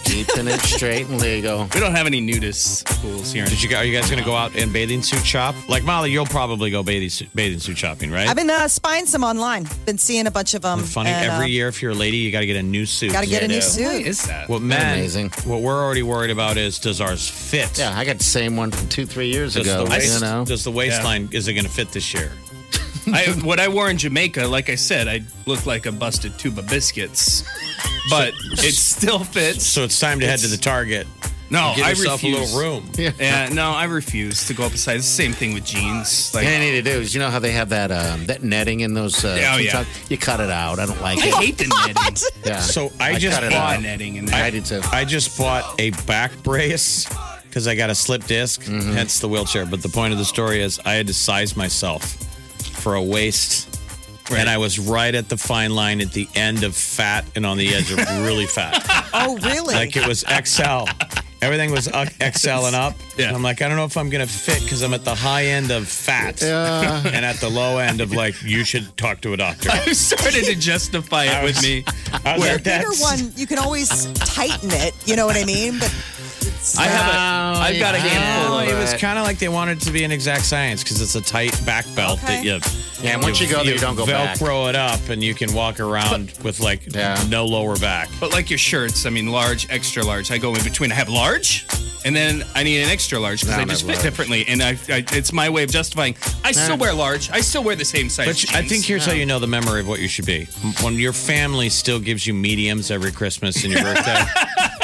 Keeping 0.06 0.46
it 0.46 0.60
straight 0.60 1.06
and 1.08 1.20
legal. 1.20 1.68
We 1.74 1.80
don't 1.80 1.94
have 1.94 2.06
any 2.06 2.20
nudist 2.20 2.86
pools 2.86 3.32
here. 3.32 3.44
Did 3.44 3.62
you? 3.62 3.76
Are 3.76 3.84
you 3.84 3.92
guys 3.92 4.08
going 4.08 4.22
to 4.22 4.24
go 4.24 4.34
out 4.34 4.54
and 4.56 4.72
bathing 4.72 5.02
suit 5.02 5.24
shop? 5.24 5.54
Like 5.68 5.82
Molly, 5.84 6.10
you'll 6.10 6.26
probably 6.26 6.70
go 6.70 6.82
bathing 6.82 7.10
suit, 7.10 7.28
bathing 7.34 7.58
suit 7.58 7.76
shopping, 7.76 8.10
right? 8.10 8.28
I've 8.28 8.36
been 8.36 8.50
uh, 8.50 8.68
spying 8.68 9.06
some 9.06 9.24
online. 9.24 9.66
Been 9.84 9.98
seeing 9.98 10.26
a 10.26 10.30
bunch 10.30 10.54
of 10.54 10.62
them. 10.62 10.82
Funny. 10.82 11.10
and, 11.10 11.30
Every 11.30 11.46
uh, 11.46 11.48
year, 11.48 11.68
if 11.68 11.82
you're 11.82 11.92
a 11.92 11.94
lady, 11.94 12.18
you 12.18 12.30
got 12.32 12.40
to 12.40 12.46
get 12.46 12.56
a 12.56 12.62
new 12.62 12.86
suit. 12.86 13.12
Got 13.12 13.24
to 13.24 13.30
get 13.30 13.42
a 13.42 13.48
new 13.48 13.54
Why 13.54 13.60
suit. 13.60 14.06
is 14.06 14.24
that? 14.26 14.48
What 14.48 14.62
men? 14.62 14.98
Amazing. 14.98 15.30
What 15.44 15.62
we're 15.62 15.82
already 15.82 16.02
worried 16.02 16.30
about 16.30 16.56
is 16.56 16.78
does 16.78 17.00
ours 17.00 17.28
fit? 17.28 17.78
Yeah, 17.78 17.96
I 17.96 18.04
got 18.04 18.18
the 18.18 18.24
same 18.24 18.56
one 18.56 18.70
from 18.70 18.88
two, 18.88 19.06
three 19.06 19.28
years 19.32 19.54
Does 19.54 19.66
ago. 19.66 19.84
the, 19.84 19.90
waist, 19.90 20.14
you 20.14 20.20
know, 20.26 20.44
does 20.44 20.64
the 20.64 20.70
waistline 20.70 21.28
is 21.32 21.48
it 21.48 21.54
going 21.54 21.64
to 21.66 21.70
fit 21.70 21.90
this 21.92 22.14
year? 22.14 22.30
I, 23.08 23.24
what 23.44 23.60
I 23.60 23.68
wore 23.68 23.88
in 23.88 23.98
Jamaica, 23.98 24.46
like 24.46 24.68
I 24.68 24.74
said, 24.74 25.06
I 25.06 25.22
looked 25.46 25.64
like 25.66 25.86
a 25.86 25.92
busted 25.92 26.36
tube 26.38 26.58
of 26.58 26.68
biscuits, 26.68 27.44
but 28.10 28.32
it 28.52 28.74
still 28.74 29.20
fits. 29.24 29.66
So 29.66 29.84
it's 29.84 29.98
time 29.98 30.20
to 30.20 30.26
head 30.26 30.38
to 30.40 30.48
the 30.48 30.56
Target. 30.56 31.06
No, 31.48 31.74
Give 31.76 31.84
I 31.86 31.90
yourself 31.90 32.24
a 32.24 32.26
refuse. 32.26 32.54
little 32.54 32.80
room. 32.80 32.90
Yeah. 32.98 33.48
no, 33.52 33.70
I 33.70 33.84
refuse 33.84 34.48
to 34.48 34.54
go 34.54 34.64
up 34.64 34.72
a 34.72 34.76
size. 34.78 35.06
Same 35.06 35.32
thing 35.32 35.54
with 35.54 35.64
jeans. 35.64 36.34
Like, 36.34 36.44
All 36.44 36.52
you 36.52 36.58
need 36.58 36.72
to 36.72 36.82
do 36.82 36.98
is, 37.00 37.14
you 37.14 37.20
know 37.20 37.30
how 37.30 37.38
they 37.38 37.52
have 37.52 37.68
that 37.68 37.92
um, 37.92 38.26
that 38.26 38.42
netting 38.42 38.80
in 38.80 38.94
those. 38.94 39.24
Uh, 39.24 39.28
oh, 39.52 39.56
yeah. 39.58 39.70
sometimes- 39.70 40.10
You 40.10 40.18
cut 40.18 40.40
it 40.40 40.50
out. 40.50 40.80
I 40.80 40.86
don't 40.86 41.00
like 41.00 41.18
I 41.20 41.28
it. 41.28 41.34
I 41.34 41.36
hate 41.42 41.58
the 41.58 41.68
netting. 41.86 42.16
Yeah. 42.44 42.58
So 42.60 42.90
I, 42.98 43.16
just 43.16 43.40
cut 43.40 43.48
bought 43.52 43.76
out. 43.76 43.82
netting 43.82 44.16
in 44.16 44.28
I 44.28 44.42
there. 44.42 44.50
did 44.50 44.64
too. 44.64 44.80
I 44.90 45.04
just 45.04 45.38
bought 45.38 45.80
a 45.80 45.90
back 46.06 46.32
brace 46.42 47.06
because 47.44 47.68
I 47.68 47.76
got 47.76 47.90
a 47.90 47.94
slip 47.94 48.24
disc, 48.24 48.62
Mm-hmm. 48.62 48.92
hence 48.94 49.20
the 49.20 49.28
wheelchair. 49.28 49.66
But 49.66 49.82
the 49.82 49.88
point 49.88 50.12
of 50.12 50.18
the 50.18 50.24
story 50.24 50.60
is 50.62 50.80
I 50.84 50.94
had 50.94 51.06
to 51.06 51.14
size 51.14 51.56
myself 51.56 52.04
for 52.80 52.96
a 52.96 53.02
waist. 53.02 53.65
And 54.30 54.48
I 54.48 54.58
was 54.58 54.78
right 54.78 55.14
at 55.14 55.28
the 55.28 55.36
fine 55.36 55.74
line 55.74 56.00
at 56.00 56.12
the 56.12 56.28
end 56.34 56.64
of 56.64 56.74
fat 56.74 57.24
and 57.36 57.46
on 57.46 57.56
the 57.58 57.74
edge 57.74 57.90
of 57.92 57.98
really 58.24 58.46
fat. 58.46 58.82
Oh, 59.18 59.38
really? 59.38 59.74
Like 59.74 59.96
it 59.96 60.06
was 60.06 60.26
XL. 60.44 60.84
Everything 61.40 61.70
was 61.70 61.88
uh, 61.88 62.04
XL 62.20 62.66
and 62.66 62.76
up. 62.76 62.94
Yeah. 63.16 63.28
And 63.28 63.36
I'm 63.36 63.42
like, 63.42 63.62
I 63.62 63.68
don't 63.68 63.78
know 63.78 63.84
if 63.86 63.96
I'm 63.96 64.10
going 64.10 64.26
to 64.26 64.30
fit 64.30 64.62
because 64.62 64.82
I'm 64.82 64.92
at 64.92 65.04
the 65.04 65.14
high 65.14 65.44
end 65.46 65.70
of 65.70 65.88
fat 65.88 66.42
and 66.42 67.24
at 67.24 67.36
the 67.36 67.48
low 67.48 67.78
end 67.78 68.02
of 68.02 68.12
like, 68.12 68.34
you 68.42 68.62
should 68.62 68.94
talk 68.98 69.22
to 69.22 69.32
a 69.32 69.36
doctor. 69.38 69.70
You 69.86 69.94
started 69.94 70.44
to 70.44 70.54
justify 70.54 71.24
it 71.24 71.44
with 71.44 71.62
me. 71.62 71.84
I 72.24 72.36
was 72.36 72.46
the 72.46 72.52
like, 72.52 72.64
bigger 72.64 72.92
one, 73.00 73.32
you 73.36 73.46
can 73.46 73.58
always 73.58 74.12
tighten 74.14 74.70
it. 74.72 74.94
You 75.06 75.16
know 75.16 75.24
what 75.24 75.36
I 75.36 75.44
mean? 75.44 75.78
But 75.78 75.94
it's, 76.66 76.78
I 76.78 76.84
have 76.84 77.14
a, 77.14 77.60
I've 77.60 77.78
got 77.78 77.94
a 77.94 77.98
yeah. 77.98 78.04
handful 78.08 78.58
of 78.58 78.68
it 78.68 78.74
was 78.74 78.92
But- 78.92 79.00
kind 79.00 79.18
of 79.18 79.24
like 79.24 79.38
they 79.38 79.48
wanted 79.48 79.78
it 79.78 79.84
to 79.84 79.90
be 79.92 80.04
an 80.04 80.10
exact 80.12 80.44
science 80.44 80.82
because 80.82 81.00
it's 81.00 81.14
a 81.14 81.20
tight 81.22 81.58
back 81.64 81.84
belt 81.94 82.20
that 82.22 82.44
you. 82.44 82.60
Yeah, 83.02 83.12
and 83.14 83.22
once 83.22 83.40
you 83.40 83.46
go 83.48 83.62
there, 83.62 83.74
you 83.74 83.78
don't 83.78 83.94
go 83.94 84.06
back. 84.06 84.38
Velcro 84.38 84.68
it 84.70 84.74
up, 84.74 85.08
and 85.10 85.22
you 85.22 85.34
can 85.34 85.52
walk 85.54 85.80
around 85.80 86.32
with 86.42 86.60
like 86.60 86.92
Yeah. 86.94 87.22
no 87.28 87.44
lower 87.44 87.76
back. 87.76 88.08
But 88.18 88.32
like 88.32 88.48
your 88.50 88.58
shirts, 88.58 89.04
I 89.06 89.10
mean, 89.10 89.26
large, 89.26 89.68
extra 89.70 90.02
large. 90.02 90.30
I 90.30 90.38
go 90.38 90.54
in 90.54 90.64
between. 90.64 90.90
I 90.90 90.94
have 90.94 91.10
large, 91.10 91.66
and 92.06 92.16
then 92.16 92.42
I 92.54 92.62
need 92.62 92.82
an 92.82 92.88
extra 92.88 93.18
large 93.18 93.42
because 93.42 93.54
No, 93.56 93.60
I 93.62 93.64
not 93.64 93.68
just 93.72 93.82
fit 93.82 93.92
large. 93.96 94.02
differently. 94.02 94.46
And 94.48 94.62
I, 94.62 94.70
I, 94.88 95.04
it's 95.12 95.32
my 95.32 95.50
way 95.50 95.62
of 95.62 95.70
justifying. 95.70 96.16
I 96.42 96.52
still 96.52 96.78
wear 96.78 96.94
large. 96.94 97.30
I 97.30 97.42
still 97.42 97.62
wear 97.62 97.76
the 97.76 97.84
same 97.84 98.08
size. 98.08 98.26
But 98.26 98.54
I 98.56 98.60
jeans. 98.60 98.72
think 98.72 98.84
here's 98.86 99.04
how 99.04 99.12
you 99.12 99.26
know 99.26 99.38
the 99.38 99.46
memory 99.46 99.80
of 99.80 99.88
what 99.88 100.00
you 100.00 100.08
should 100.08 100.26
be. 100.26 100.46
When 100.82 100.94
your 100.94 101.12
family 101.12 101.68
still 101.68 102.00
gives 102.00 102.26
you 102.26 102.32
mediums 102.32 102.90
every 102.90 103.12
Christmas 103.12 103.62
and 103.62 103.72
your 103.74 103.82
birthday, 103.94 104.24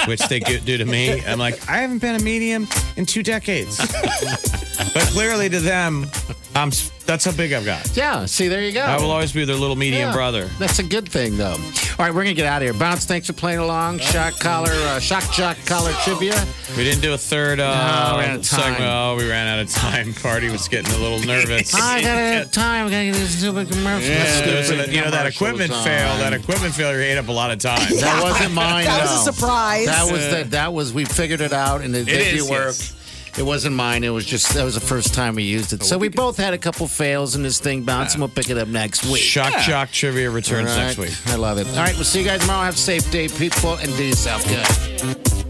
which 0.07 0.21
they 0.29 0.41
do 0.41 0.79
to 0.79 0.85
me, 0.85 1.25
I'm 1.25 1.39
like, 1.39 1.69
I 1.69 1.79
haven't 1.79 1.99
been 1.99 2.15
a 2.15 2.23
medium 2.23 2.69
in 2.97 3.07
two 3.07 3.23
decades. 3.23 3.79
but 4.95 5.03
clearly 5.13 5.49
to 5.49 5.61
them, 5.61 6.07
I'm. 6.55 6.71
That's 7.05 7.25
how 7.25 7.33
big 7.33 7.53
I've 7.53 7.65
got. 7.65 7.97
Yeah. 7.97 8.27
See, 8.27 8.47
there 8.47 8.63
you 8.63 8.71
go. 8.73 8.81
I 8.81 8.97
will 8.97 9.11
always 9.11 9.33
be 9.33 9.45
their 9.45 9.57
little 9.57 9.75
medium 9.75 10.09
Yeah. 10.11 10.13
brother. 10.15 10.49
That's 10.61 10.79
a 10.79 10.85
good 10.85 11.09
thing, 11.09 11.37
though. 11.37 11.57
All 11.99 12.07
right, 12.07 12.15
we're 12.15 12.23
gonna 12.23 12.33
get 12.33 12.47
out 12.47 12.63
of 12.63 12.67
here. 12.67 12.73
Bounce, 12.73 13.05
thanks 13.05 13.27
for 13.27 13.33
playing 13.33 13.59
along. 13.59 13.99
Shock 13.99 14.39
collar, 14.39 14.71
uh, 14.71 15.01
shock 15.01 15.29
jock 15.33 15.57
collar 15.67 15.93
trivia. 16.05 16.41
We 16.77 16.85
didn't 16.85 17.03
do 17.03 17.13
a 17.13 17.19
third 17.19 17.59
uh, 17.59 17.65
No, 17.75 18.17
we 18.17 18.21
ran 18.23 18.31
out 18.31 18.39
of 18.39 18.47
time. 18.49 18.61
segment. 18.73 18.91
Oh, 18.95 19.17
we 19.19 19.29
ran 19.29 19.47
out 19.49 19.59
of 19.59 19.71
time. 19.71 20.15
Party 20.23 20.49
was 20.49 20.69
getting 20.69 20.93
a 20.95 20.99
little 20.99 21.19
nervous. 21.27 21.75
I 21.75 22.01
gotta 22.01 22.21
have 22.21 22.51
time. 22.53 22.87
I 22.87 22.91
gotta 22.91 23.05
get 23.07 23.15
this 23.15 23.37
stupid 23.39 23.71
commercial. 23.71 24.09
There 24.09 24.59
was 24.59 24.71
a- 24.71 24.91
you 24.93 25.01
know 25.01 25.11
that 25.11 25.27
equipment 25.27 25.73
on. 25.73 25.85
fail. 25.85 26.17
That 26.19 26.33
equipment 26.35 26.73
failure 26.73 27.01
ate 27.01 27.19
up 27.19 27.27
a 27.29 27.33
lot 27.33 27.51
of 27.51 27.59
time. 27.59 27.81
That 27.99 28.23
wasn't 28.23 28.55
mine. 28.55 28.85
That 28.93 29.03
was 29.03 29.27
a 29.27 29.33
surprise. 29.33 29.87
That 29.87 30.11
was 30.11 30.29
the, 30.29 30.45
that 30.51 30.73
was 30.73 30.93
we 30.93 31.05
figured 31.05 31.41
it 31.41 31.53
out 31.53 31.81
and 31.83 31.95
it, 31.97 32.05
did 32.07 32.35
is, 32.37 32.49
work. 32.49 32.67
yes. 32.67 32.95
It 33.39 33.43
wasn't 33.43 33.75
mine. 33.77 34.05
It 34.05 34.11
was 34.11 34.27
just 34.27 34.55
that 34.55 34.65
was 34.65 34.75
the 34.75 34.81
first 34.81 35.15
time 35.15 35.35
we 35.35 35.43
used 35.45 35.73
it. 35.73 35.83
So 35.83 35.97
we 35.97 36.09
both 36.09 36.37
had 36.37 36.53
a 36.53 36.59
couple 36.59 36.87
fails 36.87 37.35
in 37.35 37.43
this 37.43 37.59
thing. 37.61 37.83
Bounce, 37.83 38.15
and 38.15 38.21
we'll 38.21 38.29
pick 38.29 38.51
it 38.51 38.59
up 38.59 38.69
next 38.69 39.05
week. 39.07 39.23
Shock 39.23 39.63
Jock 39.63 39.91
Trivia 39.91 40.31
returns 40.31 40.71
All 40.71 40.77
right. 40.77 40.85
next 40.85 40.99
week. 40.99 41.13
I 41.27 41.37
love 41.37 41.59
it. 41.59 41.67
All 41.69 41.77
right, 41.77 41.95
we'll 41.95 42.05
see 42.05 42.21
you 42.21 42.27
guys 42.27 42.41
tomorrow. 42.41 42.65
Have 42.65 42.75
a 42.75 42.79
safe 42.79 43.11
day, 43.11 43.29
people, 43.29 43.75
and 43.75 43.95
do 43.97 44.05
yourself 44.05 44.47
good. 44.47 45.42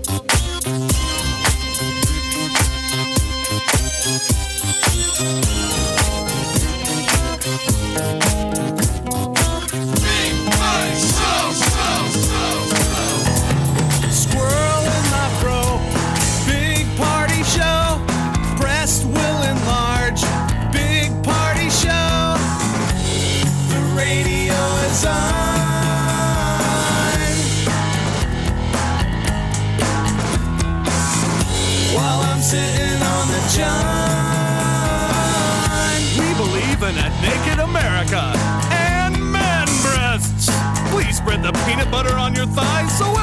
Peanut 41.67 41.91
butter 41.91 42.15
on 42.17 42.35
your 42.35 42.47
thighs. 42.47 42.97
So 42.99 43.22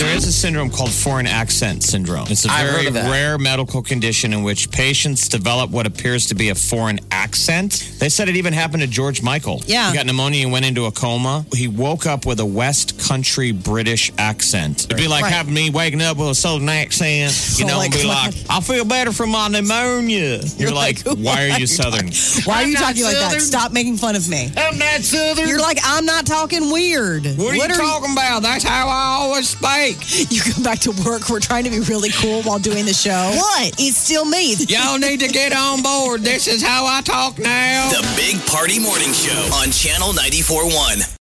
There 0.00 0.16
is 0.16 0.26
a 0.26 0.32
syndrome 0.32 0.70
called 0.70 0.90
foreign 0.90 1.26
accent 1.26 1.82
syndrome. 1.82 2.26
It's 2.30 2.46
a 2.46 2.50
I've 2.50 2.66
very 2.66 2.78
heard 2.78 2.86
of 2.88 2.94
that. 2.94 3.10
rare 3.10 3.36
medical 3.36 3.82
condition 3.82 4.32
in 4.32 4.42
which 4.42 4.70
patients 4.70 5.28
develop 5.28 5.70
what 5.70 5.86
appears 5.86 6.26
to 6.28 6.34
be 6.34 6.48
a 6.48 6.54
foreign 6.54 7.00
accent. 7.10 7.92
They 7.98 8.08
said 8.08 8.30
it 8.30 8.36
even 8.36 8.54
happened 8.54 8.80
to 8.80 8.88
George 8.88 9.22
Michael. 9.22 9.62
Yeah. 9.66 9.90
He 9.90 9.96
got 9.98 10.06
pneumonia 10.06 10.44
and 10.44 10.52
went 10.52 10.64
into 10.64 10.86
a 10.86 10.90
coma. 10.90 11.44
He 11.54 11.68
woke 11.68 12.06
up 12.06 12.24
with 12.24 12.40
a 12.40 12.46
West 12.46 12.98
Country 12.98 13.52
British 13.52 14.10
accent. 14.16 14.84
It'd 14.86 14.96
be 14.96 15.06
like 15.06 15.22
Right. 15.24 15.32
having 15.34 15.52
me 15.52 15.68
waking 15.68 16.00
up 16.00 16.16
with 16.16 16.28
a 16.28 16.34
Southern 16.34 16.68
accent, 16.70 17.32
you 17.58 17.66
Oh 17.66 17.68
know, 17.68 17.76
my 17.78 17.84
and 17.84 17.92
be 17.92 18.02
God. 18.04 18.34
like, 18.34 18.44
I 18.48 18.60
feel 18.60 18.86
better 18.86 19.12
from 19.12 19.30
my 19.30 19.48
pneumonia. 19.48 20.40
You're, 20.56 20.72
like, 20.72 21.04
like, 21.04 21.18
why 21.18 21.50
are 21.50 21.58
you 21.58 21.66
Southern? 21.66 22.08
Why 22.46 22.62
are 22.62 22.66
you 22.66 22.68
I'm 22.68 22.72
not 22.72 22.80
talking 22.88 23.04
like 23.04 23.16
that? 23.16 23.40
Stop 23.42 23.72
making 23.72 23.98
fun 23.98 24.16
of 24.16 24.26
me. 24.30 24.50
I'm 24.56 24.78
not 24.78 25.00
Southern. 25.02 25.46
You're 25.46 25.60
like, 25.60 25.78
I'm 25.84 26.06
not 26.06 26.24
talking 26.26 26.72
weird. 26.72 27.26
What 27.36 27.52
are 27.52 27.54
you 27.54 27.68
talking 27.68 28.12
about? 28.12 28.42
That's 28.42 28.64
how 28.64 28.88
I 28.88 29.18
always 29.20 29.48
speak. 29.50 29.89
You 30.30 30.40
come 30.42 30.62
back 30.62 30.78
to 30.80 30.92
work. 31.04 31.28
We're 31.28 31.40
trying 31.40 31.64
to 31.64 31.70
be 31.70 31.80
really 31.80 32.10
cool 32.10 32.42
while 32.42 32.58
doing 32.58 32.84
the 32.84 32.92
show. 32.92 33.32
What? 33.34 33.74
It's 33.78 33.96
still 33.96 34.24
me. 34.24 34.54
Y'all 34.68 34.98
need 34.98 35.20
to 35.20 35.28
get 35.28 35.52
on 35.52 35.82
board. 35.82 36.22
This 36.22 36.46
is 36.46 36.62
how 36.62 36.86
I 36.86 37.00
talk 37.02 37.38
now. 37.38 37.90
The 37.90 38.06
Big 38.16 38.44
Party 38.46 38.78
Morning 38.78 39.12
Show 39.12 39.50
on 39.54 39.70
Channel 39.70 40.12
94.1. 40.12 41.16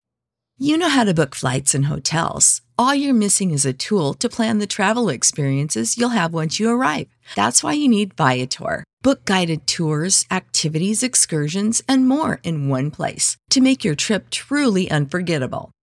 You 0.60 0.78
know 0.78 0.90
how 0.90 1.04
to 1.04 1.14
book 1.14 1.36
flights 1.36 1.76
and 1.76 1.86
hotels. 1.86 2.62
All 2.80 2.96
you're 2.96 3.14
missing 3.14 3.52
is 3.52 3.66
a 3.66 3.74
tool 3.74 4.14
to 4.16 4.30
plan 4.30 4.60
the 4.60 4.68
travel 4.68 5.10
experiences 5.10 5.98
you'll 5.98 6.10
have 6.10 6.34
once 6.34 6.60
you 6.60 6.70
arrive. 6.70 7.08
That's 7.36 7.64
why 7.64 7.74
you 7.74 7.88
need 7.88 8.16
Viator. 8.16 8.84
Book 9.04 9.26
guided 9.26 9.68
tours, 9.68 10.26
activities, 10.32 11.04
excursions, 11.04 11.84
and 11.88 12.08
more 12.08 12.40
in 12.44 12.70
one 12.70 12.90
place 12.92 13.38
to 13.52 13.62
make 13.62 13.86
your 13.86 13.96
trip 13.96 14.30
truly 14.30 14.90
unforgettable. 14.90 15.72